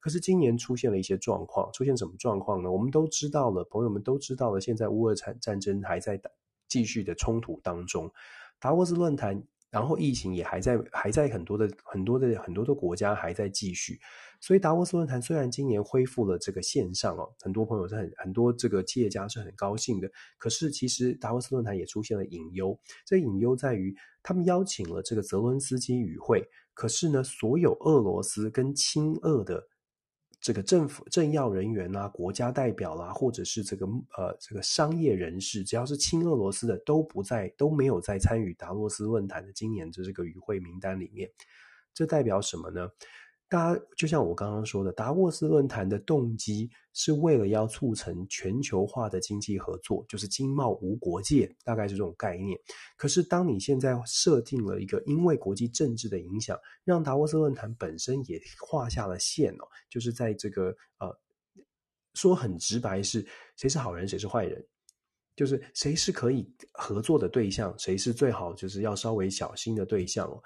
[0.00, 2.70] 可是今年出现了一些状况，出现什么状况呢？
[2.70, 4.60] 我们都知道了，朋友们都知道了。
[4.60, 6.20] 现在乌俄战战争还在
[6.68, 8.12] 继续的冲突当中，
[8.60, 13.98] 达沃斯论坛，然后疫情也还在还在很多的很多的很多的国家还在继续。
[14.40, 20.08] 所以达沃斯论坛虽然今年恢复了这个线上哦，很多朋友是很很多这个企业家是很高兴的。
[20.38, 26.48] 可是其实达沃斯论坛也出现了隐忧，这隐忧在于他们邀请了这个泽伦斯基与会。
[26.72, 29.66] 可是呢，所有俄罗斯跟亲俄的
[30.40, 33.86] 这个政府政要人员啊、国家代表啦、啊，或者是这个
[34.16, 41.30] 呃这个商业人士，只要是亲俄罗斯的，都不在都没有在参与达沃斯论坛的今年的这个与会名单里面。
[41.92, 42.88] 这代表什么呢？
[43.48, 52.58] 大家就像我刚刚说的，达沃斯论坛的动机是为了要促成全球化的经济合作，就是经贸无国界，大概是这种概念。
[52.98, 60.68] 可是，当你现在设定了一个因为国际政治的影响，让达沃斯论坛本身也画下了线哦，就是在这个
[60.98, 61.08] 呃，
[62.12, 63.26] 说很直白是
[63.56, 64.62] 谁是好人，谁是坏人，
[65.34, 70.42] 就是谁是可以合作的对象，谁是最好就是要稍微小心的对象哦。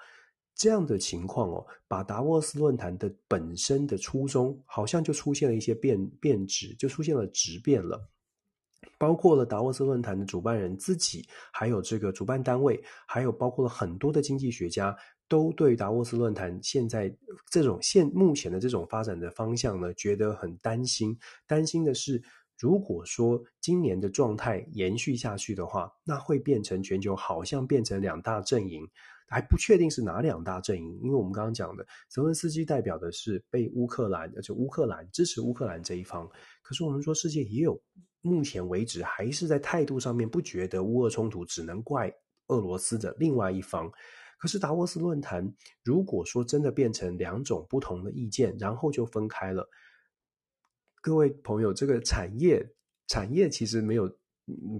[0.55, 8.09] 这样的情况哦，把达沃斯论坛的本身的初衷，好像就出现了一些变变质，就出现了质变了。
[8.97, 14.95] 包括了达沃斯论坛的主办人自己，还有这个主办单位，还有包括了很多的经济学家，
[15.27, 17.13] 都对达沃斯论坛现在
[17.49, 21.17] 这种现目前的这种发展的方向呢，觉得很担心。
[21.47, 22.21] 担心的是，
[22.57, 28.87] 如果说今年的状态延续下去的话，那会变成全球好像变成两大阵营。
[29.33, 36.29] 还不确定是哪两大阵营，因为我们刚刚讲的泽文斯基代表的是被乌克兰，而且乌克兰支持乌克兰这一方。
[36.61, 37.81] 可是我们说，世界也有
[38.21, 42.13] 目前为止还是在态度上面不觉得乌俄冲突只能怪
[42.49, 43.91] 俄罗斯的另外一方。
[44.37, 45.51] 可是达沃斯论坛
[45.83, 49.67] 如果说真的变成两种不同的意见，然后就分开了，
[51.01, 52.63] 各位朋友，这个产业
[53.07, 54.15] 产业其实没有。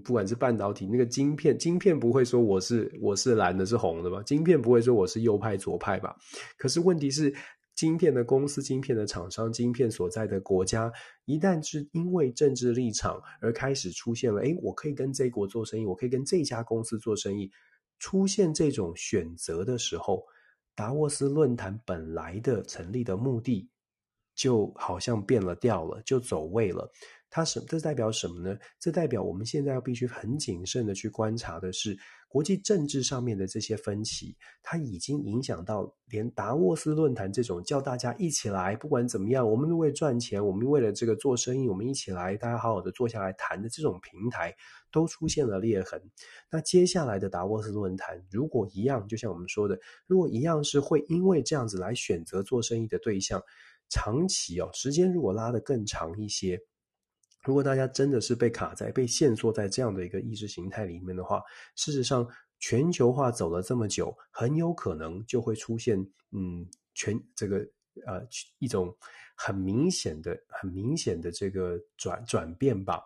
[0.03, 4.21] 不管是半导体那个晶片，晶片不会说我是我是蓝的，是红的吧？
[4.23, 6.15] 晶片不会说我是右派左派吧？
[6.57, 7.33] 可是问题是，
[7.73, 10.91] 晶片的公司、晶片的厂商、晶片所在的国家，
[11.25, 17.49] 一旦是因为政治立场而开始出现了，诶，我可以跟这国做生意，我可以跟这家公司做生意，
[17.99, 20.23] 出现这种选择的时候，
[20.75, 23.69] 达沃斯论坛本来的成立的目的，
[24.35, 26.91] 就好像变了调了，就走位了。
[27.33, 28.55] 它是这代表什么呢？
[28.79, 44.55] 这代表我们现在要必须很谨慎的去观察的是，国际政治上面的这些分歧，它已经影响到连达沃斯论坛这种叫大家一起来，不管怎么样，我们为赚钱，我们为了这个做生意，我们一起来，大家好好的坐下来谈的这种平台，
[44.91, 45.99] 都出现了裂痕。
[46.51, 49.75] 那接下来的达沃斯论坛，如果一样，就像我们说的，
[50.05, 53.41] 如果一样是会因为这样子来选择做生意的对象，
[53.89, 56.61] 长期哦，时间如果拉得更长一些。
[57.43, 61.41] 如果大家真的是被卡在、被限缩在这样的一个意识形态里面的话，
[61.75, 62.27] 事实上，
[62.59, 65.99] 全球化走了这么久，很有可能就会出现，
[66.31, 67.57] 嗯，全这个
[68.05, 68.25] 呃
[68.59, 68.95] 一种
[69.35, 73.03] 很明显的、很明显的这个转转变吧。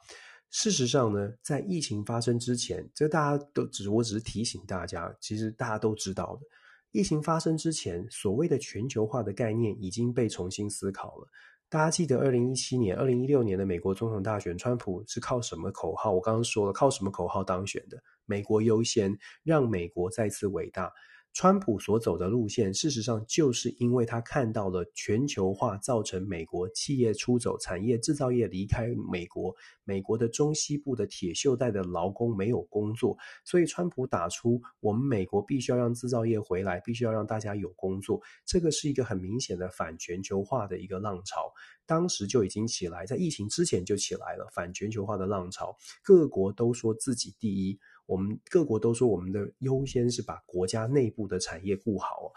[0.50, 6.48] 事实上呢，在疫情发生之前，这大家都只是我只是提醒大家，其实大家都知道的，
[6.92, 11.28] 疫情发生之前，所谓的全球化的概念已经被重新思考了。
[11.70, 16.14] 大家记得二零一七年、二零一六年的美国总统大选，川普是靠什么口号？
[16.14, 18.02] 我刚刚说了，靠什么口号当选的？
[18.26, 19.14] 美国优先，
[19.44, 20.90] 让美国再次伟大。
[21.38, 33.16] 川普所走的路线，事实上就是因为他看到了全球化造成美国企业出走、产业制造业离开美国，美国的中西部的铁锈带的劳工没有工作，
[33.46, 41.54] 所以川普打出我们美国必须要让制造业回来，必须要让大家有工作，这个是一个很明显的反全球化的一个浪潮，
[41.86, 47.78] 当时就已经起来，在疫情之前就起来了反全球化的浪潮，各国都说自己第一。
[48.08, 52.34] 我们各国都说，我们的优先是把国家内部的产业顾好。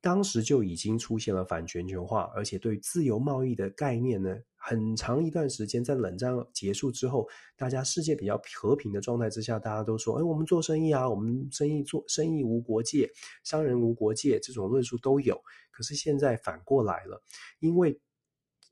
[0.00, 7.26] 当时就已经出现了反全球化，而且对自由贸易的概念呢，很长一段时间在冷战结束之后，
[7.56, 13.10] 大家世界比较和平的状态之下，大家都说：“哎，我们做生意啊，我们生意做生意无国界，
[13.42, 15.42] 商人无国界。”这种论述都有。
[15.72, 17.22] 可是现在反过来了，
[17.58, 18.00] 因为。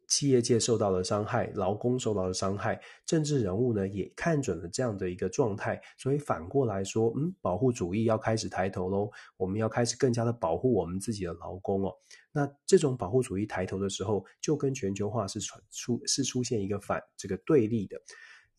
[0.07, 11.93] 企业界受到了伤害，劳工受到了伤害，政治人物呢也看准了这样的一个状态，所以反过来说，嗯，保护主义要开始抬头喽，我们要开始更加的保护我们自己的劳工哦。
[12.33, 18.01] 那这种保护主义抬头的时候，就跟全球化是传出是出现一个反这个对立的。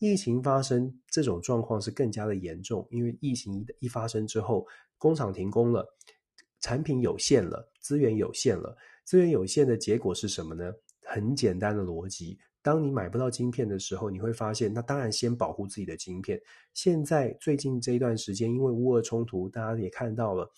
[0.00, 5.84] 疫情发生这种状况是更加的严重，因为疫情一一发生之后，工厂停工了，
[6.60, 10.72] 产品有限了，资源有限了，资源有限的结果是什么呢？
[11.08, 16.38] 很简单的逻辑，当你买不到晶片的时候，你会发现，那当然先保护自己的晶片。
[16.74, 20.50] 现在最近这一段时间，因为乌俄冲突，大家也看到了，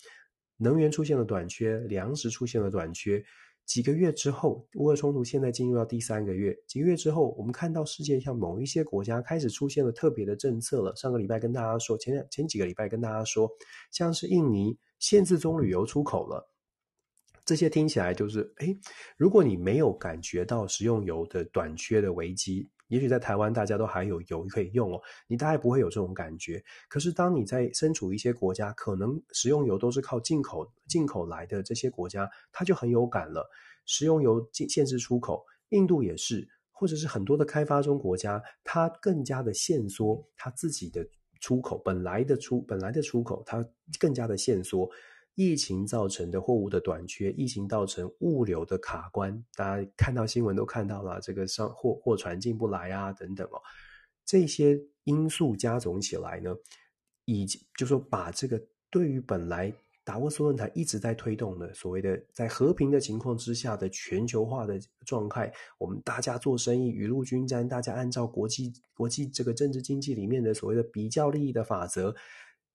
[0.57, 3.23] 能源出现了短缺，粮食出现了短缺。
[3.65, 10.93] 几个月之后，乌俄冲突现在进入到第三个月，几个月之后，我们看到世界上某一些国家开始出现了特别的政策了。
[10.97, 13.49] 上个礼拜跟大家说，前前几个礼拜跟大家说，
[13.89, 16.50] 像是印尼限制棕榈油出口了。
[17.51, 18.73] 这些听起来就是，诶，
[19.17, 26.63] 如果你没有感觉到食用油的短缺的危机，也许在台湾大家都还有油可以用哦，你大概不会有这种感觉。
[26.87, 33.45] 可是当你在身处一些国家，可能食用油都是靠进口进口来的这些国家，它就很有感了。
[33.85, 41.05] 食用油油限制出口，印度也是，或者是很多的开发中国家，它更加的限缩它自己的
[41.41, 43.61] 出口，本来的出本来的出口，它
[43.99, 44.89] 更加的限缩。
[45.35, 53.61] 疫情造成的货物的短缺，疫情造成物流的卡关，大家看到新闻都看到了，这个商货货船进不来啊，等等哦，
[54.25, 56.53] 这些因素加总起来呢，
[57.25, 59.73] 以及就说把这个对于本来
[60.03, 72.13] 达沃斯论坛一直在推动的所谓的在和平的情况之下的全球化的状态，我们大家做生意雨露均沾，大家按照国际国际这个政治经济里面的所谓的比较利益的法则，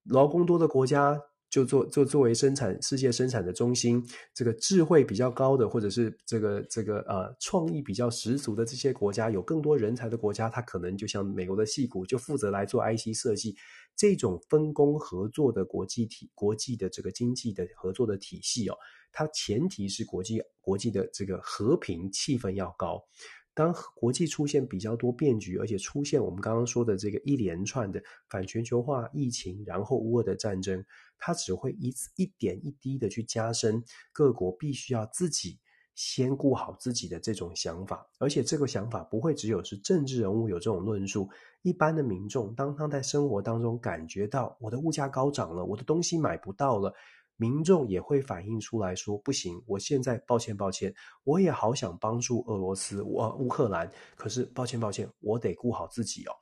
[0.05, 1.21] 劳工多的国家。
[1.49, 13.57] 就做就作为生产世界生产的中心，这个智慧比较高的，或者是这个这个呃创意比较十足的这些国家，有更多人才的国家，它可能就像美国的矽谷，就负责来做 IC 设计，
[13.95, 18.77] 这种分工合作的国际体国际的这个经济的合作的体系哦，
[19.13, 23.03] 它前提是国际国际的这个和平气氛要高。
[23.55, 30.85] 当国际出现比较多变局，而且出现我们刚刚说的这个一连串的反全球化、疫情，然后乌俄的战争，
[31.19, 35.59] 它只会一一点一滴的去加深各国必须要自己
[35.95, 41.29] 先顾好自己的这种想法，而且这个想法不会只有是政治人物有这种论述，
[41.63, 46.95] 一般的民众当他在生活当中感觉到我的物价高涨了，我的东西买不到了。
[47.39, 56.33] 民众也会反映出来说：“不行，我现在抱歉，抱歉，我也好想帮助俄罗斯，我乌克兰，可是抱歉，抱歉，我得顾好自己哦。”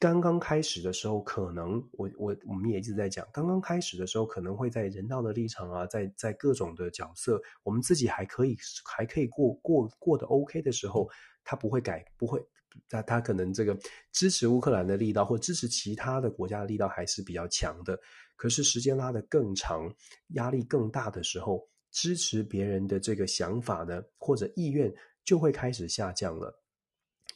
[0.00, 11.08] 刚刚开始的时候，可能我我我们也一直在讲，刚刚开始的时候，可能会在人道的立场啊，在在各种的角色，我们自己还可以还可以过过过得 OK 的时候，
[11.42, 12.40] 他不会改，不会，
[12.88, 13.76] 他他可能这个
[14.12, 17.98] 支持乌克兰的力道或支持其他的国家的力道还是比较强的。
[18.36, 19.92] 可是时间拉得更长，
[20.28, 24.94] 压力更大的时候，支持别人的这个想法呢，或者意愿
[25.24, 26.56] 就会开始下降了。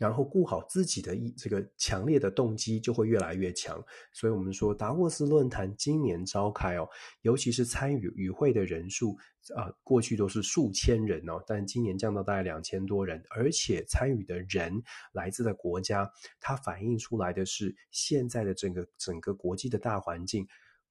[0.02, 3.80] 然后顾好自己的意，这个强烈的动机就会越来越强。
[4.12, 6.88] 所以，我们说达沃斯论坛今年召开哦，
[7.20, 9.16] 尤其是参与与会的人数
[9.54, 14.82] 啊、过去都是数千人哦，但今年降到大概两千多人，而且参与的人
[15.12, 20.44] 来自的国家，它反映出来的是现在的整个整个国际的大环境。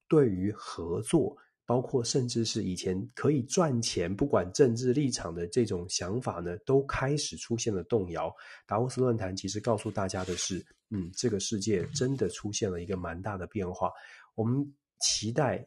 [0.08, 1.36] 对于合作，
[1.72, 8.30] 包括甚至是以前可以赚钱，不管政治立场的这种想法呢，都开始出现了动摇。
[8.66, 13.90] 达沃斯论坛其实告诉大家的是，嗯，这个世界真的出现了一个蛮大的变化。
[14.34, 14.70] 我们
[15.00, 15.66] 期待，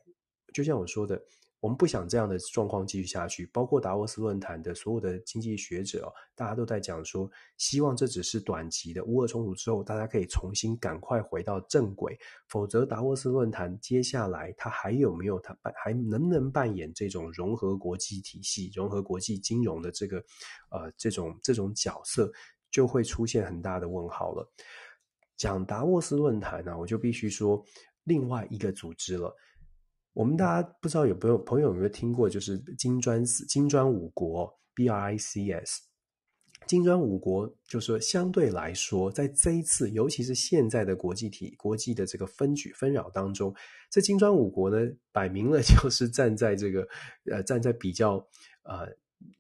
[0.54, 1.20] 就像我说的。
[1.66, 12.16] 我们不想这样的状况继续下去，包括达沃斯论坛的所有的经济学者，大家都在讲说，希望这只是短期的乌俄冲突之后，大家可以重新赶快回到正轨，
[12.50, 20.20] 否则达沃斯论坛接下来它还有没有它扮还能不能扮演这种融合国际体系、融合国际金融的这个
[20.70, 22.32] 呃这种这种角色，
[22.70, 24.48] 就会出现很大的问号了。
[25.36, 27.66] 讲达沃斯论坛呢，我就必须说
[28.04, 29.36] 另外一个组织了。
[30.16, 35.80] 我们大家不知道有没有朋友有没有听过，就是金砖四金砖五国 BRICS，
[36.66, 43.54] 金砖五国就是说相对来说，在这一次，尤其是现在的国际体国际的这个纷举纷扰当中，
[43.92, 46.88] 这金砖五国呢，摆明了 就是站在这个
[47.30, 48.16] 呃站在比较
[48.64, 48.88] 呃，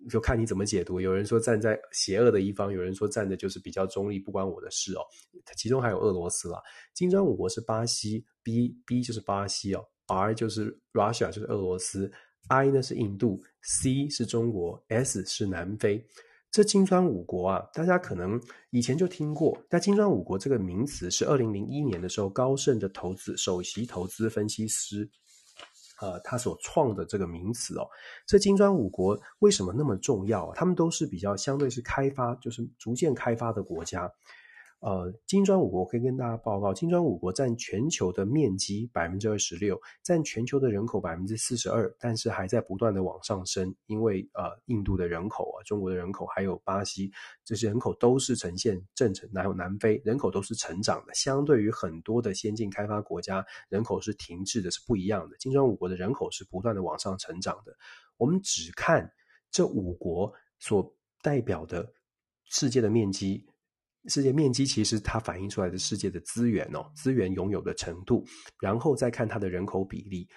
[0.09, 0.99] 就看你怎么解读。
[0.99, 5.01] 有人说站在邪恶的一方，有人说站的就是比较中立，不关我的事哦。
[5.55, 6.61] 其中还有俄罗斯啦，
[6.93, 9.85] 金砖五国是巴西，B B 就是巴西哦。
[10.07, 12.11] R 就是 Russia，就是俄罗斯
[12.49, 16.05] ；I 呢是印度；C 是中国；S 是南非。
[16.51, 19.57] 这金砖五国啊，大家可能以前就听过。
[19.67, 25.09] 但金砖五国这个名词是二零零一年的时候，高盛的投资首席投资分析师，
[26.01, 27.85] 呃，他所创的这个名词哦。
[28.25, 30.53] 这金砖五国为什么那么重要？
[30.53, 34.09] 他们都是比较相对是开发，就是逐渐开发的国家。
[34.85, 47.11] 呃，金砖五国可以跟大家报告，金砖五国占全球的面积百分之二十六，占全球的人口百分之四十二，但是还在不断的往上升，因为呃，印度的人口啊，中国的人口，还有巴西
[47.43, 55.35] 这些人口都是呈现正成，还有南非人口都是成长的，相对于很多的先进开发国家，人口是停滞的，是不一样的。
[55.37, 57.75] 金砖五国的人口是不断的往上成长的。
[58.17, 59.11] 我们只看
[59.49, 61.91] 这五国所代表的
[62.43, 63.43] 世界的面积。
[64.07, 68.25] 世界面积其实它反映出来的世界的资源哦，资源拥有的程度，
[68.61, 70.27] 然后再看它的人口比例，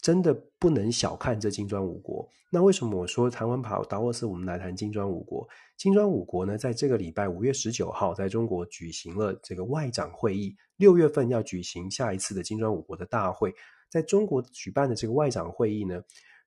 [0.00, 2.28] 真的不能小看这金砖五国。
[2.50, 5.48] 那为什么我说台湾跑达沃斯，我们来谈金砖五国？
[5.78, 13.54] 金砖五国呢，在这个礼拜五月十九号在中国举行了这个外长会议，六月份要举行下一次的金砖五国的大会。
[13.88, 16.02] 在中国举办的这个外长会议呢，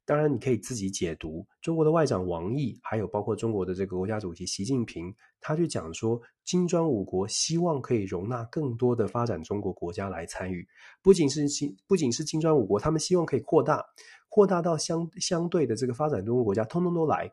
[0.06, 1.44] 当然，你可以自己解读。
[1.64, 10.68] 中国的外长王毅，还有包括中国的这个国家主席习近平，他就讲说，金砖五国希望可以容纳更多的发展中国国家来参与。
[11.02, 13.84] 不仅是金，不仅是金砖五国，他们希望可以扩大，
[14.30, 17.32] 扩大到相相对的这个发展中国国家，通通都来。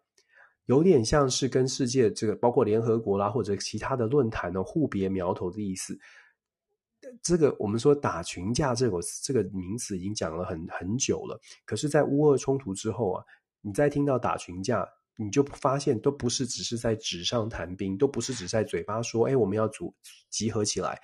[0.67, 5.99] 有点像是跟世界这个包括联合国啦，或者其他的论坛呢，互别苗头的意思。
[7.23, 13.25] 这个我们说打群架这个这个名词已经讲了很很久了，可是，在乌俄冲突之后啊，
[13.61, 19.95] 你再听到打群架，你就发现都不是只是在纸上谈兵，都不是只在嘴巴说，哎，我们要组
[20.31, 20.99] 集合起来。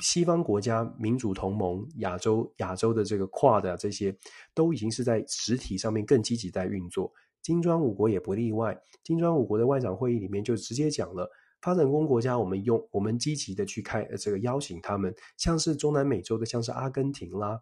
[0.00, 4.16] 西方国家、民主同盟、亚洲亚洲的这个跨的这些，
[4.52, 7.12] 都已经是在实体上面更积极在运作。
[7.40, 11.30] 金砖五国也不例外，金砖五国的外长会议里面就直接讲了。
[11.60, 17.60] 发展中国家，我们用我们积极的去开这个邀请他们，像是中南美洲的，像是阿根廷啦，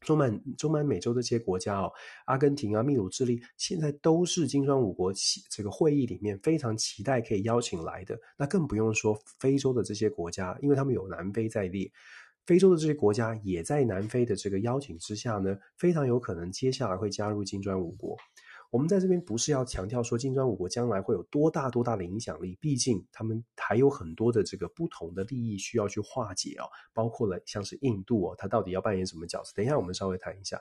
[0.00, 1.92] 中满中南美洲这些国家哦，
[2.26, 5.12] 阿根廷啊、秘鲁、智利，现在都是金砖五国
[5.50, 8.18] 这个会议里面非常期待可以邀请来的。
[8.36, 11.90] 那更不用说非洲的这些国家，因为他们有南非在列，
[12.46, 18.16] 非洲的这些国家也在南非的这个邀请之下呢，非常有可能接下来会加入金砖五国。
[18.70, 29.52] 我们在这边不是要强调说金砖五国将来会有多大多大的影响力，毕竟他们还有很多的这个不同的利益需要去化解哦，包括了像是印度哦，它到底要扮演什么角色？
[29.54, 30.60] 等一下我们稍微谈一下。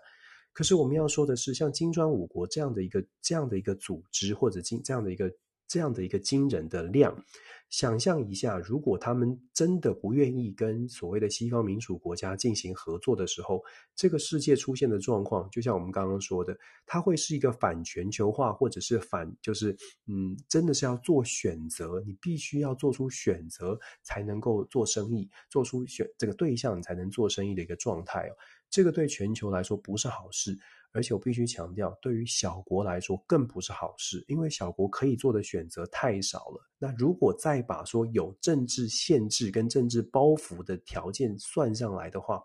[0.54, 5.32] 可是我们要说的是，像金砖五国这样的一个这样的一个组织，或者金这样的一个
[5.68, 7.24] 这样的一个惊人的量。
[7.70, 13.62] 想象一下，如果他们真的不愿意跟所谓的西方民主国家进行合作的时候，
[13.94, 28.32] 这个世界出现的状况，就像我们刚刚说的，它会是一个反全球化，或者是反，就是嗯，真的是要做选择，你必须要做出选择才能够做生意，做出选这个对象你才能做生意的一个状态哦。
[28.70, 30.58] 这个对全球来说不是好事。
[30.98, 36.68] 而且我必须强调，对于小国来说更不是好事，因为小国可以做的选择太少了。
[36.80, 42.42] 那如果再把说有政治限制跟政治包袱的条件算上来的话，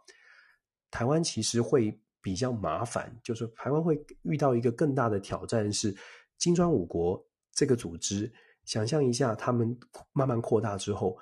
[0.90, 5.96] 台湾其实会比较麻烦，就是台湾会遇到一个更大的挑战是
[6.36, 8.30] 金砖五国这个组织。
[8.66, 9.74] 想象一下，他们
[10.12, 11.16] 慢慢扩大之后。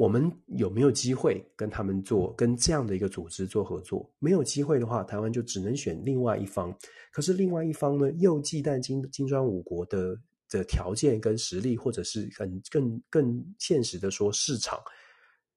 [0.00, 4.10] 我们有没有机会跟他们做，跟这样的一个组织做合作？
[4.18, 6.74] 没有机会的话，台湾就只能选另外一方。
[7.12, 10.16] 可是另外一方呢，又忌惮金金砖五国的
[10.48, 14.80] 的条件跟实力，或者是很更更现实的说市场，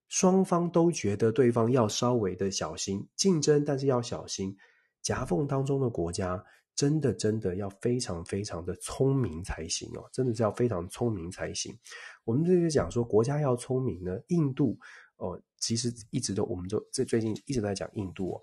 [0.10, 4.54] 双方都觉得对方要稍微的小心竞争，但是要小心
[5.02, 6.44] 夹缝当中的国家。
[6.76, 10.10] 真的，真的要非常非常的聪明才行哦！
[10.12, 11.78] 真的是要非常聪明才行。
[12.24, 14.20] 我们这就讲说，国家要聪明呢。
[14.30, 14.78] 印度
[15.18, 18.42] 哦，其实一直都，我们都这最近一直在讲印度哦。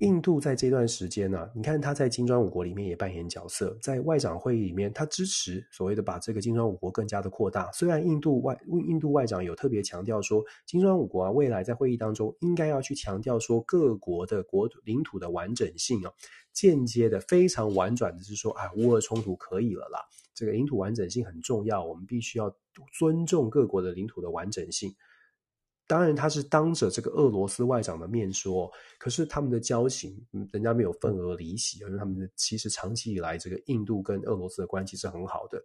[0.00, 7.70] 印度在这段时间呢、你看他在金砖五国里面也扮演角色，在外长会议里面，他支持所谓的把这个金砖五国更加的扩大。
[7.72, 16.10] 虽然印度外印度外长有特别强调说，金砖五国啊，未来在会议当中应该要去强调说各国的国土领土的完整性啊，
[16.50, 20.00] 间接的非常婉转的是说，啊，乌俄冲突可以了啦，
[20.34, 22.50] 这个领土完整性很重要，我们必须要
[22.98, 24.94] 尊重各国的领土的完整性。
[25.90, 35.60] 当然，他是当着这个俄罗斯外长的面说，可是他们的交情，人家没有份额离席，因为他们其实长期以来，这个印度跟俄罗斯的关系是很好的。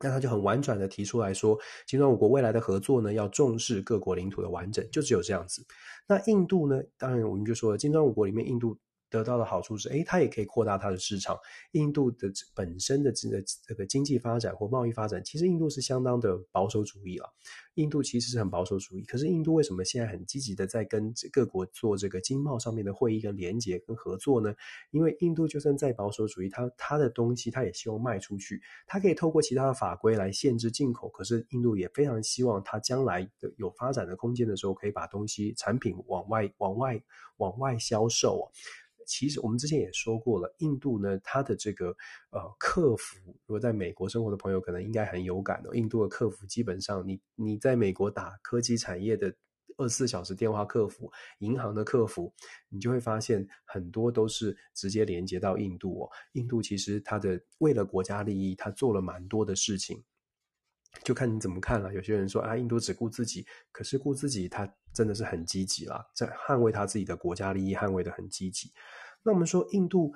[0.00, 5.64] 那他就很婉转的提出来说，金砖五国未来的合作呢，要重视各国领土的完整，就只有这样子。
[6.08, 8.76] 那印度呢，当然我们就说了，金砖五国里面，印度。
[9.14, 11.38] 得到的好处是，诶，它也可以扩大它的市场。
[11.70, 17.28] 印度的本身的这个这个经济发展或贸易发展，其实印度是相当的保守主义啊。
[17.74, 24.54] 印度其实是很保守主义，可是印度为什么现在很积极的在跟各国做这个经贸上面的会议跟连接跟合作呢？
[24.90, 31.08] 因为印度就算再保守主义，它它的东西它也希望卖出去，它可以透过其他的法规来限制进口。
[31.08, 37.02] 可是印度也非常希望它将来的有发展的空间的时候，可以把东西产品往外往外
[37.38, 38.44] 往外销售啊。
[39.06, 41.88] 其实我们之前也说过了，印度呢，它的这个
[42.30, 45.74] 呃客服，如果在美国生活的朋友可能应该很有感哦。
[45.74, 49.34] 印度的客服基本上你，你你在美国打科技产业的
[49.76, 52.32] 二十四小时电话客服、银行的客服，
[52.68, 56.10] 你就会发现很多都是直接连接到印度哦。
[56.34, 60.00] 印度其实它的为了国家利益，它做了蛮多的事情，
[61.02, 61.92] 就看你怎么看了。
[61.92, 68.70] 有些人说啊，印度只顾自己，可是顾自己，他真的是很积极啦，在捍卫他自己的国家利益，捍卫得很积极。
[69.22, 70.12] 那我们说，印度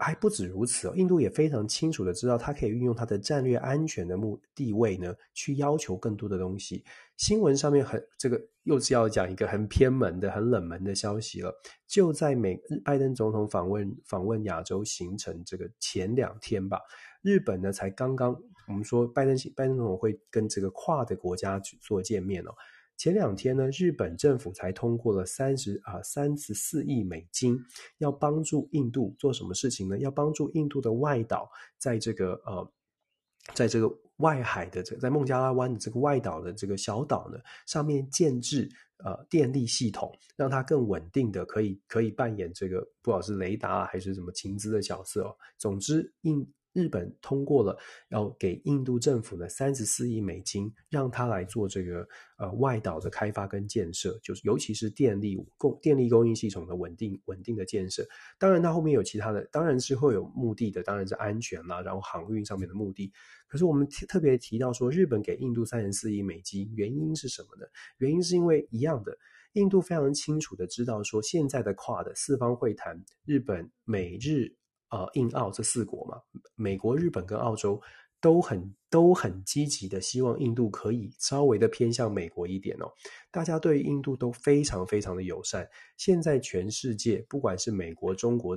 [0.00, 6.84] 还不止如此哦，印度也非常清楚的知道，它可以运用它的战略安全的目地位呢，去要求更多的东西。
[7.16, 11.54] 新闻上面很这个又是要讲一个很偏门的、很冷门的消息了。
[11.86, 16.80] 就在美拜登总统访问访问亚洲行程这个前两天吧，
[17.22, 18.36] 日本呢才刚刚
[18.68, 22.54] 我们说拜登拜登总统会跟这个跨的国家去做见面哦。
[22.96, 27.62] 前两天呢，日本政府才通过了三十啊三十四亿美金，
[27.98, 29.98] 要帮助印度做什么事情呢？
[29.98, 32.72] 要帮助印度的外岛，在这个呃，
[33.52, 38.66] 在这个外海的这在孟加拉湾的这个外岛的这个小岛呢，上面建置
[39.04, 45.36] 呃电力系统，让它更稳定的可以可以扮演这个不管是雷达啊还是什么情资的角色哦。
[45.58, 46.50] 总之，印。
[46.76, 47.74] 日本通过了
[48.10, 52.06] 要给印度政府的三十四亿美金，让他来做这个
[52.36, 58.06] 呃外岛的开发跟建设，就是尤其是电力供电力供应系统的稳定稳定的建设。
[58.38, 63.10] 当然，它后面有其他的，当然是会有目的的，当然是安全啦，然后航运上面的目的。
[63.48, 67.66] 可是我们特别提到说，日本给印度三十四亿美金，原因是什么呢？
[67.96, 69.16] 原因是因为一样的，
[69.54, 74.54] 印度非常清楚的知道说，现在的跨的四方会谈，日本、美日。
[74.90, 76.20] 呃，印澳这四国嘛，
[76.54, 77.80] 美国、日本跟澳洲
[78.20, 82.86] 都很都很积极的，希望印度可以稍微的偏向美国一点哦。
[83.30, 85.68] 大家对印度都非常非常的友善。
[85.96, 88.56] 现在全世界，不管是美国、中国、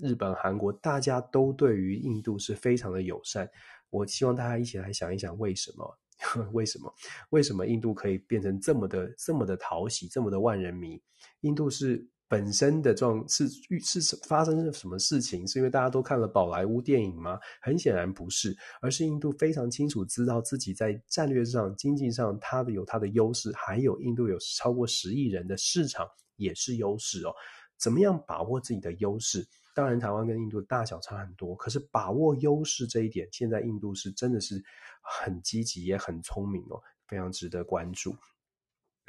[0.00, 3.48] 日本、韩国，大家都对于印度是非常的友善。
[3.90, 5.98] 我希望大家一起来想一想，为什么？
[6.52, 6.92] 为什么？
[7.30, 11.00] 为什么印度可以变成这么的、这么的讨喜、这么的万人迷？
[11.42, 12.08] 印度是。
[12.28, 13.48] 本身的状是
[13.80, 15.46] 是发生了什么事情？
[15.46, 17.38] 是因为大家都看了宝莱坞电影吗？
[17.60, 26.04] 很显然不是，而是印度非常清楚知道自己在战略上、经济上，它的有它的优势，还有印度有超过十亿人的市场
[26.34, 27.32] 也是优势哦。
[27.78, 29.46] 怎么样把握自己的优势？
[29.72, 34.60] 当然，台湾跟印度大小差很多，可是把握优势这一点，现在印度是真的是
[35.00, 38.16] 很积极也很聪明哦，非常值得关注。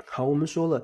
[0.06, 0.84] 好，我们说了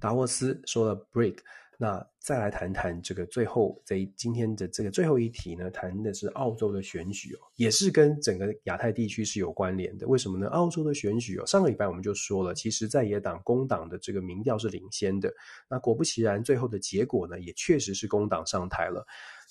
[0.00, 1.36] 达沃斯，说了 BRIC。
[1.84, 10.06] 那再来谈谈这个最后这今天的这个最后一题呢，谈的是澳洲的选举哦，也是跟整个亚太地区是有关联的。
[10.06, 10.48] 为什么呢？
[10.48, 15.30] 澳洲的选举哦，上个礼拜我们就说了，其实在野党工党的这个民调是领先的。
[15.68, 19.04] 那果不其然，最后的结果呢，也确实是工党上台了。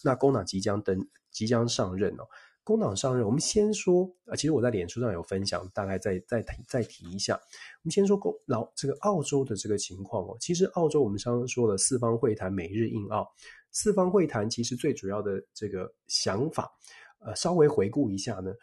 [0.03, 2.25] 那工党即将登，即将上任哦。
[2.63, 7.33] 工党上任，我们先说啊，其实我在脸书上有分享，大概再再提再提一下。
[7.35, 13.27] 我们先说工老这个澳洲的这个情况哦，其实澳洲我们刚刚说了四方会谈，美日印澳
[13.71, 16.71] 四方会谈，其实最主要的这个想法，
[17.19, 18.53] 呃，稍微回顾一下呢。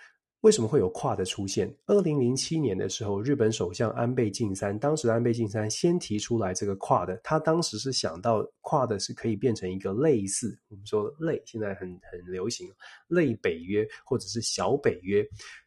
[0.40, 1.70] 为什么会有跨的出现？
[1.84, 12.66] 二零零七年的时候，日本首相安倍晋三，当时安倍晋三先提出来这个跨的，他当时是想到跨的是可以变成一个类似我们说类，现在很很流行
[13.08, 15.22] 类北约或者是小北约，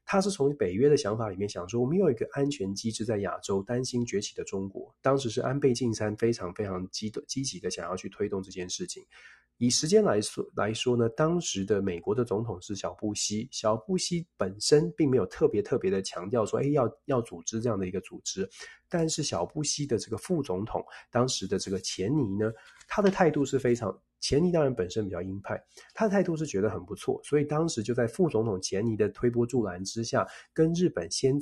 [0.05, 9.05] 他是从北约的想法里面想说，我们有一个安全机制在亚洲，担心崛起的中国，当时是安倍晋三非常非常积积极的想要去推动这件事情。
[9.65, 18.49] 以时间来说来说呢，当时的美国的总统是小布希，小布希本身并没有特别特别的强调说，哎，要要组织这样的一个组织，
[18.89, 22.51] 但是小布希的这个副总统，当时的这个钱尼呢，
[22.89, 25.57] 他的态度是非常，钱尼当然本身比较鹰派，
[25.93, 31.39] 他的态度是觉得很不错，所以当时就在副总统钱尼的推波助澜之下，跟日本先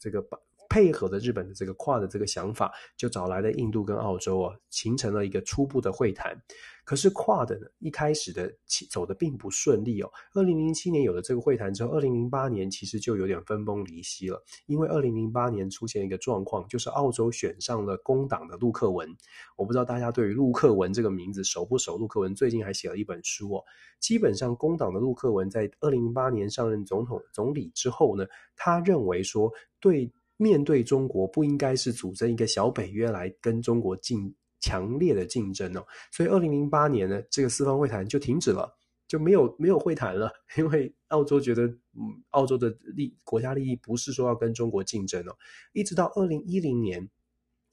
[0.00, 0.36] 这个把。
[0.72, 6.34] 配合的日本的这个跨的这个想法，就找来了印度跟澳洲啊，形成了一个初步的会谈。
[6.82, 8.50] 可是跨的呢，一开始的
[8.90, 10.10] 走的并不顺利哦。
[10.32, 14.42] 二零零七年有了这个会谈之后，二零零八年其实就有点分崩离析了。
[14.64, 19.06] 因为二零零八年出现一个状况，就是澳洲选上了工党的陆克文。
[19.56, 21.98] 我不知道大家对于陆克文这个名字熟不熟？
[21.98, 23.62] 陆克文最近还写了一本书哦。
[24.00, 28.24] 基本上工党的陆克文在二零零八年上任总统总理之后呢，
[28.56, 30.10] 他认为说对。
[30.42, 35.86] 面对中国，不应该是组成一个小北约来跟中国竞强烈的竞争哦。
[36.10, 38.68] 所以，二零零八年呢，这个四方会谈就停止了，
[39.06, 40.32] 就没有没有会谈了。
[40.58, 45.36] 因为澳洲觉得，嗯，澳洲的利国家利益不是说要跟中国竞争哦。
[45.72, 47.08] 一直到二零一零年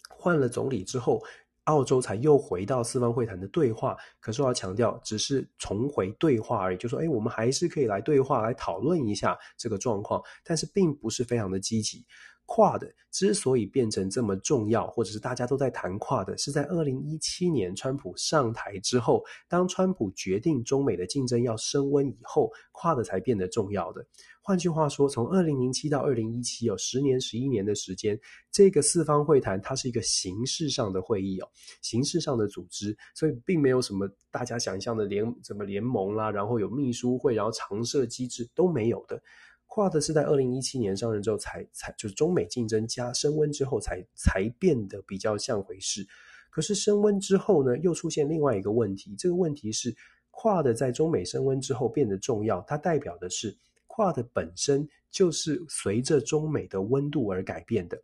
[0.10, 1.24] 换了总理之后，
[1.66, 3.96] 澳洲才又回到四方会谈的对话。
[4.20, 12.06] 可是我要强调，只是重回对话而已，就说，哎，我们还是可以来对话，来讨论一下这个状况，但是并不是非常的积极。
[12.52, 24.04] 跨的之所以变成这么重要，或者是大家都在谈跨的是在二零一七年川普上台之后，当川普决定中美的竞争要升温以后跨的才变得重要的。
[24.42, 28.20] 换句话说，从二零零七到二零一七有十年、十一年的时间，
[28.52, 31.48] 这个四方会谈它是一个形式上的会议哦，
[31.84, 39.22] 形式上的组织，所以并没有什么大家想象的联什么联盟啦，然后有秘书会，然后常设机制都没有的。
[39.70, 46.06] 跨的是在二零一七年上任之后才才就是中美竞争加升温之后才才变得比较像回事。
[46.50, 49.96] 可是升温之后呢，又出现另外一个问题，这个问题是
[50.32, 53.58] 跨的在中美升温之后变得重要，它代表的是。
[53.92, 58.02] 跨的本身就是随着中美的温度而改变的，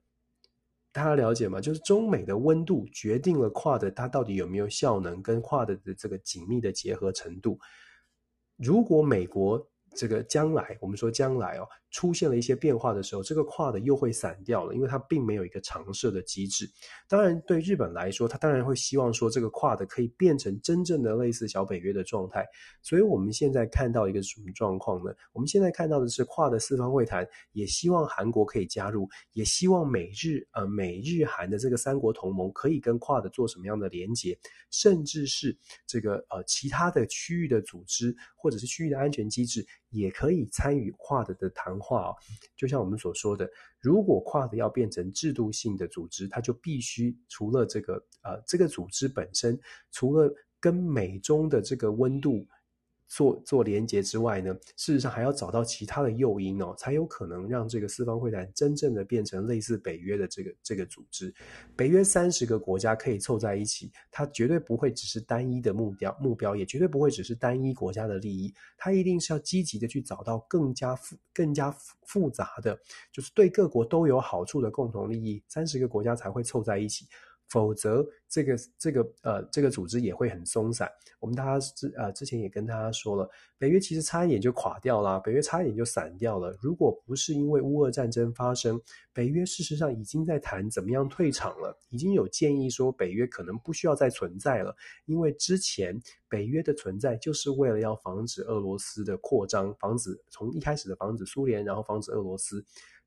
[0.91, 1.61] 大家了解吗？
[1.61, 7.57] 就是中美的温度决定了跨的它到底有没有效能，跟跨的的这个紧密的结合程度。
[8.57, 9.65] 如果美国
[9.95, 16.69] 这个将来，我们说将来哦，出现了一些变化的时候，这个跨的又会散掉了，因为它并没有一个常设的机制。
[17.07, 22.45] 当然，对日本来说，它当然会希望说这个跨的可以变成真正的类似小北约的状态。
[22.81, 25.13] 所以，我们现在看到一个什么状况呢？
[25.31, 34.37] 我们现在看到的是跨的四方会谈，也希望韩国可以加入，也希望美日呃美日韩的这个三国同盟可以跟跨的做什么样的连结，
[34.69, 35.57] 甚至是
[35.87, 39.65] 这个呃其他的区域的组织或者是区域的安全机制。
[39.89, 42.15] 也可以参与跨的的谈话哦，
[42.55, 43.49] 就像我们所说的，
[43.79, 47.93] 如果跨的要变成制度性的组织，它就必须除了这个
[48.23, 49.59] 呃这个组织本身，
[49.91, 52.47] 除了跟美中的这个温度。
[53.07, 61.33] 做做连结之外呢，事实上还要找到其他的诱因哦，才有可能让这个四方会谈真正的变成类似北约的这个这个组织。
[61.75, 71.71] 北约三十个国家可以凑在一起，它绝对不会只是单一的目标，目标也绝对不会只是单一国家的利益，它一定是要积极的去找到更加复、更加
[72.05, 72.77] 复杂的，
[73.11, 77.05] 就是对各国都有好处的共同利益，三十个国家才会凑在一起。
[77.49, 80.89] 否则，这个这个呃，这个组织也会很松散。
[81.19, 83.27] 我们大家之呃之前也跟大家说了，
[83.57, 86.55] 北约其实差一点就垮掉了，北约差一点就散掉了。
[86.61, 88.79] 如果不是因为乌俄战争发生，
[89.13, 102.63] 北约事实上已经在谈怎么样退场了，已经有建议说北约可能不需要再存在了，因为之前北约的存在就是为了要防止俄罗斯的扩张，防止从一开始的防止苏联，然后防止俄罗斯。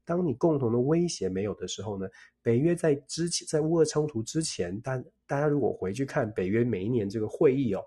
[0.08, 2.08] 当你共同的威胁没有的时候呢，
[2.40, 7.84] 北约在之前，在乌俄冲突之前，大大家如果回去看北约每一年这个会议哦，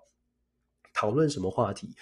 [0.94, 1.96] 讨论什么话题？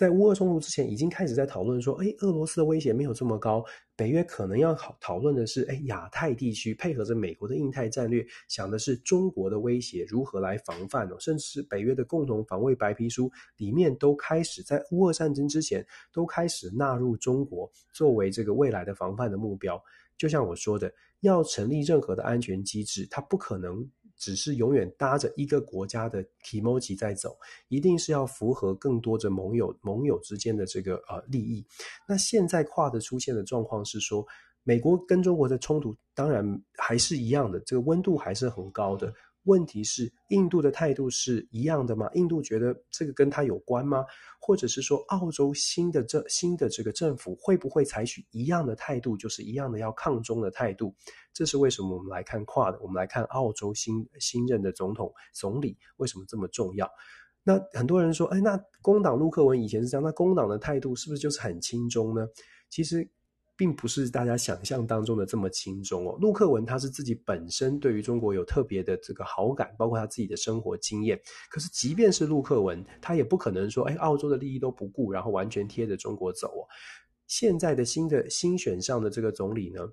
[0.00, 3.62] 在乌俄冲突之前，已经开始在讨论说，哎，俄罗斯的威胁没有这么高，
[3.94, 19.78] 北约可能要讨讨论的是，哎，亚太地区配合着美国的印太战略，想的是中国的威胁如何来防范哦，甚至是北约的共同防卫白皮书里面都开始在乌俄战争之前都开始纳入中国作为这个未来的防范的目标。
[20.16, 20.90] 就像我说的，
[21.20, 23.86] 要成立任何的安全机制，它不可能。
[24.20, 27.36] 只是永远搭着一个国家的 emoji 在走，
[27.68, 31.66] 一定是要符合更多的盟友盟友之间的这个呃利益。
[32.06, 34.24] 那现在跨的出现的状况是说，
[34.62, 36.44] 美国跟中国的冲突当然
[36.76, 39.12] 还是一样的，这个温度还是很高的。
[39.44, 42.10] 问题是，印度的态度是一样的吗？
[42.14, 44.04] 印度觉得这个跟他有关吗？
[44.38, 50.94] 或者是说，澳洲新的这新的这个政府会不会采取一样的态度，就是一样的要抗中的态度？
[51.32, 51.96] 这是为什么？
[51.96, 56.90] 我们来看跨的我们来看澳洲新新任的总统总理为什么这么重要？
[57.42, 62.26] 那很多人说，哎，那工党陆克文以前是这样，那工党的态度是不是就是很亲中呢？
[62.68, 63.10] 其实。
[63.60, 66.16] 并不是大家想象当中的这么轻松哦。
[66.18, 71.20] 陆克文他是自己本身对于中国有特别的这个好感，包括他自己的生活经验。
[71.50, 76.64] 可是即便是陆克文，他也不可能说，哎，澳洲的利益都不顾，然后完全贴着中国走哦。
[77.26, 79.86] 现在的新的新选上的这个总理呢，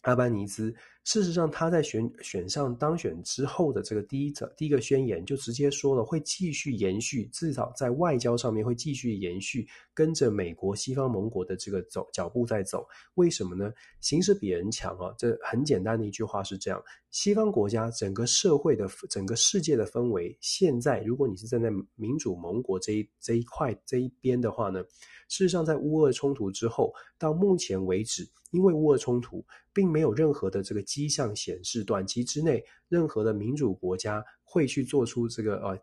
[0.00, 0.74] 阿班尼兹。
[1.02, 12.86] 事实上，他在选选上当选之后的这个第一则第一个宣言，就直接说了会继续延续，至少在外交上面会继续延续，跟着美国西方盟国的这个走脚步在走。
[13.14, 13.72] 为什么呢？
[14.00, 15.12] 形势比人强啊！
[15.18, 24.82] 这很简单的一句话是这样：西方国家整个社会的整个世界的氛围，现在如果你是站在民主盟国这一这一块这一边的话呢，
[25.28, 30.80] 事实上在乌俄冲突之后，到目前为止，因为乌俄冲突并没有任何的这个。
[30.82, 35.78] 迹象显示，短期之内，任何的民主国家会去做出这个呃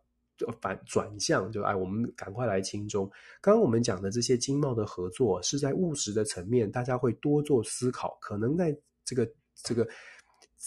[0.60, 3.10] 反转向，就哎，我们赶快来轻中。
[3.40, 9.32] 刚刚我们讲的这些经贸的合作，是在务实的层面，大家会多做思考，可能在这个
[9.64, 9.88] 这个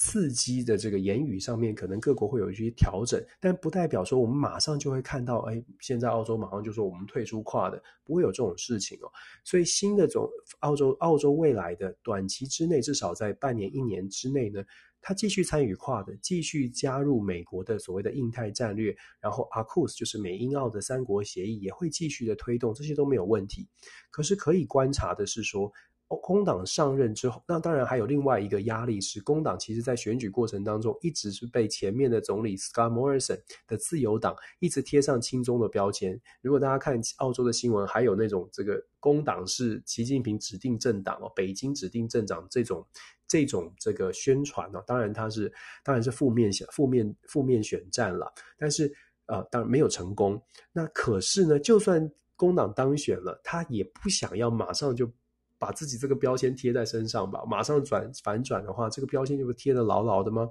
[0.03, 9.13] 刺激的这个言语上面，可能各国会有一些调整，但不代表说我们马上就会看到，哎，现在澳洲马上就说我们退出跨的，不会有这种事情哦。
[9.45, 10.27] 所以新的种
[10.61, 14.65] 澳洲澳洲未来的短期之内，至少在半年一年之内呢，
[15.03, 23.69] 它继续参与跨的，继续加入美国的所谓的印太战略，然后 AUKUS 就是美英澳的三国协议也会继续的推动，这些都没有问题。
[24.11, 25.71] 可是可以观察的是说，
[26.17, 36.21] 工党上任之后，那当然还有另外一个压力是，工党其实在选举过程当中一直是被前面的总理 Scott Morrison 的自由党一直贴上亲中的标签。
[36.43, 42.85] 如果大家看澳洲的新闻，还有那种这个工党是习近平指定政党哦，北京指定政党这种
[43.29, 45.53] 这种这个宣传呢，当然它是
[45.85, 48.93] 当然是负面负面负面选战了，但是
[49.27, 50.43] 呃当然没有成功。
[50.73, 55.09] 那可是呢，就算工党当选了，他也不想要马上就。
[55.61, 60.49] 把自己这个标签贴在身上吧，马上转反转的话，这个标签就会贴得牢牢的吗？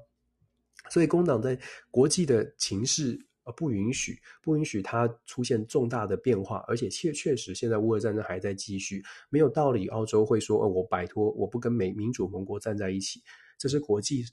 [0.89, 1.59] 所以工党在
[1.89, 13.19] 国际的情势呃不允许，不允许它出现重大的变化，而且确确实现在乌俄战争还在继续，没有道理澳洲会说，哦，我摆脱，我不跟美民主盟国站在一起，
[13.57, 14.23] 这是国际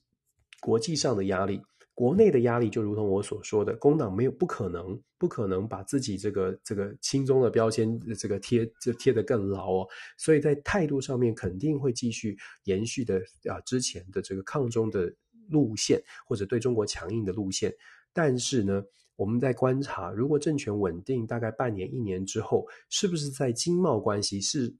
[0.61, 1.63] 国际上的压力。
[1.97, 13.19] 国内的压力就如同我所说的，工党没有不可能，不可能把自己这个这个亲中的标签这个贴就贴得更牢哦，所以在态度上面肯定会继续延续的
[13.51, 15.11] 啊之前的这个抗中的
[15.49, 17.75] 路线或者对中国强硬的路线，
[18.13, 18.85] 但是呢，
[19.17, 24.71] 我们在观察，如果政权稳定，大概半年一年之后，是不是在经贸关系是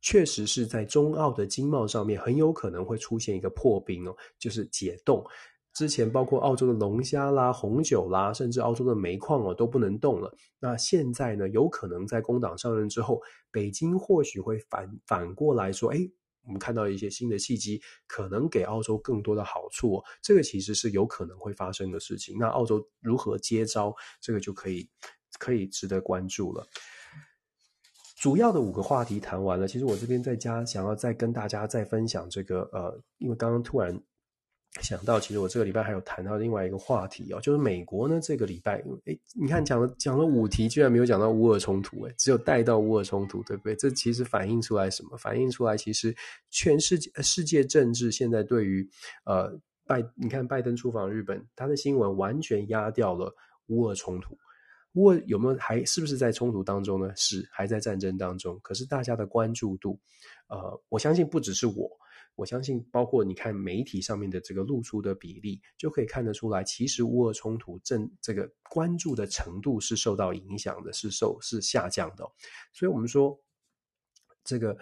[0.00, 5.22] 确实是在中澳的经贸上面很有可能会出现一个破冰哦，就是解冻。
[5.74, 10.30] 之前包括澳洲的龙虾啦、红酒啦，甚至澳洲的煤矿哦都不能动了。
[10.60, 15.98] 那现在呢，有可能在工党上任之后，北京或许会反反过来说：“哎，
[16.44, 22.36] 我们看到一些新的契机，可能给澳洲更多的好处哦。”这个其实是有可能会发生的事情。
[22.38, 24.86] 那澳洲如何接招，这个就可以
[25.38, 26.66] 可以值得关注了。
[28.16, 33.98] 主要的五个话题谈完了，其实我这边在家想要再跟大家再分享这个呃，因为刚刚突然。
[34.80, 43.76] 想到，其实我这个礼拜还有谈到另外一个话题哦，就是美国呢这个礼拜，诶，你看讲了讲了五题，居然没有讲到乌尔冲突，诶，只有带到乌尔冲突，对不对？
[43.76, 45.16] 这其实反映出来什么？
[45.18, 46.16] 反映出来其实
[46.50, 48.88] 全世界世界政治现在对于
[49.24, 49.54] 呃
[49.86, 53.34] 拜，你看拜登出访日本，他的新闻完全压掉了
[53.66, 54.38] 乌尔冲突。
[54.94, 57.12] 乌俄有没有还是不是在冲突当中呢？
[57.14, 58.58] 是，还在战争当中。
[58.62, 59.98] 可是大家的关注度，
[60.48, 61.90] 呃，我相信不只是我。
[62.34, 72.24] 我相信，包括你看媒体上面的这个露出的比例，就可以看得出来，其实乌俄冲突正这个关注的程度是受到影响的，是受是下降的。
[72.72, 73.38] 所以，我们说
[74.44, 74.76] 这个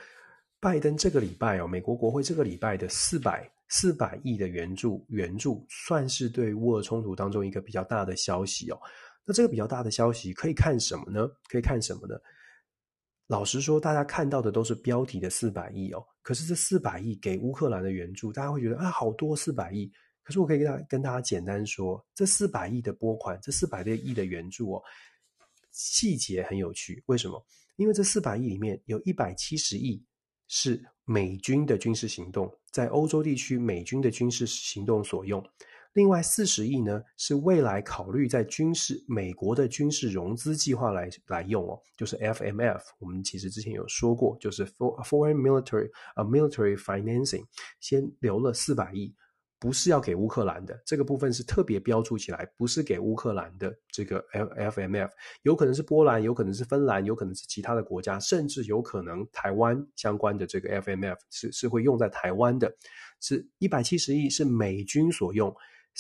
[0.61, 8.79] 拜登这个礼拜哦，美国国会这个礼拜的四百四百亿的援助援助，算是对乌俄冲突当中一个比较大的消息哦。
[9.25, 11.29] 那这个比较大的消息可以看什么呢？
[11.49, 12.15] 可以看什么呢？
[13.31, 16.05] 老实说，大家看到的都是标题的四百亿哦。
[16.21, 19.89] 可是这四百亿给乌克兰的援助，大家会觉得啊，好多四百亿。
[20.25, 24.83] 可是我可以跟大跟大家简单说，这四百亿的拨款，这四百亿的援助哦，
[25.71, 27.05] 细节很有趣。
[27.07, 27.41] 为什么？
[27.77, 30.05] 因为这四百亿里面有一百七十亿
[30.49, 35.41] 是美军的军事行动，在欧洲地区美军的军事行动所用。
[35.93, 42.81] 另外四十亿呢，是未来考虑在军事美国的军事融资计划来来用哦，就是 FMF。
[43.01, 47.45] 我们其实之前有说过，就是 Foreign Military 啊 Military Financing，
[47.81, 49.13] 先留了四百亿，
[49.59, 55.11] 不是要给乌克兰的，这个部分是特别标注起来，不是给乌克兰的这个 FMF，
[55.43, 62.73] 有可能是波兰，有可能是芬兰，有可能是其他的国家，甚至有可能台湾相关的这个 FMF 是是会用在台湾的，
[63.21, 65.53] 是一百七十亿是美军所用。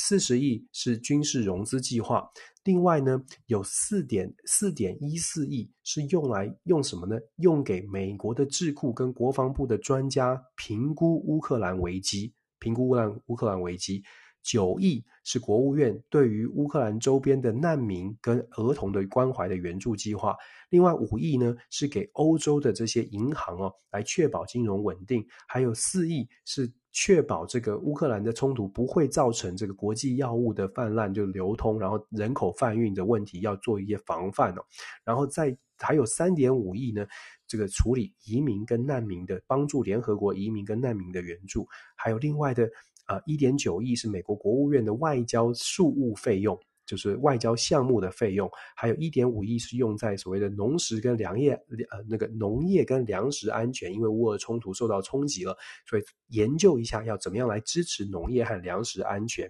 [0.03, 2.27] 四十亿是军事融资计划，
[2.65, 7.17] 另外呢，有四点四点一四亿是用来用什么呢？
[7.37, 14.03] 用给美国的智库跟国防部的专家评估乌克兰危机，评估乌兰乌克兰危机。
[14.43, 20.35] 九亿是国务院对于乌克兰周边的难民跟儿童的关怀的援助计划，
[20.71, 34.62] 另外五亿呢是给欧洲的这些银行哦，来确保金融稳定，还有四亿是确保这个乌克兰的冲突不会造成这个国际药物的泛滥就流通，然后人口贩运的问题要做一些防范哦，
[35.05, 37.07] 然后再还有三点五亿呢，
[37.47, 42.69] 这个处理移民跟难民的帮助联合国移民跟难民的援助，还有另外的。
[43.07, 46.57] 啊，一点九亿是美国国务院的外交事务费用，
[46.91, 55.57] 就是外交项目的费用，还有一点五亿是用在所谓的农食跟粮业呃那个农业跟粮食安全，因为乌俄冲突受到冲击了，
[55.87, 59.49] 所以研究一下要怎么样来支持农业和粮食安全。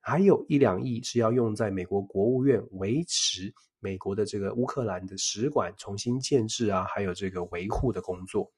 [0.00, 3.50] 还有一两亿是要用在美国国务院维持
[3.80, 8.52] 美国的这个乌克兰的使馆重新建制啊，还有这个维护的工作。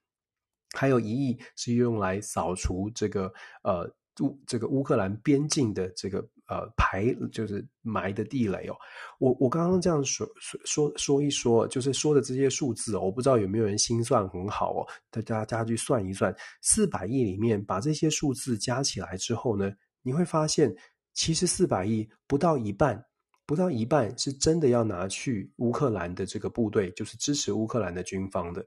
[0.75, 3.33] 还有一亿是用来扫除这个
[3.63, 3.91] 呃
[4.21, 6.19] 乌这个乌克兰边境的这个
[6.49, 8.77] 呃排就是埋的地雷哦。
[9.19, 19.73] 我我刚刚这样说说说说一说，就是说的这些数字哦，我不知道有没有人心算很好哦，大家大家去算一算，四百亿里面把这些数字加起来之后呢，
[20.03, 20.75] 你会发现。
[21.15, 23.05] 其实四百亿不到一半，
[23.45, 28.65] 不到一半是真的要拿去乌克兰的这个部队，就是支持乌克兰的军方的。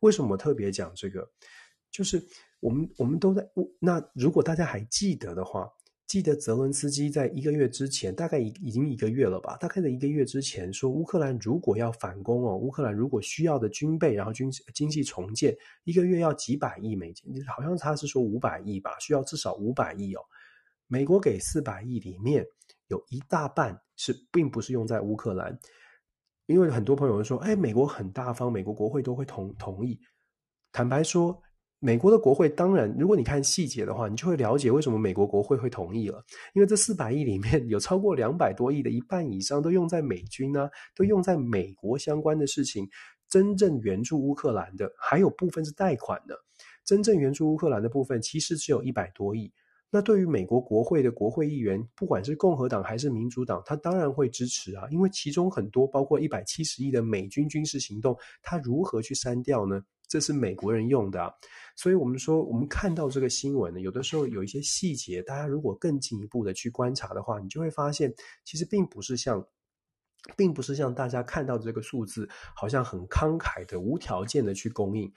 [0.00, 1.26] 为什么特别讲这个？
[1.90, 2.22] 就是
[2.64, 3.46] 我们我们都在。
[3.78, 5.70] 那如果大家还记得的话，
[6.06, 9.54] 记得泽伦斯基在一个月之前，大概已已经一个月了吧？
[9.58, 15.54] 大概在一个月之前说，乌克兰如果要反攻哦，乌克兰如果需要的军备，然后军经济重建，
[15.84, 20.20] 一个月要几百亿美金，好像他是说五百亿吧，需要至少五百亿哦。
[20.86, 22.46] 美国给四百亿里面
[22.88, 25.58] 有一大半是并不是用在乌克兰，
[26.46, 30.00] 因为很多朋友说：“哎，美国很大方，美国国会都会同同意。”
[30.72, 31.42] 坦白说，
[31.84, 36.24] 美国的国会当然，如果你看细节的话，你就会了解为什么美国国会会同意了。
[36.54, 40.66] 因为这四百亿里面有超过两百多亿的一半以上都用在美军呢、
[40.96, 42.88] 都用在美国相关的事情。
[43.28, 46.34] 真正援助乌克兰的还有部分是贷款的，
[46.86, 49.52] 真正援助乌克兰的部分其实只有一百多亿。
[49.90, 59.82] 那对于美国国会的国会议员，不管是共和党还是民主党，他当然会支持啊，因为其中很多包括一百七十亿的美军军事行动，他如何去删掉呢？
[60.14, 61.34] 这是美国人用的，
[61.74, 68.14] 所以我们说，我们看到这个新闻呢，有的时候有一些细节，大家如果更进一步的去观察的话，你就会发现，
[68.44, 69.44] 其实并不是像，
[70.36, 75.12] 并不是像大家看到的这个数字，好像很慷慨的、无条件的去供应。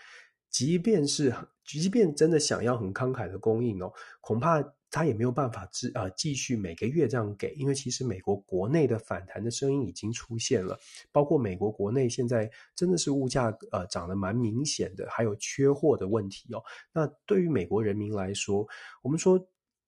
[0.49, 1.31] 即便是，
[1.63, 10.79] 即便真的想要很慷慨的供应哦，恐怕他也没有办法继呃继续每个月这样给，因为其实美国国内的反弹的声音已经出现了，
[11.11, 16.63] 包括美国国内现在真的是物价呃涨得蛮明显的，还有缺货的问题哦。
[16.93, 18.67] 那对于美国人民来说，
[19.01, 19.39] 我们说，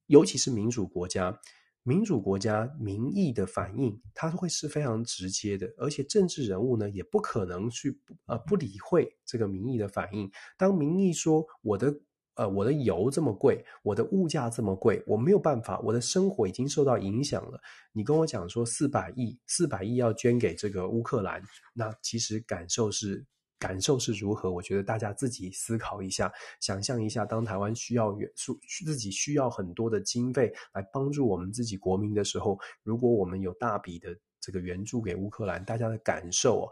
[0.08, 1.40] 尤其是民主国家。
[1.84, 7.98] 民主国家民意的反应，它会是非常直接的，而且政治人物呢，也不可能去
[8.28, 10.30] 呃不理会这个民意的反应。
[10.58, 11.92] 当民意说我的
[12.40, 17.60] 呃我的油这么贵，我的物价这么贵，我没有办法，我的生活已经受到影响了。
[17.92, 21.44] 你跟我讲说四百亿，四百亿要捐给这个乌克兰，
[21.74, 23.26] 那其实感受是。
[23.60, 24.50] 感受是如何？
[24.50, 36.72] 我觉得大家自己思考一下，想象一下，当台湾需要援助，自己需要很多的经费来帮助我们自己国民的时候，如果我们有大笔的这个援助给乌克兰，大家的感受哦，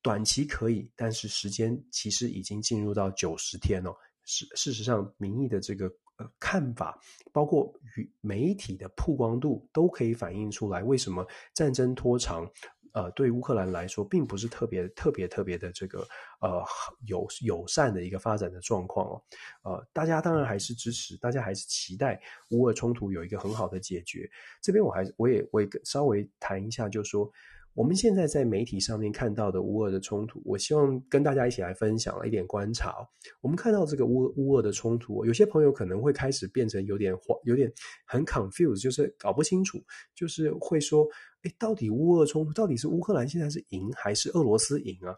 [0.00, 3.90] 短期可以，但是时间其实已经进入到九十天哦。
[4.28, 5.86] 事事实上，民意的这个
[6.18, 7.00] 呃看法，
[7.32, 12.46] 包括与媒体的曝光度，都可以反映出来为什么战争拖长。
[12.92, 16.06] 呃，对乌克兰来说，并不是特别特别特别的这个
[16.40, 16.62] 呃
[17.06, 19.22] 友友善的一个发展的状况哦。
[19.62, 24.28] 呃，大家当然还是支持，大家还是期待乌俄冲突有一个很好的解决。
[24.60, 27.30] 这边我还我也我也稍微谈一下，就是说。
[27.78, 32.92] 我们现在在媒体上面看到的乌俄的冲突，我希望跟大家一起来分享一点观察。
[33.40, 37.72] 我们看到这个乌乌俄的冲突，有些朋友可能会开始变成有点慌，有点
[38.04, 39.80] 很 confused，就是搞不清楚，
[40.12, 41.06] 就是会说，
[41.42, 45.14] 哎，到底乌俄冲突到底是乌克兰现在是赢还是俄罗斯赢啊？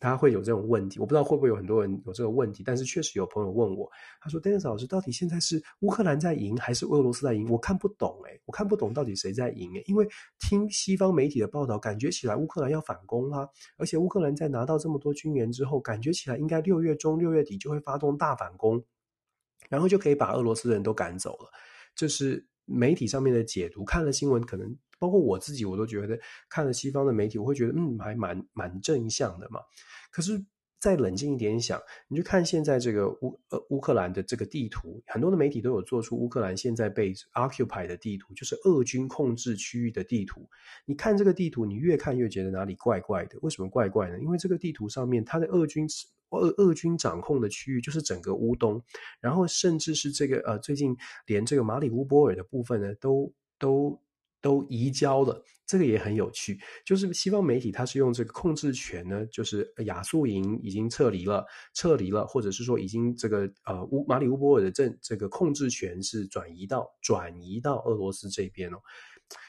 [0.00, 7.48] 他会有这种问题，我不知道会不会有很多人有这个问题，但是确实有朋友问我，他说：“Dennis 老师，到底现在是乌克兰在赢还是俄罗斯在赢？
[7.50, 10.08] 我看不懂诶，我看不懂到底谁在赢诶，因为
[10.38, 18.82] 听西方媒体的报道，感觉起来乌克兰要反攻啦，而且乌克兰在拿到这么多军援之后，感觉起来应该六月中、六月底就会发动大反攻，
[19.68, 21.50] 然后就可以把俄罗斯人都赶走了。”
[21.96, 24.76] 这是媒体上面的解读，看了新闻可能。
[24.98, 26.18] 包括我自己，我都觉得
[26.48, 29.60] 看了西方的媒体，我会觉得嗯，还蛮蛮正向的嘛。
[30.10, 30.44] 可是
[30.80, 40.48] 再冷静一点想，你就看现在这个乌呃乌克兰的这个地图，很多的媒体都有做出乌克兰现在被 occupy 的地图，就是俄军控制区域的地图。
[40.86, 43.36] 你看这个地图，你越看越觉得哪里怪怪的。
[43.42, 44.20] 为什么怪怪呢？
[44.20, 45.84] 因为这个地图上面，它的俄军
[46.30, 48.80] 俄俄军掌控的区域就是整个乌东，
[49.20, 50.96] 然后甚至是这个呃最近
[51.26, 54.00] 连这个马里乌波尔的部分呢，都都。
[54.48, 56.58] 都移交了，这个也很有趣。
[56.86, 61.44] 就是西方媒体它是用这个控制权呢，就是亚速营已经撤离了，
[61.74, 68.78] 撤离了，或者是说已经这个呃乌马里乌波尔的这这个控制权是转移到转移到俄罗斯这边哦。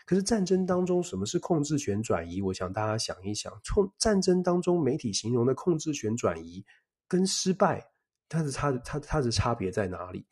[0.06, 2.42] 可是战争当中，什么是控制权转移？
[2.42, 6.66] 我想大家想一想，从战争当中媒体形容的控制权转移
[7.08, 7.90] 跟失败，
[8.28, 10.26] 它的差它它的差别在哪里？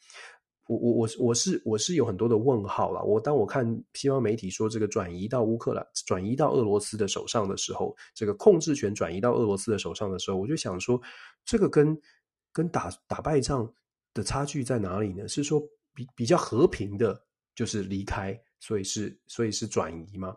[0.68, 3.02] 我我我我是我是有很多的问号啦。
[3.02, 11.02] 我当我看西方媒体说这个转移到乌克兰、转移到俄罗斯的手上的时候，这个控制权转移到俄罗斯的手上的时候，我就想说，
[11.46, 11.98] 这个跟
[12.52, 13.74] 跟打打败仗
[14.14, 15.26] 的差距在哪里呢？
[15.30, 15.62] 是说
[15.94, 17.18] 比比较和平的，
[17.56, 18.38] 就是离开。
[18.60, 20.36] 所以是，所以是转移吗？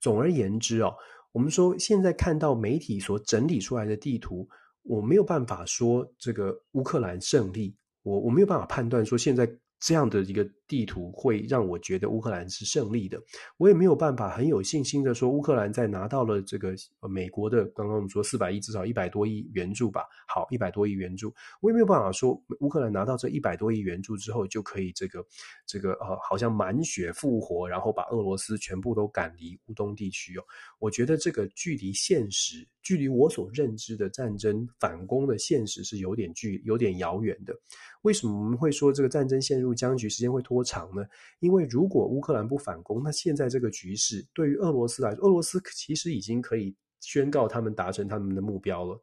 [0.00, 0.92] 总而言之哦，
[1.30, 4.48] 我们说现在看到媒体所整理出来的地图，
[4.82, 9.48] 我没有办法说这个乌克兰胜利，我我没有办法判断说现在。
[9.80, 13.20] 这样的一个地图会让我觉得乌克兰是胜利的，
[13.56, 16.74] 我也没有办法很有信心的说乌克兰在拿到了这个
[17.08, 25.24] 美国的刚刚我们说四百亿至少一百多亿援助吧，好一百多亿援助，我也没有办法说乌克兰拿到这一百多亿援助之后就可以这个
[25.66, 30.44] 这个呃好像满血复活，然后把俄罗斯全部都赶离乌东地区哦，
[30.78, 32.68] 我觉得这个距离现实。
[32.80, 37.54] 距离我所认知的战争反攻的现实是有点距有点遥远的。
[38.00, 41.04] 为什么我们会说这个战争陷入僵局，时间会拖长呢？
[41.40, 49.02] 因为如果乌克兰不反攻，那现在这个局势对于俄罗斯来说，俄罗斯其实已经可以宣告他们达成他们的目标了。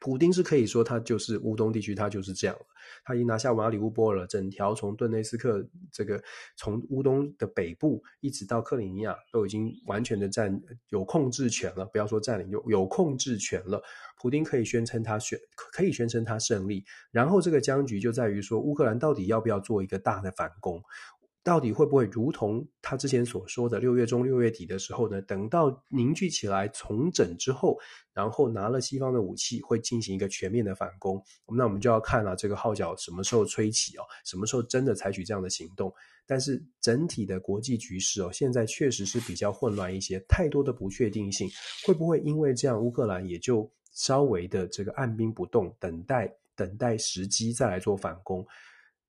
[0.00, 2.62] 普丁是可以说他就是乌东地区，他就是这样了。
[3.04, 6.22] 他已经拿下马里乌波尔了，整条从顿内斯克这个
[6.56, 10.60] 从乌东的北部一直到克里米亚都已经完全的占
[10.90, 11.84] 有控制权了。
[11.86, 13.82] 不要说占领，有有控制权了。
[14.18, 15.38] 普丁可以宣称他选
[15.72, 16.84] 可以宣称他胜利。
[17.10, 20.80] 然后这个僵局就在于说，乌克兰到底要不要做一个大的反攻？
[21.46, 25.22] 到底会不会如同他之前所说的，六月中、六月底的时候呢？
[25.22, 27.78] 等到凝聚起来、重整之后，
[28.12, 31.22] 然后拿了西方的武器，会进行一个全面的反攻。
[31.56, 35.94] 那我们就要看了这个号角什么时候吹起哦，什么时候真的采取这样的行动？
[36.26, 41.48] 但是整体的国际局势哦，现在确实是比较混乱一些，太多的不确定性。
[41.86, 48.44] 会不会因为这样，乌克兰也就稍微的这个按兵不动，等待等待时机再来做反攻？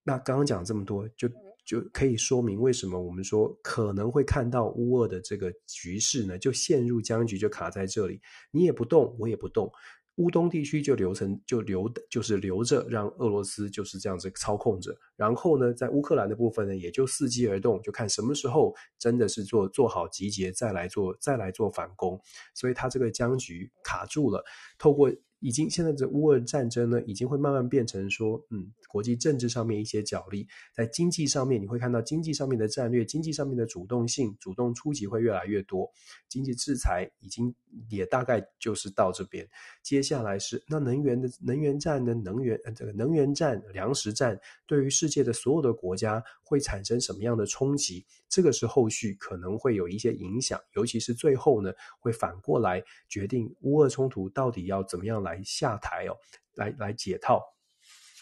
[0.04, 1.28] 那刚刚讲这么多，就。
[1.68, 8.22] 就可以说明为什么我们说可能会看到乌俄的这个局势呢，就陷入僵局，就卡在这里。
[8.52, 9.70] 你也不动，我也不动，
[10.16, 14.98] 乌东地区就留成就留就是留着，让俄罗斯就是这样子操控着。
[15.18, 22.18] 然后呢，在乌克兰的部分呢，也就伺机而动，就看什么时候真的是做做好集结，再来做再来做反攻。
[22.56, 24.42] 所以它这个僵局卡住了，
[24.80, 25.12] 透过。
[25.40, 35.92] 已经现在这乌俄战争呢，已经会慢慢变成说，嗯，国际政治上面一些角力，在经济上面你会看到经济上面的战略，经济上面的主动性、主动出击会越来越多。
[36.28, 37.54] 经济制裁已经
[37.90, 39.48] 也大概就是到这边，
[39.84, 48.06] 接下来是那能源的能源战呢能源呃这个能源战、粮食战，对于世界的所有的国家会产生什么样的冲击？
[48.30, 56.16] 这个是后续可能会有一些影响，尤其是最后呢，会反过来决定乌俄冲突到底要怎么样来来下台哦，
[56.56, 57.44] 来来解套。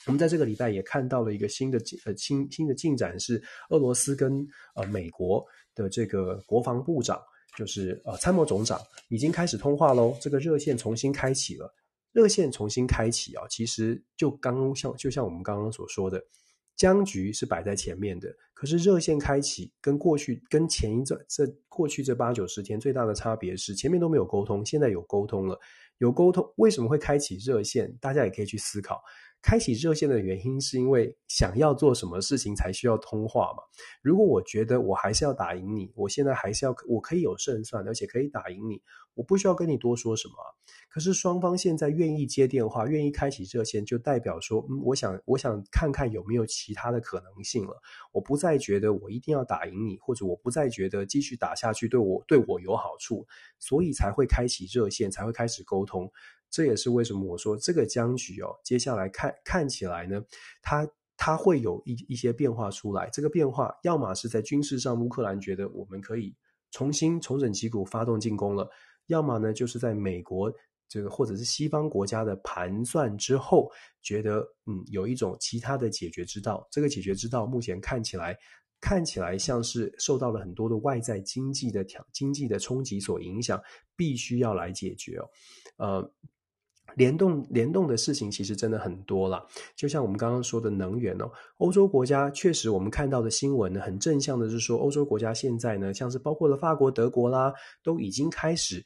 [0.07, 4.45] 我们在这个礼拜也看到了一个新的进呃新新的进展，是俄罗斯跟
[4.75, 5.45] 呃美国
[5.75, 7.21] 的这个国防部长，
[7.57, 8.79] 就是呃参谋总长
[9.09, 11.71] 已经开始通话喽，这个热线重新开启了。
[12.11, 16.23] 热线重新开启啊，其实就刚像就像我们刚刚所说的。
[16.77, 25.57] 僵局是摆在前面的，可是热线开启跟过去跟前一阵这过去这八九十天最大的差别是前面都没有沟通，现在有沟通了，
[25.97, 27.95] 有沟通为什么会开启热线？
[28.01, 29.01] 大家也可以去思考。
[29.45, 33.61] 开启热线的原因是因为想要做什么事情才需要通话嘛？
[34.01, 38.81] 如果我觉得我还是要打赢你，我现在还是要我可以有胜算，而且可以打赢你，
[39.13, 40.33] 我不需要跟你多说什么。
[40.89, 47.79] 可是双方现在愿意接电话，愿意开启热线，就代表说，嗯，我想我想看看有没有其他的可能性了。
[48.11, 53.27] 我不再觉得我一定要打赢你，或者我不再觉得继续打下去对我对我有好处，
[53.59, 56.11] 所以才会开启热线，才会开始沟通。
[56.55, 60.23] 这也是为什么我说这个僵局哦，接下来看看起来呢，
[60.61, 60.87] 它
[61.17, 63.09] 它会有一一些变化出来。
[63.11, 66.33] 这个变化，要么是在军事上，乌克兰觉得我们可以
[66.71, 68.65] 重新重整旗鼓，发动进攻了；
[69.07, 70.49] 要么呢，就是在美国
[70.87, 73.69] 这个或者是西方国家的盘算之后，
[74.01, 76.65] 觉得嗯，有一种其他的解决之道。
[76.71, 78.33] 这个解决之道目前看起来
[78.79, 83.61] 看起来像是受到了很多的外在经济的挑经济的冲击所影响，
[83.97, 85.27] 必须要来解决哦，
[85.79, 86.11] 呃。
[86.95, 89.45] 联动联动的事情其实真的很多了，
[89.75, 97.53] 就像我们刚刚说的能源哦，欧洲国家确实我们看到的新闻呢，很正向的是说，欧洲国家现在呢，像是包括了法国、德国啦，
[97.83, 98.83] 都已经开始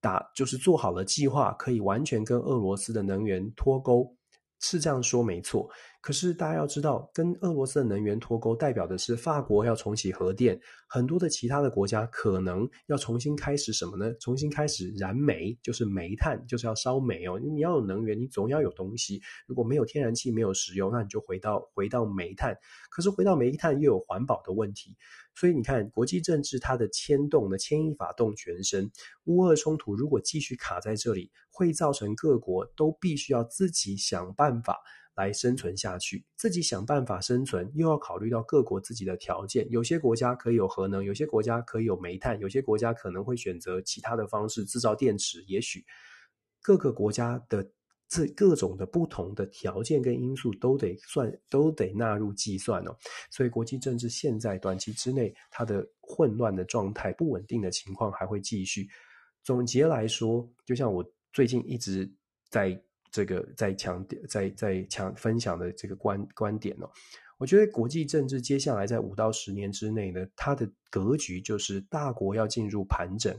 [0.00, 4.16] 打，就是做好了计划，可以完全跟俄罗斯的能源脱钩。
[4.60, 5.68] 是这样说没错，
[6.00, 10.58] 可是大家要知道，跟俄罗斯的能源脱钩，代表的是法国要重启核电，
[10.88, 14.14] 很多的其他的国家可能要重新开始什么呢？
[14.20, 17.38] 重新开始燃煤，就是煤炭，就是要烧煤哦。
[17.38, 19.20] 你要有能源，你总要有东西。
[19.46, 22.56] 如果没有天然气，没有石油，那你就回到回到煤炭。
[22.90, 24.96] 可是回到煤炭又有环保的问题。
[25.34, 28.90] 所以你看，国际政治它的牵动的牵一发动全身。
[29.24, 34.80] 乌俄冲突如果继续卡在这里，会造成各国都必须要自己想办法
[35.14, 36.24] 来生存下去。
[36.36, 39.66] 自己想办法生存，又要考虑到各国自己的条件。
[39.70, 45.44] 有些国家可以有核能，有些国家可以有煤炭，有些国家可能会选择其他的方式制造电池。
[45.48, 45.84] 也许
[46.62, 47.70] 各个国家的。
[48.14, 52.96] 这各种的不同的条件跟因素都得算，都得纳入计算哦。
[53.28, 58.88] 所以国际政治现在短期之内，它的混乱的状态、不稳定的情况还会继续。
[59.42, 62.08] 总结来说，就像我最近一直
[62.50, 62.80] 在
[63.10, 66.88] 这个在强调、在在强分享的这个观观点哦，
[67.36, 73.36] 我觉得国际政治接下来在五到十年之内呢，它的格局就是大国要进入盘整。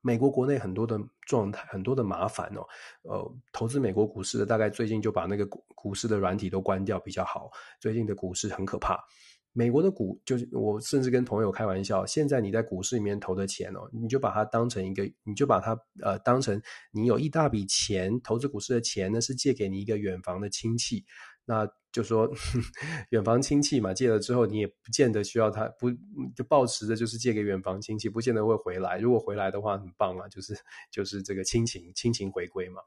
[0.00, 2.66] 美国国内很多的状态，很多的麻烦哦。
[3.02, 7.50] 呃，投资美国股市的，大概最近就把那个股股市的软体都关掉比较好。
[7.80, 8.98] 最近的股市很可怕。
[9.52, 16.62] 美国的股，就是我甚至跟朋友开玩笑，现在你在股市里面投的钱哦，你就把它当成一个，你就把它呃当成
[16.92, 21.04] 你有一大笔钱，投资股市的钱呢，是借给你一个远房的亲戚。
[21.44, 22.30] 那就说
[23.10, 25.90] 远房亲戚嘛，借了之后你也不见得需要他，不
[26.36, 28.98] 就抱持着就是借给远房亲戚，不见得会回来。
[28.98, 30.56] 如果回来的话，很棒啊，就是
[30.90, 32.80] 就是这个亲情亲情回归嘛。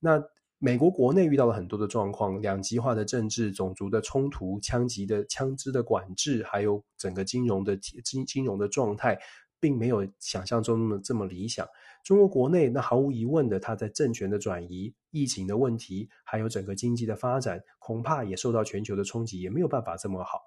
[0.00, 0.22] 那
[0.58, 9.18] 美国国内遇到了很多的状况，两极化的政治、种族的冲突、枪击的枪支的管制，还有整个金融的金金融的状态，
[9.60, 11.66] 并没有想象中的这么理想。
[12.02, 20.42] 中国国内那毫无疑问的，它在政权的转移、疫情的问题，还有整个经济的发展，恐怕也受到全球的冲击，也没有办法这么好。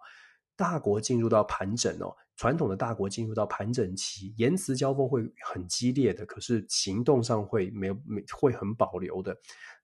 [0.57, 9.35] 大国进入到盘整哦，传统的大国进入到盘整期，言辞交锋会很激烈的，可是行动上会没有没会很保留的。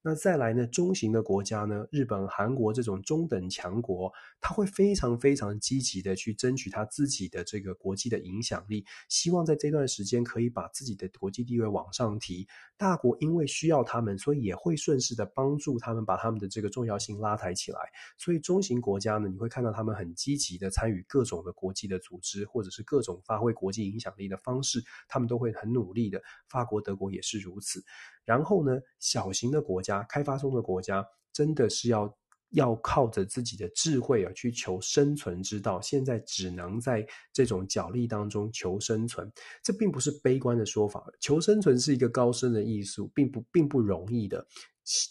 [0.06, 0.68] 那再来呢？
[0.68, 1.88] 中型的国家呢？
[1.90, 4.12] 日本、韩国这种中等强国，
[4.42, 12.46] 他会非常非常积极的去争取他自己的这个国际的影响力，希望在这段时间可以把自己的国际地位往上提。
[12.76, 17.80] 大国因为需要他们，所以也会顺势的帮助他们把他们的这个重要性拉抬起来。
[18.18, 26.22] 所以中型国家呢，你会看到他们很积极的参与各种的国际的组织，或者是各种发挥国际影响力的方式，他们都会很努力的。
[26.48, 27.84] 法国、德国也是如此。
[28.26, 32.18] 然后呢，小型的国家、开发中的国家，真的是要
[32.52, 35.82] 要靠着自己的智慧啊，去求生存之道。
[35.82, 39.32] 现在只能在这种角力当中求生存，
[39.64, 41.04] 这并不是悲观的说法。
[41.20, 44.46] 求生存是一个高深的艺术，并不并不容易的。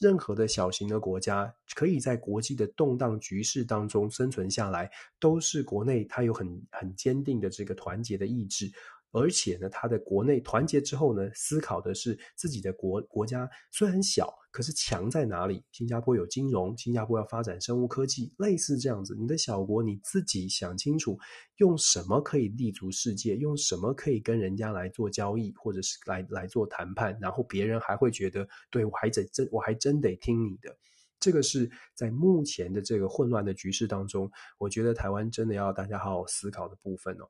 [0.01, 8.71] 任何的小型的国家，可以在国际的动荡局势当中生存下来，都是国内它有很很坚定的这个团结的意志。
[9.13, 15.63] 而且呢，他的国内团结之后呢，思考的是自己的国国家虽然小，可是强在哪里？
[15.71, 19.15] 新加坡有金融，新加坡要发展生物科技，类似这样子。
[19.15, 21.19] 你的小国你自己想清楚，
[21.59, 23.37] 用什么可以立足世界？
[23.37, 27.19] 用什么可以跟人家来做交易，或者是来来做谈判？
[27.21, 30.75] 然后别人还会觉得，对，我还得真，我还真得听你的。
[31.21, 34.29] 这个是在目前的这个混乱的局势当中，
[34.59, 37.29] 我觉得台湾真的要大家好好思考的部分哦。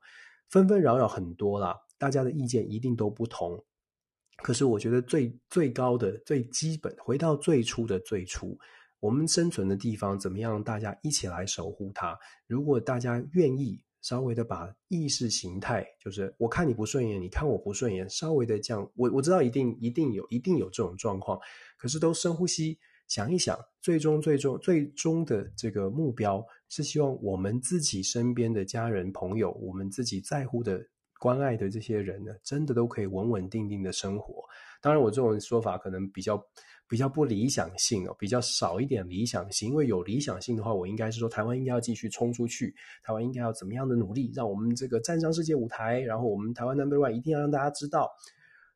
[0.53, 3.59] 纷纷扰扰很多啦，大家的意见一定都不同。
[4.43, 8.55] 可是我觉得最最高的、最基本，回到最初的最初，
[8.99, 10.63] 我们生存的地方怎么样？
[10.63, 12.15] 大家一起来守护它。
[12.45, 21.39] 如果大家愿意稍微的把意识形态，就是我看你不顺眼，你看我不顺眼，稍微的这样，我我知道一定一定有一定有这种状况，
[21.79, 22.77] 可是都深呼吸。
[23.07, 26.43] 想一想，最终、最终、最终的这个目标
[26.75, 30.83] 是希望我们自己身边的家人、朋友，我们自己在乎的、
[31.19, 34.43] 关爱的这些人呢，真的都可以稳稳定定的生活。
[34.81, 36.43] 当然，我这种说法可能比较
[36.89, 39.69] 比较不理想性哦，比较少一点理想性。
[39.69, 42.73] 因为有理想性的话，我应该是说，台湾应该要继续冲出去，
[43.03, 48.09] 台湾应该要怎么样的努力，让我们这个站上世界舞台，然后我们台湾 Number One 一定要让大家知道，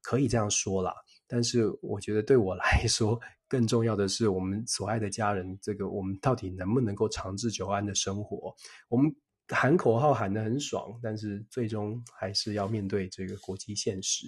[0.03, 0.93] 可以这样说啦。
[1.27, 8.53] 但是我觉得对我来说，更重要的是我们所爱的家人，这个我们到底能不能够长治久安的生活？
[8.89, 9.13] 我们
[9.49, 14.25] 喊口号喊得很爽，但是最终还是要面对这个国际现实。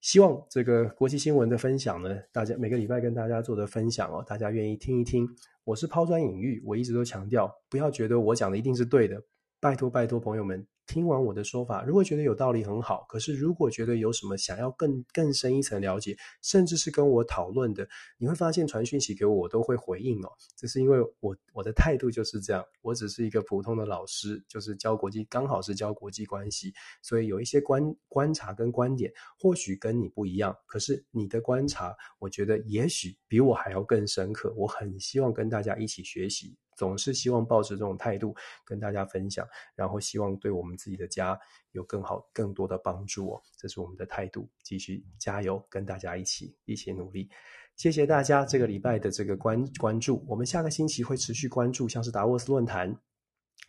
[0.00, 5.28] 希望这个国际新闻的分享呢，大家每个礼拜跟大家做的分享哦，大家愿意听一听。
[5.64, 9.22] 我是抛砖引玉，我一直都强调，不要觉得我讲的一定是对的，
[9.60, 10.66] 拜托拜托朋友们。
[10.90, 17.88] 听完我的说法，如果觉得有道理很好，可是如果觉得有什么想要更更深一层了解，甚至是跟我讨论的，
[18.18, 20.28] 你会发现传讯息给我，我都会回应哦。
[20.56, 34.52] 这是因为我我的态度就是这样，我只是一个普通的老师，就是教国际，刚好是教国际关系，所以有一些观观察跟观点，或许跟你不一样，可是你的观察，我觉得也许比我还要更深刻。
[34.56, 36.56] 我很希望跟大家一起学习。
[36.80, 38.34] 总是希望抱着这种态度
[38.64, 41.38] 跟大家分享，然后希望对我们自己的家
[41.72, 43.42] 有更好、更多的帮助哦。
[43.58, 47.28] 这是我们的态度，继续加油，跟大家一起一起努力。
[47.76, 52.98] 谢谢大家这个礼拜的这个关关注，我们下个星期会持续关注，像是达沃斯论坛。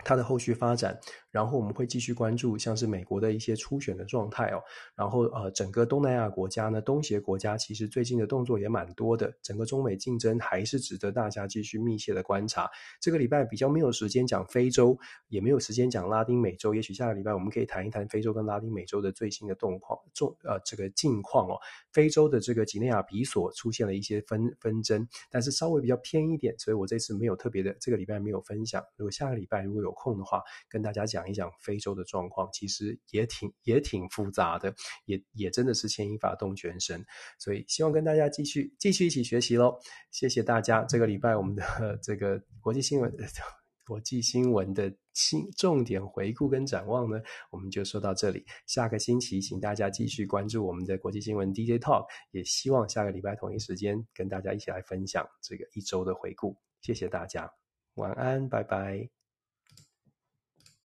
[0.03, 0.99] 它的后续发展，
[1.29, 4.61] 然后我们会继续关注像是美国的一些初选的状态哦，
[4.95, 12.69] 然后呃，整个东南亚国家呢，东协国家其实最近的动作也蛮多的，整个中美竞争还是值得大家继续密切的观察。
[12.99, 14.97] 这个礼拜比较没有时间讲非洲，
[15.27, 21.57] 也没有时间讲拉丁美洲，也许下个礼拜我们可以谈一谈非洲跟拉丁美洲的最新的动况，重呃这个近况哦。
[21.91, 28.83] 非洲的这个几内亚比索出现了一些纷纷争，但是稍微比较偏一点，所以我这次没有特别的，这个礼拜没有分享。
[28.95, 34.73] 如果下个礼拜如果有有空的话，跟大家讲一讲非洲的状况，其实也挺也挺复杂的，
[35.05, 37.05] 也也真的是牵一发动全身，
[37.37, 39.77] 所以希望跟大家继续继续一起学习喽。
[40.11, 41.63] 谢谢大家，这个礼拜我们的
[42.01, 43.13] 这个国际新闻
[43.85, 47.19] 国际新闻的新重点回顾跟展望呢，
[47.49, 48.45] 我们就说到这里。
[48.65, 56.55] 下个星期，请大家继续关注我们的国际新闻 DJ Talk，也希望下个礼拜同一时间跟大家一起来分享这个一周的回顾。
[56.81, 57.51] 谢谢大家，
[57.95, 59.20] 晚安，拜拜。